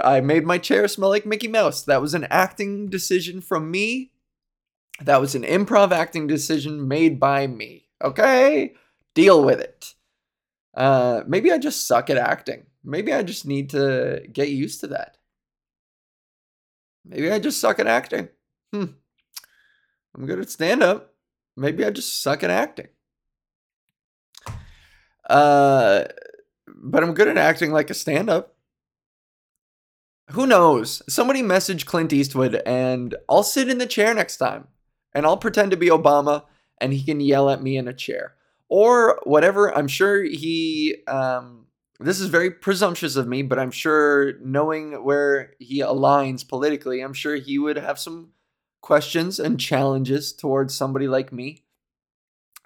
I 0.05 0.21
made 0.21 0.45
my 0.45 0.59
chair 0.59 0.87
smell 0.87 1.09
like 1.09 1.27
Mickey 1.27 1.49
Mouse. 1.49 1.83
That 1.83 2.03
was 2.03 2.15
an 2.15 2.27
acting 2.31 2.89
decision 2.89 3.41
from 3.41 3.71
me. 3.71 4.13
That 5.01 5.21
was 5.21 5.35
an 5.35 5.43
improv 5.43 5.91
acting 5.93 6.27
decision 6.27 6.87
made 6.87 7.19
by 7.19 7.47
me. 7.47 7.89
Okay? 8.03 8.75
Deal 9.15 9.43
with 9.43 9.61
it. 9.61 9.95
Uh, 10.75 11.23
maybe 11.27 11.51
I 11.51 11.59
just 11.59 11.87
suck 11.87 12.11
at 12.11 12.17
acting. 12.17 12.67
Maybe 12.85 13.13
I 13.13 13.23
just 13.23 13.47
need 13.47 13.71
to 13.71 14.23
get 14.33 14.49
used 14.49 14.81
to 14.81 14.89
that. 14.89 15.17
Maybe 17.05 17.31
I 17.31 17.39
just 17.39 17.61
suck 17.61 17.79
at 17.79 17.87
acting. 17.87 18.29
Hmm. 18.73 18.85
I'm 20.15 20.27
good 20.27 20.39
at 20.39 20.51
stand 20.51 20.83
up. 20.83 21.12
Maybe 21.57 21.85
I 21.85 21.91
just 21.91 22.23
suck 22.23 22.43
at 22.43 22.51
acting. 22.51 22.89
Uh, 25.29 26.05
but 26.67 27.03
I'm 27.03 27.15
good 27.15 27.29
at 27.29 27.39
acting 27.39 27.73
like 27.73 27.91
a 27.91 27.95
stand 27.95 28.29
up. 28.29 28.57
Who 30.31 30.47
knows? 30.47 31.03
Somebody 31.09 31.43
message 31.43 31.85
Clint 31.85 32.13
Eastwood 32.13 32.63
and 32.65 33.15
I'll 33.29 33.43
sit 33.43 33.69
in 33.69 33.79
the 33.79 33.87
chair 33.87 34.15
next 34.15 34.39
time 34.39 34.69
and 35.15 35.27
I'll 35.27 35.37
pretend 35.37 35.71
to 35.73 35.77
be 35.77 35.89
Obama 35.89 36.45
and 36.81 36.93
he 36.93 37.05
can 37.05 37.21
yell 37.21 37.51
at 37.51 37.63
me 37.63 37.77
in 37.77 37.87
a 37.87 37.93
chair 37.93 38.35
or 38.69 39.21
whatever. 39.25 39.77
I'm 39.77 39.89
sure 39.89 40.23
he, 40.23 40.97
um, 41.07 41.67
this 42.01 42.19
is 42.19 42.29
very 42.29 42.51
presumptuous 42.51 43.17
of 43.17 43.29
me, 43.29 43.43
but 43.43 43.59
I'm 43.59 43.71
sure 43.71 44.39
knowing 44.41 45.05
where 45.05 45.53
he 45.59 45.81
aligns 45.81 46.49
politically, 46.49 47.01
I'm 47.01 47.13
sure 47.13 47.37
he 47.37 47.59
would 47.59 47.77
have 47.77 47.99
some 47.99 48.31
questions 48.83 49.39
and 49.39 49.59
challenges 49.59 50.33
towards 50.33 50.75
somebody 50.75 51.09
like 51.09 51.33
me. 51.33 51.65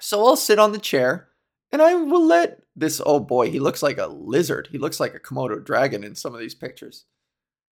So 0.00 0.26
I'll 0.26 0.36
sit 0.36 0.58
on 0.58 0.72
the 0.72 0.78
chair 0.78 1.28
and 1.70 1.80
I 1.80 1.94
will 1.94 2.24
let 2.24 2.62
this 2.74 3.00
oh 3.04 3.20
boy, 3.20 3.50
he 3.50 3.60
looks 3.60 3.82
like 3.82 3.98
a 3.98 4.08
lizard. 4.08 4.68
He 4.72 4.78
looks 4.78 4.98
like 4.98 5.14
a 5.14 5.20
Komodo 5.20 5.64
dragon 5.64 6.02
in 6.02 6.14
some 6.14 6.34
of 6.34 6.40
these 6.40 6.54
pictures. 6.54 7.04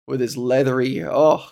With 0.06 0.20
his 0.20 0.36
leathery 0.36 1.02
oh 1.04 1.44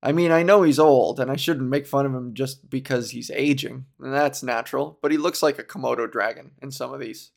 I 0.00 0.12
mean, 0.12 0.30
I 0.30 0.44
know 0.44 0.62
he's 0.62 0.78
old 0.78 1.18
and 1.18 1.30
I 1.30 1.36
shouldn't 1.36 1.68
make 1.68 1.86
fun 1.86 2.06
of 2.06 2.14
him 2.14 2.34
just 2.34 2.70
because 2.70 3.10
he's 3.10 3.32
aging. 3.32 3.86
And 4.00 4.12
that's 4.12 4.44
natural, 4.44 4.98
but 5.02 5.10
he 5.10 5.16
looks 5.18 5.42
like 5.42 5.58
a 5.58 5.64
Komodo 5.64 6.10
dragon 6.10 6.52
in 6.62 6.70
some 6.70 6.92
of 6.92 7.00
these. 7.00 7.32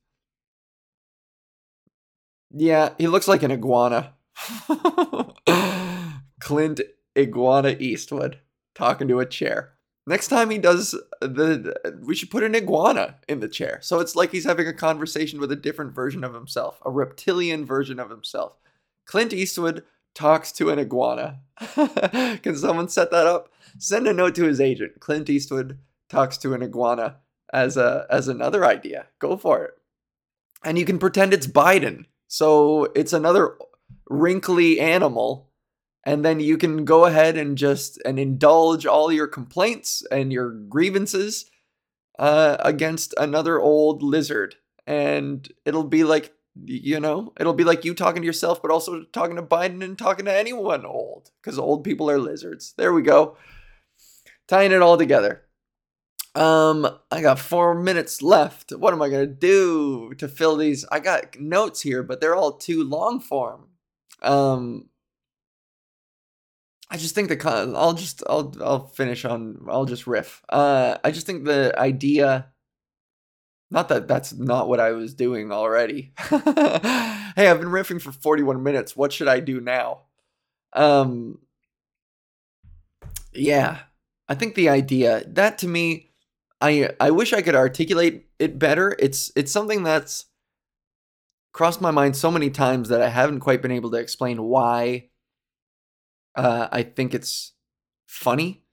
Yeah, 2.51 2.89
he 2.99 3.07
looks 3.07 3.27
like 3.27 3.41
an 3.43 3.51
iguana. 3.51 4.13
Clint 6.39 6.81
Iguana 7.17 7.75
Eastwood 7.79 8.39
talking 8.75 9.07
to 9.07 9.19
a 9.19 9.25
chair. 9.25 9.73
Next 10.07 10.29
time 10.29 10.49
he 10.49 10.57
does 10.57 10.91
the, 11.21 11.99
we 12.03 12.15
should 12.15 12.31
put 12.31 12.43
an 12.43 12.55
iguana 12.55 13.17
in 13.27 13.39
the 13.39 13.47
chair. 13.47 13.79
So 13.81 13.99
it's 13.99 14.15
like 14.15 14.31
he's 14.31 14.45
having 14.45 14.67
a 14.67 14.73
conversation 14.73 15.39
with 15.39 15.51
a 15.51 15.55
different 15.55 15.93
version 15.93 16.23
of 16.23 16.33
himself, 16.33 16.81
a 16.83 16.89
reptilian 16.89 17.65
version 17.65 17.99
of 17.99 18.09
himself. 18.09 18.57
Clint 19.05 19.33
Eastwood 19.33 19.83
talks 20.15 20.51
to 20.53 20.69
an 20.69 20.79
iguana. 20.79 21.41
Can 22.41 22.55
someone 22.55 22.89
set 22.89 23.11
that 23.11 23.27
up? 23.27 23.51
Send 23.77 24.07
a 24.07 24.13
note 24.13 24.35
to 24.35 24.45
his 24.45 24.59
agent. 24.59 24.99
Clint 24.99 25.29
Eastwood 25.29 25.77
talks 26.09 26.37
to 26.39 26.53
an 26.53 26.63
iguana 26.63 27.17
as 27.53 27.77
a 27.77 28.05
as 28.09 28.27
another 28.27 28.65
idea. 28.65 29.07
Go 29.19 29.37
for 29.37 29.63
it. 29.63 29.71
And 30.63 30.77
you 30.77 30.85
can 30.85 30.99
pretend 30.99 31.33
it's 31.33 31.47
Biden. 31.47 32.05
So 32.27 32.85
it's 32.95 33.13
another 33.13 33.57
wrinkly 34.09 34.79
animal 34.79 35.50
and 36.03 36.25
then 36.25 36.39
you 36.39 36.57
can 36.57 36.85
go 36.85 37.05
ahead 37.05 37.37
and 37.37 37.57
just 37.57 38.01
and 38.05 38.19
indulge 38.19 38.85
all 38.85 39.11
your 39.11 39.27
complaints 39.27 40.03
and 40.11 40.33
your 40.33 40.51
grievances 40.51 41.45
uh, 42.17 42.57
against 42.59 43.13
another 43.17 43.59
old 43.59 44.01
lizard. 44.01 44.55
And 44.87 45.47
it'll 45.65 45.83
be 45.83 46.03
like 46.03 46.33
you 46.65 46.99
know 46.99 47.31
it'll 47.39 47.53
be 47.53 47.63
like 47.63 47.85
you 47.85 47.93
talking 47.93 48.21
to 48.21 48.25
yourself 48.25 48.61
but 48.61 48.71
also 48.71 49.03
talking 49.13 49.37
to 49.37 49.41
biden 49.41 49.83
and 49.83 49.97
talking 49.97 50.25
to 50.25 50.37
anyone 50.37 50.85
old 50.85 51.31
because 51.41 51.57
old 51.57 51.83
people 51.83 52.09
are 52.09 52.19
lizards. 52.19 52.73
There 52.77 52.93
we 52.93 53.01
go. 53.01 53.37
Tying 54.47 54.71
it 54.71 54.81
all 54.81 54.97
together. 54.97 55.43
Um 56.35 56.87
i 57.09 57.21
got 57.21 57.39
four 57.39 57.73
minutes 57.75 58.21
left. 58.21 58.71
What 58.71 58.93
am 58.93 59.01
i 59.01 59.09
gonna 59.09 59.27
do 59.27 60.13
to 60.17 60.27
fill 60.27 60.57
these? 60.57 60.85
I 60.91 60.99
got 60.99 61.39
notes 61.39 61.81
here 61.81 62.03
but 62.03 62.19
they're 62.19 62.35
all 62.35 62.53
too 62.53 62.83
long 62.83 63.19
form. 63.19 63.69
Um 64.21 64.89
I 66.91 66.97
just 66.97 67.15
think 67.15 67.29
the 67.29 67.73
I'll 67.75 67.93
just 67.93 68.21
I'll 68.29 68.53
I'll 68.61 68.87
finish 68.87 69.23
on 69.23 69.65
I'll 69.69 69.85
just 69.85 70.07
riff. 70.07 70.43
Uh, 70.49 70.97
I 71.03 71.11
just 71.11 71.25
think 71.25 71.45
the 71.45 71.73
idea. 71.79 72.47
Not 73.71 73.87
that 73.87 74.09
that's 74.09 74.33
not 74.33 74.67
what 74.67 74.81
I 74.81 74.91
was 74.91 75.13
doing 75.13 75.53
already. 75.53 76.11
hey, 76.17 77.47
I've 77.47 77.61
been 77.61 77.69
riffing 77.69 78.01
for 78.01 78.11
41 78.11 78.61
minutes. 78.61 78.97
What 78.97 79.13
should 79.13 79.29
I 79.29 79.39
do 79.39 79.61
now? 79.61 80.01
Um, 80.73 81.39
yeah, 83.33 83.79
I 84.27 84.35
think 84.35 84.55
the 84.55 84.67
idea 84.67 85.23
that 85.27 85.59
to 85.59 85.69
me, 85.69 86.11
I 86.59 86.89
I 86.99 87.11
wish 87.11 87.31
I 87.31 87.41
could 87.41 87.55
articulate 87.55 88.27
it 88.37 88.59
better. 88.59 88.97
It's 88.99 89.31
it's 89.37 89.53
something 89.53 89.83
that's 89.83 90.25
crossed 91.53 91.79
my 91.79 91.91
mind 91.91 92.17
so 92.17 92.31
many 92.31 92.49
times 92.49 92.89
that 92.89 93.01
I 93.01 93.07
haven't 93.07 93.39
quite 93.39 93.61
been 93.61 93.71
able 93.71 93.91
to 93.91 93.97
explain 93.97 94.43
why 94.43 95.10
uh, 96.35 96.67
I 96.71 96.83
think 96.83 97.13
it's 97.13 97.53
funny, 98.05 98.63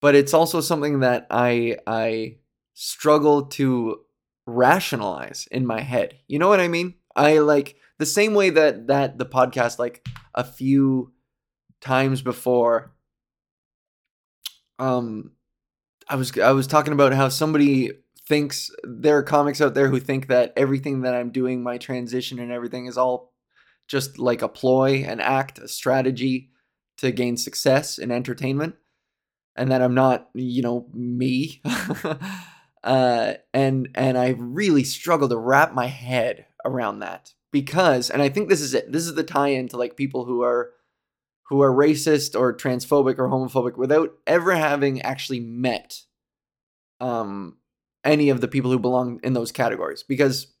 but 0.00 0.14
it's 0.14 0.34
also 0.34 0.60
something 0.60 1.00
that 1.00 1.26
I 1.30 1.78
I 1.86 2.36
struggle 2.74 3.46
to 3.46 4.00
rationalize 4.46 5.48
in 5.50 5.66
my 5.66 5.80
head. 5.80 6.18
You 6.26 6.38
know 6.38 6.48
what 6.48 6.60
I 6.60 6.68
mean? 6.68 6.94
I 7.14 7.38
like 7.38 7.76
the 7.98 8.06
same 8.06 8.34
way 8.34 8.50
that 8.50 8.86
that 8.88 9.18
the 9.18 9.26
podcast 9.26 9.78
like 9.78 10.06
a 10.34 10.44
few 10.44 11.12
times 11.80 12.22
before 12.22 12.92
um 14.78 15.32
I 16.08 16.16
was 16.16 16.36
I 16.38 16.52
was 16.52 16.66
talking 16.66 16.92
about 16.92 17.12
how 17.12 17.28
somebody 17.28 17.92
thinks 18.26 18.70
there 18.84 19.16
are 19.18 19.22
comics 19.22 19.60
out 19.60 19.74
there 19.74 19.88
who 19.88 20.00
think 20.00 20.28
that 20.28 20.52
everything 20.56 21.02
that 21.02 21.14
I'm 21.14 21.30
doing, 21.30 21.62
my 21.62 21.78
transition 21.78 22.38
and 22.38 22.52
everything 22.52 22.86
is 22.86 22.96
all 22.96 23.32
just 23.88 24.18
like 24.18 24.42
a 24.42 24.48
ploy, 24.48 25.04
an 25.06 25.20
act, 25.20 25.58
a 25.58 25.68
strategy 25.68 26.50
to 27.00 27.10
gain 27.10 27.36
success 27.36 27.98
in 27.98 28.10
entertainment 28.10 28.76
and 29.56 29.70
that 29.70 29.82
I'm 29.82 29.94
not, 29.94 30.28
you 30.34 30.62
know, 30.62 30.86
me. 30.92 31.60
uh, 32.84 33.34
and 33.52 33.88
and 33.94 34.18
I 34.18 34.34
really 34.38 34.84
struggle 34.84 35.28
to 35.28 35.36
wrap 35.36 35.74
my 35.74 35.86
head 35.86 36.46
around 36.64 37.00
that 37.00 37.34
because, 37.52 38.10
and 38.10 38.22
I 38.22 38.28
think 38.28 38.48
this 38.48 38.60
is 38.60 38.74
it. 38.74 38.92
This 38.92 39.06
is 39.06 39.14
the 39.14 39.24
tie-in 39.24 39.68
to 39.68 39.76
like 39.76 39.96
people 39.96 40.24
who 40.24 40.42
are 40.42 40.70
who 41.48 41.62
are 41.62 41.72
racist 41.72 42.38
or 42.38 42.56
transphobic 42.56 43.18
or 43.18 43.28
homophobic 43.28 43.76
without 43.76 44.12
ever 44.26 44.54
having 44.54 45.02
actually 45.02 45.40
met 45.40 46.02
um, 47.00 47.56
any 48.04 48.28
of 48.28 48.40
the 48.40 48.48
people 48.48 48.70
who 48.70 48.78
belong 48.78 49.20
in 49.24 49.32
those 49.32 49.52
categories. 49.52 50.02
Because 50.02 50.54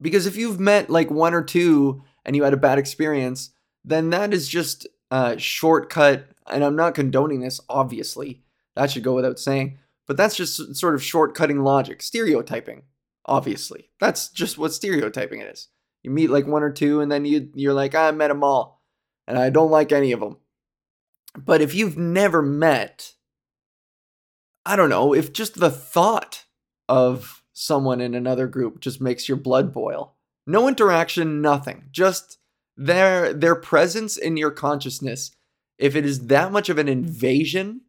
because 0.00 0.26
if 0.26 0.36
you've 0.36 0.58
met 0.58 0.88
like 0.88 1.10
one 1.10 1.34
or 1.34 1.42
two 1.42 2.02
and 2.24 2.34
you 2.34 2.44
had 2.44 2.54
a 2.54 2.58
bad 2.58 2.78
experience, 2.78 3.50
then 3.84 4.10
that 4.10 4.32
is 4.32 4.48
just 4.48 4.86
uh, 5.10 5.36
shortcut, 5.36 6.26
and 6.46 6.64
I'm 6.64 6.76
not 6.76 6.94
condoning 6.94 7.40
this, 7.40 7.60
obviously. 7.68 8.42
That 8.76 8.90
should 8.90 9.02
go 9.02 9.14
without 9.14 9.38
saying. 9.38 9.78
But 10.06 10.16
that's 10.16 10.36
just 10.36 10.74
sort 10.74 10.94
of 10.94 11.02
shortcutting 11.02 11.62
logic, 11.62 12.02
stereotyping, 12.02 12.82
obviously. 13.26 13.90
That's 14.00 14.28
just 14.28 14.58
what 14.58 14.72
stereotyping 14.72 15.40
is. 15.40 15.68
You 16.02 16.10
meet 16.10 16.30
like 16.30 16.46
one 16.46 16.62
or 16.62 16.72
two, 16.72 17.00
and 17.00 17.12
then 17.12 17.24
you, 17.24 17.50
you're 17.54 17.74
like, 17.74 17.94
I 17.94 18.10
met 18.10 18.28
them 18.28 18.42
all, 18.42 18.82
and 19.28 19.38
I 19.38 19.50
don't 19.50 19.70
like 19.70 19.92
any 19.92 20.12
of 20.12 20.20
them. 20.20 20.38
But 21.36 21.60
if 21.60 21.74
you've 21.74 21.96
never 21.96 22.42
met, 22.42 23.12
I 24.66 24.74
don't 24.74 24.90
know, 24.90 25.14
if 25.14 25.32
just 25.32 25.60
the 25.60 25.70
thought 25.70 26.44
of 26.88 27.44
someone 27.52 28.00
in 28.00 28.14
another 28.14 28.48
group 28.48 28.80
just 28.80 29.00
makes 29.00 29.28
your 29.28 29.36
blood 29.36 29.72
boil, 29.72 30.16
no 30.46 30.66
interaction, 30.66 31.40
nothing, 31.40 31.84
just 31.92 32.38
their 32.80 33.34
their 33.34 33.54
presence 33.54 34.16
in 34.16 34.38
your 34.38 34.50
consciousness 34.50 35.32
if 35.76 35.94
it 35.94 36.06
is 36.06 36.28
that 36.28 36.50
much 36.50 36.70
of 36.70 36.78
an 36.78 36.88
invasion 36.88 37.82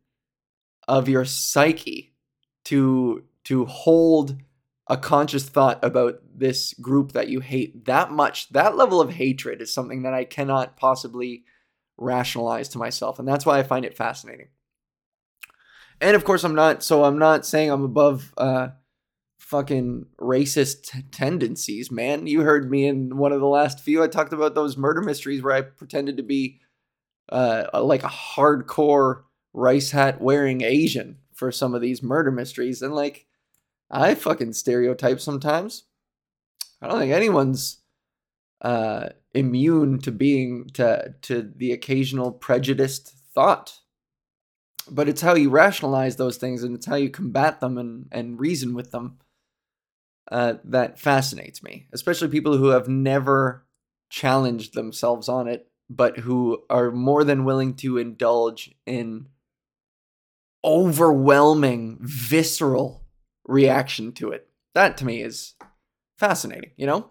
of 0.85 1.07
your 1.07 1.23
psyche 1.23 2.13
to 2.65 3.23
to 3.45 3.63
hold 3.65 4.35
a 4.87 4.97
conscious 4.97 5.47
thought 5.47 5.81
about 5.81 6.19
this 6.35 6.73
group 6.73 7.13
that 7.13 7.29
you 7.29 7.39
hate 7.39 7.85
that 7.85 8.11
much 8.11 8.49
that 8.49 8.75
level 8.75 8.99
of 8.99 9.11
hatred 9.13 9.61
is 9.61 9.73
something 9.73 10.03
that 10.03 10.13
i 10.13 10.25
cannot 10.25 10.75
possibly 10.75 11.45
rationalize 11.97 12.67
to 12.67 12.77
myself 12.77 13.17
and 13.17 13.25
that's 13.25 13.45
why 13.45 13.57
i 13.57 13.63
find 13.63 13.85
it 13.85 13.95
fascinating. 13.95 14.49
And 16.01 16.17
of 16.17 16.25
course 16.25 16.43
i'm 16.43 16.55
not 16.55 16.83
so 16.83 17.05
i'm 17.05 17.17
not 17.17 17.45
saying 17.45 17.71
i'm 17.71 17.85
above 17.85 18.33
uh 18.37 18.69
fucking 19.51 20.05
racist 20.17 20.83
t- 20.83 21.01
tendencies, 21.11 21.91
man. 21.91 22.25
You 22.25 22.41
heard 22.41 22.71
me 22.71 22.87
in 22.87 23.17
one 23.17 23.33
of 23.33 23.41
the 23.41 23.47
last 23.47 23.81
few. 23.81 24.01
I 24.01 24.07
talked 24.07 24.31
about 24.31 24.55
those 24.55 24.77
murder 24.77 25.01
mysteries 25.01 25.43
where 25.43 25.53
I 25.53 25.61
pretended 25.61 26.15
to 26.17 26.23
be 26.23 26.61
uh, 27.27 27.65
like 27.73 28.03
a 28.03 28.07
hardcore 28.07 29.23
rice 29.51 29.91
hat 29.91 30.21
wearing 30.21 30.61
Asian 30.61 31.17
for 31.33 31.51
some 31.51 31.75
of 31.75 31.81
these 31.81 32.01
murder 32.01 32.31
mysteries. 32.31 32.81
And 32.81 32.95
like, 32.95 33.27
I 33.91 34.15
fucking 34.15 34.53
stereotype 34.53 35.19
sometimes. 35.19 35.83
I 36.81 36.87
don't 36.87 36.99
think 36.99 37.11
anyone's 37.11 37.81
uh, 38.61 39.09
immune 39.33 39.99
to 39.99 40.11
being 40.13 40.69
to 40.75 41.13
to 41.23 41.51
the 41.57 41.73
occasional 41.73 42.31
prejudiced 42.31 43.13
thought. 43.35 43.79
But 44.89 45.09
it's 45.09 45.21
how 45.21 45.35
you 45.35 45.49
rationalize 45.49 46.15
those 46.15 46.37
things 46.37 46.63
and 46.63 46.73
it's 46.73 46.85
how 46.85 46.95
you 46.95 47.09
combat 47.09 47.59
them 47.59 47.77
and, 47.77 48.07
and 48.13 48.39
reason 48.39 48.73
with 48.73 48.91
them 48.91 49.17
uh, 50.31 50.55
that 50.63 50.97
fascinates 50.97 51.61
me, 51.61 51.87
especially 51.91 52.29
people 52.29 52.57
who 52.57 52.69
have 52.69 52.87
never 52.87 53.65
challenged 54.09 54.73
themselves 54.73 55.27
on 55.27 55.47
it, 55.47 55.67
but 55.89 56.19
who 56.19 56.63
are 56.69 56.89
more 56.89 57.23
than 57.23 57.43
willing 57.43 57.75
to 57.75 57.97
indulge 57.97 58.73
in 58.85 59.27
overwhelming, 60.63 61.97
visceral 62.01 63.03
reaction 63.45 64.13
to 64.13 64.31
it. 64.31 64.47
That 64.73 64.95
to 64.97 65.05
me 65.05 65.21
is 65.21 65.55
fascinating, 66.17 66.71
you 66.77 66.85
know? 66.85 67.09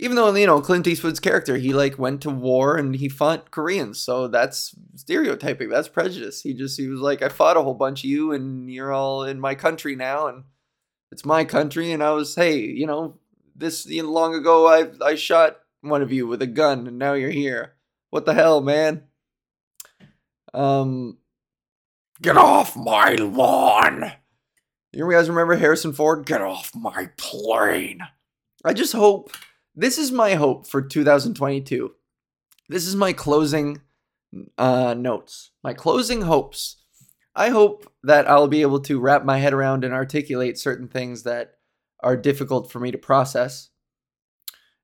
Even 0.00 0.14
though, 0.14 0.32
you 0.34 0.46
know, 0.46 0.60
Clint 0.60 0.86
Eastwood's 0.86 1.18
character, 1.18 1.56
he 1.56 1.72
like 1.72 1.98
went 1.98 2.22
to 2.22 2.30
war 2.30 2.76
and 2.76 2.94
he 2.94 3.08
fought 3.08 3.50
Koreans. 3.50 3.98
So 3.98 4.28
that's 4.28 4.74
stereotyping. 4.94 5.68
That's 5.68 5.88
prejudice. 5.88 6.40
He 6.40 6.54
just, 6.54 6.78
he 6.78 6.86
was 6.86 7.00
like, 7.00 7.20
I 7.20 7.28
fought 7.28 7.56
a 7.56 7.62
whole 7.62 7.74
bunch 7.74 8.04
of 8.04 8.10
you 8.10 8.32
and 8.32 8.72
you're 8.72 8.92
all 8.92 9.24
in 9.24 9.40
my 9.40 9.56
country 9.56 9.96
now. 9.96 10.28
And 10.28 10.44
it's 11.10 11.24
my 11.24 11.44
country, 11.44 11.92
and 11.92 12.02
I 12.02 12.12
was, 12.12 12.34
hey, 12.34 12.58
you 12.58 12.86
know, 12.86 13.18
this 13.56 13.88
long 13.90 14.34
ago 14.34 14.66
I 14.66 14.90
I 15.04 15.14
shot 15.14 15.58
one 15.80 16.02
of 16.02 16.12
you 16.12 16.26
with 16.26 16.42
a 16.42 16.46
gun, 16.46 16.86
and 16.86 16.98
now 16.98 17.14
you're 17.14 17.30
here. 17.30 17.74
What 18.10 18.24
the 18.24 18.34
hell, 18.34 18.60
man? 18.60 19.04
Um, 20.54 21.18
get 22.22 22.36
off 22.36 22.76
my 22.76 23.14
lawn. 23.14 24.12
You 24.92 25.10
guys 25.10 25.28
remember 25.28 25.56
Harrison 25.56 25.92
Ford? 25.92 26.24
Get 26.26 26.40
off 26.40 26.72
my 26.74 27.10
plane. 27.18 28.00
I 28.64 28.72
just 28.72 28.94
hope 28.94 29.30
this 29.74 29.98
is 29.98 30.10
my 30.10 30.34
hope 30.34 30.66
for 30.66 30.82
2022. 30.82 31.92
This 32.68 32.86
is 32.86 32.96
my 32.96 33.12
closing 33.12 33.82
uh, 34.56 34.94
notes, 34.94 35.50
my 35.62 35.74
closing 35.74 36.22
hopes 36.22 36.77
I 37.38 37.50
hope 37.50 37.90
that 38.02 38.28
I'll 38.28 38.48
be 38.48 38.62
able 38.62 38.80
to 38.80 38.98
wrap 38.98 39.24
my 39.24 39.38
head 39.38 39.54
around 39.54 39.84
and 39.84 39.94
articulate 39.94 40.58
certain 40.58 40.88
things 40.88 41.22
that 41.22 41.54
are 42.00 42.16
difficult 42.16 42.70
for 42.70 42.80
me 42.80 42.90
to 42.90 42.98
process. 42.98 43.70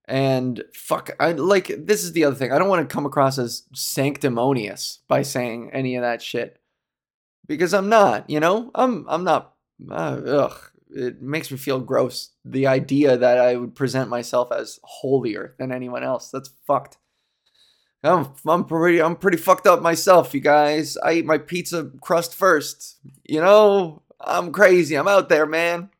And 0.06 0.62
fuck, 0.72 1.10
I 1.18 1.32
like 1.32 1.72
this 1.76 2.04
is 2.04 2.12
the 2.12 2.24
other 2.24 2.36
thing. 2.36 2.52
I 2.52 2.58
don't 2.58 2.68
want 2.68 2.88
to 2.88 2.92
come 2.92 3.06
across 3.06 3.38
as 3.38 3.64
sanctimonious 3.74 5.00
by 5.08 5.22
saying 5.22 5.70
any 5.72 5.96
of 5.96 6.02
that 6.02 6.22
shit. 6.22 6.60
Because 7.46 7.74
I'm 7.74 7.88
not, 7.88 8.30
you 8.30 8.38
know? 8.38 8.70
I'm 8.74 9.04
I'm 9.08 9.24
not 9.24 9.54
uh, 9.90 10.20
ugh. 10.24 10.70
It 10.90 11.20
makes 11.20 11.50
me 11.50 11.56
feel 11.56 11.80
gross. 11.80 12.30
The 12.44 12.68
idea 12.68 13.16
that 13.16 13.38
I 13.38 13.56
would 13.56 13.74
present 13.74 14.08
myself 14.08 14.52
as 14.52 14.78
holier 14.84 15.56
than 15.58 15.72
anyone 15.72 16.04
else. 16.04 16.30
That's 16.30 16.50
fucked. 16.68 16.98
I'm, 18.04 18.28
I'm 18.46 18.64
pretty 18.64 19.00
I'm 19.00 19.16
pretty 19.16 19.38
fucked 19.38 19.66
up 19.66 19.80
myself, 19.80 20.34
you 20.34 20.40
guys. 20.40 20.96
I 20.98 21.14
eat 21.14 21.24
my 21.24 21.38
pizza 21.38 21.90
crust 22.00 22.34
first. 22.34 22.98
You 23.24 23.40
know, 23.40 24.02
I'm 24.20 24.52
crazy. 24.52 24.94
I'm 24.96 25.08
out 25.08 25.28
there, 25.28 25.46
man. 25.46 25.90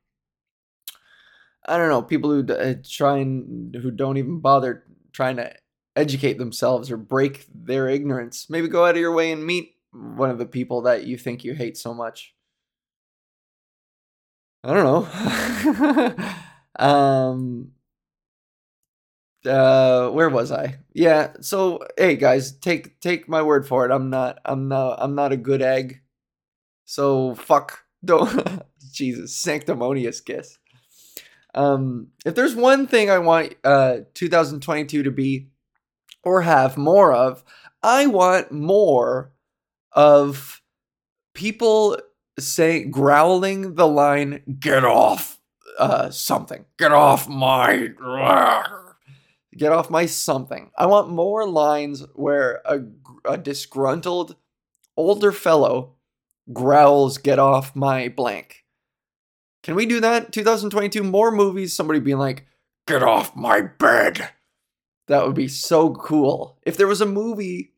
I 1.67 1.79
don't 1.79 1.89
know, 1.89 2.03
people 2.03 2.31
who 2.31 2.53
uh, 2.53 2.75
try 2.87 3.19
and 3.19 3.75
who 3.75 3.91
don't 3.91 4.19
even 4.19 4.41
bother 4.41 4.85
trying 5.13 5.37
to 5.37 5.55
educate 5.97 6.37
themselves 6.37 6.91
or 6.91 6.99
break 6.99 7.47
their 7.55 7.89
ignorance. 7.89 8.51
Maybe 8.51 8.69
go 8.69 8.85
out 8.85 8.97
of 8.97 9.01
your 9.01 9.13
way 9.13 9.33
and 9.33 9.45
meet 9.47 9.75
one 9.93 10.29
of 10.29 10.39
the 10.39 10.47
people 10.47 10.83
that 10.83 11.07
you 11.07 11.17
think 11.17 11.43
you 11.43 11.55
hate 11.55 11.79
so 11.79 11.95
much. 11.95 12.35
I 14.63 14.75
don't 14.75 14.85
know. 14.85 16.35
um 16.85 17.74
uh 19.47 20.09
where 20.11 20.29
was 20.29 20.53
I? 20.53 20.79
Yeah, 20.93 21.33
so 21.41 21.81
hey 21.97 22.17
guys, 22.17 22.53
take 22.53 23.01
take 23.01 23.29
my 23.29 23.43
word 23.43 23.67
for 23.67 23.85
it. 23.85 23.91
I'm 23.91 24.11
not 24.11 24.39
I'm 24.45 24.69
not 24.69 24.97
I'm 25.01 25.15
not 25.15 25.33
a 25.33 25.37
good 25.37 25.63
egg. 25.63 26.01
So 26.85 27.35
fuck 27.35 27.85
don't 28.05 28.63
Jesus, 28.93 29.37
sanctimonious 29.37 30.21
kiss. 30.21 30.59
Um, 31.55 32.09
if 32.25 32.35
there's 32.35 32.55
one 32.57 32.87
thing 32.87 33.11
I 33.11 33.19
want 33.19 33.55
uh, 33.65 33.99
2022 34.15 35.05
to 35.05 35.11
be 35.11 35.49
or 36.23 36.43
have 36.43 36.77
more 36.77 37.13
of, 37.13 37.45
I 37.83 38.07
want 38.07 38.51
more 38.51 39.33
of 39.93 40.63
people 41.35 41.99
say 42.39 42.85
growling 42.85 43.75
the 43.75 43.87
line 43.87 44.43
"Get 44.59 44.85
off 44.85 45.39
uh, 45.79 46.11
something! 46.11 46.65
Get 46.79 46.93
off 46.93 47.29
my!" 47.29 47.91
Get 49.57 49.73
off 49.73 49.91
my 49.91 50.07
something. 50.07 50.71
I 50.77 50.87
want 50.87 51.11
more 51.11 51.49
lines 51.49 52.05
where 52.15 52.61
a, 52.65 52.81
a 53.25 53.39
disgruntled 53.39 54.37
older 54.97 55.33
fellow 55.33 55.95
growls, 56.53 57.19
"Get 57.19 57.39
off 57.39 57.77
my 57.77 58.09
blank." 58.09 58.65
Can 59.65 59.75
we 59.77 59.87
do 59.87 60.01
that? 60.01 60.31
2022, 60.31 61.03
more 61.03 61.31
movies, 61.31 61.73
somebody 61.73 61.99
being 61.99 62.19
like, 62.19 62.45
get 62.87 63.03
off 63.03 63.35
my 63.35 63.63
bed. 63.63 64.29
That 65.09 65.27
would 65.27 65.35
be 65.35 65.49
so 65.49 65.95
cool. 65.95 66.59
If 66.67 66.77
there 66.77 66.87
was 66.87 67.01
a 67.01 67.07
movie, 67.07 67.73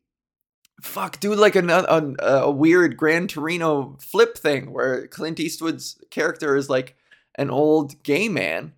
fuck, 0.81 1.19
do 1.21 1.33
like 1.33 1.55
a, 1.55 1.65
a, 1.65 2.15
a 2.43 2.51
weird 2.51 2.97
Gran 2.97 3.27
Torino 3.27 3.97
flip 4.01 4.37
thing 4.37 4.73
where 4.73 5.07
Clint 5.07 5.39
Eastwood's 5.39 5.97
character 6.09 6.57
is 6.57 6.69
like 6.69 6.95
an 7.35 7.49
old 7.49 8.03
gay 8.03 8.27
man 8.27 8.73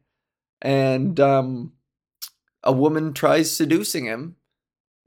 and 0.61 1.19
um, 1.19 1.73
a 2.63 2.71
woman 2.71 3.13
tries 3.13 3.55
seducing 3.55 4.05
him 4.05 4.35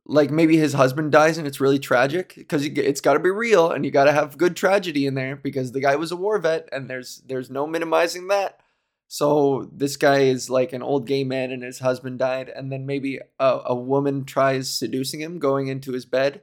like 0.05 0.31
maybe 0.31 0.57
his 0.57 0.73
husband 0.73 1.13
dies 1.13 1.39
and 1.39 1.47
it's 1.47 1.61
really 1.61 1.79
tragic 1.79 2.35
because 2.35 2.65
it's 2.65 3.01
got 3.01 3.15
to 3.15 3.21
be 3.21 3.31
real 3.31 3.71
and 3.71 3.85
you 3.85 3.91
got 3.91 4.05
to 4.05 4.13
have 4.13 4.39
good 4.39 4.57
tragedy 4.57 5.07
in 5.07 5.15
there 5.15 5.37
because 5.37 5.73
the 5.73 5.81
guy 5.81 5.97
was 5.97 6.11
a 6.11 6.17
war 6.17 6.39
vet 6.39 6.69
and 6.73 6.91
there's 6.91 7.23
there's 7.27 7.51
no 7.51 7.67
minimizing 7.67 8.29
that. 8.29 8.61
So 9.07 9.71
this 9.73 9.97
guy 9.97 10.21
is 10.21 10.49
like 10.49 10.73
an 10.73 10.83
old 10.83 11.07
gay 11.07 11.23
man 11.23 11.53
and 11.53 11.63
his 11.63 11.81
husband 11.81 12.19
died 12.19 12.49
and 12.49 12.73
then 12.73 12.87
maybe 12.87 13.21
a, 13.39 13.61
a 13.67 13.75
woman 13.75 14.25
tries 14.25 14.71
seducing 14.71 15.21
him 15.21 15.39
going 15.39 15.69
into 15.69 15.93
his 15.93 16.07
bed 16.07 16.41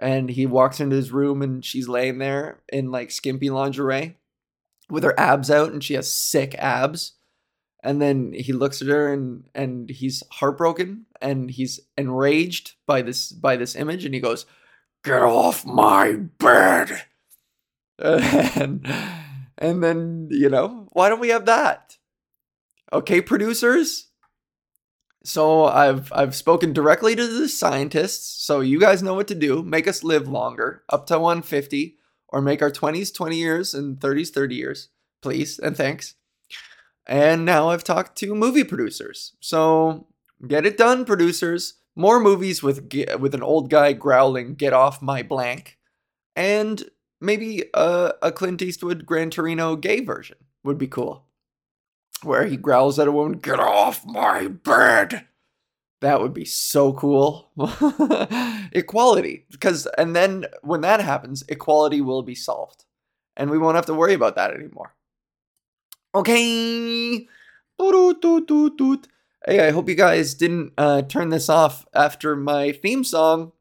and 0.00 0.30
he 0.30 0.46
walks 0.46 0.80
into 0.80 0.96
his 0.96 1.12
room 1.12 1.42
and 1.42 1.64
she's 1.64 1.88
laying 1.88 2.18
there 2.18 2.62
in 2.72 2.90
like 2.90 3.10
skimpy 3.10 3.50
lingerie 3.50 4.16
with 4.88 5.04
her 5.04 5.18
abs 5.20 5.50
out 5.50 5.72
and 5.72 5.84
she 5.84 5.94
has 5.94 6.10
sick 6.10 6.54
abs 6.56 7.12
and 7.82 8.00
then 8.00 8.32
he 8.32 8.52
looks 8.52 8.82
at 8.82 8.88
her 8.88 9.12
and 9.12 9.44
and 9.54 9.88
he's 9.88 10.22
heartbroken 10.32 11.06
and 11.20 11.50
he's 11.50 11.80
enraged 11.96 12.74
by 12.86 13.02
this 13.02 13.32
by 13.32 13.56
this 13.56 13.74
image 13.74 14.04
and 14.04 14.14
he 14.14 14.20
goes 14.20 14.46
get 15.04 15.22
off 15.22 15.64
my 15.64 16.12
bed. 16.38 17.02
And 17.98 18.86
and 19.58 19.82
then 19.82 20.28
you 20.30 20.48
know 20.48 20.88
why 20.92 21.08
don't 21.08 21.20
we 21.20 21.30
have 21.30 21.46
that? 21.46 21.96
Okay 22.92 23.20
producers. 23.20 24.08
So 25.22 25.64
i've 25.64 26.12
i've 26.12 26.34
spoken 26.34 26.72
directly 26.72 27.14
to 27.16 27.26
the 27.26 27.48
scientists. 27.48 28.44
So 28.44 28.60
you 28.60 28.80
guys 28.80 29.02
know 29.02 29.14
what 29.14 29.28
to 29.28 29.34
do. 29.34 29.62
Make 29.62 29.88
us 29.88 30.04
live 30.04 30.28
longer 30.28 30.82
up 30.90 31.06
to 31.06 31.18
150 31.18 31.96
or 32.28 32.40
make 32.40 32.62
our 32.62 32.70
20s 32.70 33.12
20 33.12 33.36
years 33.36 33.74
and 33.74 33.98
30s 33.98 34.30
30 34.30 34.54
years 34.54 34.88
please 35.20 35.58
and 35.58 35.76
thanks 35.76 36.14
and 37.10 37.44
now 37.44 37.70
I've 37.70 37.82
talked 37.82 38.16
to 38.18 38.36
movie 38.36 38.62
producers. 38.62 39.34
So 39.40 40.06
get 40.46 40.64
it 40.64 40.78
done, 40.78 41.04
producers. 41.04 41.74
More 41.96 42.20
movies 42.20 42.62
with 42.62 42.94
with 43.18 43.34
an 43.34 43.42
old 43.42 43.68
guy 43.68 43.92
growling, 43.92 44.54
"Get 44.54 44.72
off 44.72 45.02
my 45.02 45.22
blank," 45.24 45.76
and 46.36 46.88
maybe 47.20 47.64
a, 47.74 48.14
a 48.22 48.30
Clint 48.30 48.62
Eastwood 48.62 49.04
Gran 49.04 49.28
Torino 49.28 49.74
gay 49.74 50.00
version 50.00 50.36
would 50.62 50.78
be 50.78 50.86
cool, 50.86 51.26
where 52.22 52.46
he 52.46 52.56
growls 52.56 52.98
at 53.00 53.08
a 53.08 53.12
woman, 53.12 53.38
"Get 53.38 53.58
off 53.58 54.06
my 54.06 54.46
bed." 54.46 55.26
That 56.00 56.20
would 56.20 56.32
be 56.32 56.46
so 56.46 56.92
cool. 56.92 57.50
equality, 58.72 59.46
because 59.50 59.86
and 59.98 60.14
then 60.14 60.46
when 60.62 60.80
that 60.82 61.00
happens, 61.00 61.42
equality 61.48 62.00
will 62.00 62.22
be 62.22 62.36
solved, 62.36 62.84
and 63.36 63.50
we 63.50 63.58
won't 63.58 63.74
have 63.76 63.86
to 63.86 63.94
worry 63.94 64.14
about 64.14 64.36
that 64.36 64.54
anymore. 64.54 64.94
Okay. 66.14 67.28
Hey, 69.46 69.66
I 69.66 69.70
hope 69.70 69.88
you 69.88 69.94
guys 69.94 70.34
didn't 70.34 70.72
uh, 70.76 71.02
turn 71.02 71.30
this 71.30 71.48
off 71.48 71.86
after 71.94 72.36
my 72.36 72.72
theme 72.72 73.04
song. 73.04 73.52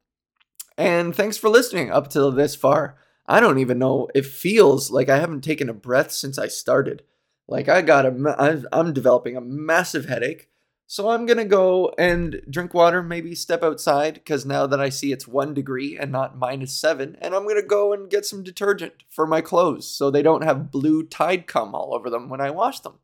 And 0.78 1.16
thanks 1.16 1.38
for 1.38 1.50
listening 1.50 1.92
up 1.92 2.10
till 2.10 2.32
this 2.32 2.56
far. 2.56 2.98
I 3.28 3.40
don't 3.40 3.60
even 3.60 3.78
know. 3.78 4.08
It 4.16 4.26
feels 4.26 4.90
like 4.90 5.10
I 5.10 5.20
haven't 5.20 5.42
taken 5.42 5.70
a 5.70 5.74
breath 5.74 6.12
since 6.12 6.40
I 6.40 6.48
started. 6.48 7.04
Like 7.48 7.70
I 7.70 7.82
got 7.82 8.06
a, 8.06 8.68
I'm 8.72 8.94
developing 8.94 9.38
a 9.38 9.42
massive 9.42 10.06
headache. 10.06 10.50
So 10.92 11.12
I'm 11.12 11.28
gonna 11.28 11.46
go 11.46 11.94
and 12.00 12.42
drink 12.50 12.74
water, 12.74 13.04
maybe 13.04 13.36
step 13.36 13.62
outside, 13.62 14.16
because 14.16 14.44
now 14.44 14.66
that 14.66 14.80
I 14.80 14.90
see 14.90 15.12
it's 15.12 15.28
one 15.28 15.54
degree 15.54 15.96
and 15.96 16.12
not 16.12 16.40
minus 16.40 16.74
seven, 16.74 17.16
and 17.22 17.36
I'm 17.36 17.48
gonna 17.48 17.62
go 17.62 17.94
and 17.94 18.10
get 18.10 18.26
some 18.26 18.42
detergent 18.42 18.94
for 19.08 19.28
my 19.28 19.40
clothes 19.40 19.88
so 19.88 20.10
they 20.10 20.24
don't 20.24 20.44
have 20.44 20.72
blue 20.72 21.04
tide 21.04 21.46
cum 21.46 21.76
all 21.76 21.94
over 21.94 22.10
them 22.10 22.28
when 22.28 22.42
I 22.42 22.50
wash 22.50 22.80
them. 22.80 22.96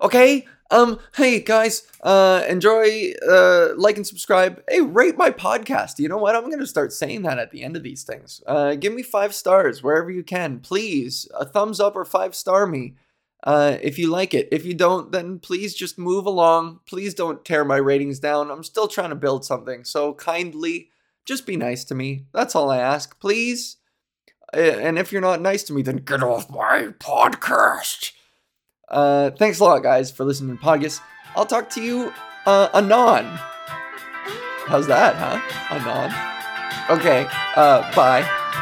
Okay, 0.00 0.48
um, 0.72 0.98
hey 1.14 1.38
guys, 1.38 1.86
uh, 2.02 2.42
enjoy, 2.48 3.12
uh, 3.30 3.68
like 3.76 3.96
and 3.96 4.06
subscribe. 4.06 4.64
Hey, 4.68 4.80
rate 4.80 5.16
my 5.16 5.30
podcast. 5.30 6.00
You 6.00 6.08
know 6.08 6.18
what? 6.18 6.34
I'm 6.34 6.50
gonna 6.50 6.66
start 6.66 6.92
saying 6.92 7.22
that 7.22 7.38
at 7.38 7.52
the 7.52 7.62
end 7.62 7.76
of 7.76 7.84
these 7.84 8.02
things. 8.02 8.42
Uh, 8.48 8.74
give 8.74 8.92
me 8.92 9.04
five 9.04 9.32
stars 9.32 9.80
wherever 9.80 10.10
you 10.10 10.24
can, 10.24 10.58
please. 10.58 11.28
A 11.38 11.44
thumbs 11.44 11.78
up 11.78 11.94
or 11.94 12.04
five 12.04 12.34
star 12.34 12.66
me 12.66 12.96
uh, 13.44 13.78
if 13.82 13.98
you 13.98 14.08
like 14.08 14.34
it. 14.34 14.48
If 14.52 14.64
you 14.64 14.74
don't, 14.74 15.10
then 15.10 15.38
please 15.38 15.74
just 15.74 15.98
move 15.98 16.26
along. 16.26 16.80
Please 16.86 17.14
don't 17.14 17.44
tear 17.44 17.64
my 17.64 17.76
ratings 17.76 18.18
down. 18.20 18.50
I'm 18.50 18.64
still 18.64 18.88
trying 18.88 19.10
to 19.10 19.16
build 19.16 19.44
something. 19.44 19.84
So 19.84 20.14
kindly, 20.14 20.90
just 21.24 21.46
be 21.46 21.56
nice 21.56 21.84
to 21.84 21.94
me. 21.94 22.26
That's 22.32 22.54
all 22.54 22.70
I 22.70 22.78
ask, 22.78 23.18
please. 23.20 23.76
And 24.52 24.98
if 24.98 25.12
you're 25.12 25.22
not 25.22 25.40
nice 25.40 25.62
to 25.64 25.72
me, 25.72 25.82
then 25.82 25.96
get 25.96 26.22
off 26.22 26.50
my 26.50 26.88
podcast. 26.98 28.12
Uh, 28.88 29.30
thanks 29.30 29.58
a 29.60 29.64
lot, 29.64 29.82
guys, 29.82 30.10
for 30.10 30.24
listening 30.24 30.58
to 30.58 30.62
Podgus. 30.62 31.00
I'll 31.34 31.46
talk 31.46 31.70
to 31.70 31.82
you 31.82 32.12
uh, 32.44 32.68
anon. 32.74 33.24
How's 34.66 34.86
that, 34.88 35.16
huh? 35.16 35.40
Anon. 35.74 36.98
Okay, 36.98 37.26
uh, 37.56 37.94
bye. 37.94 38.61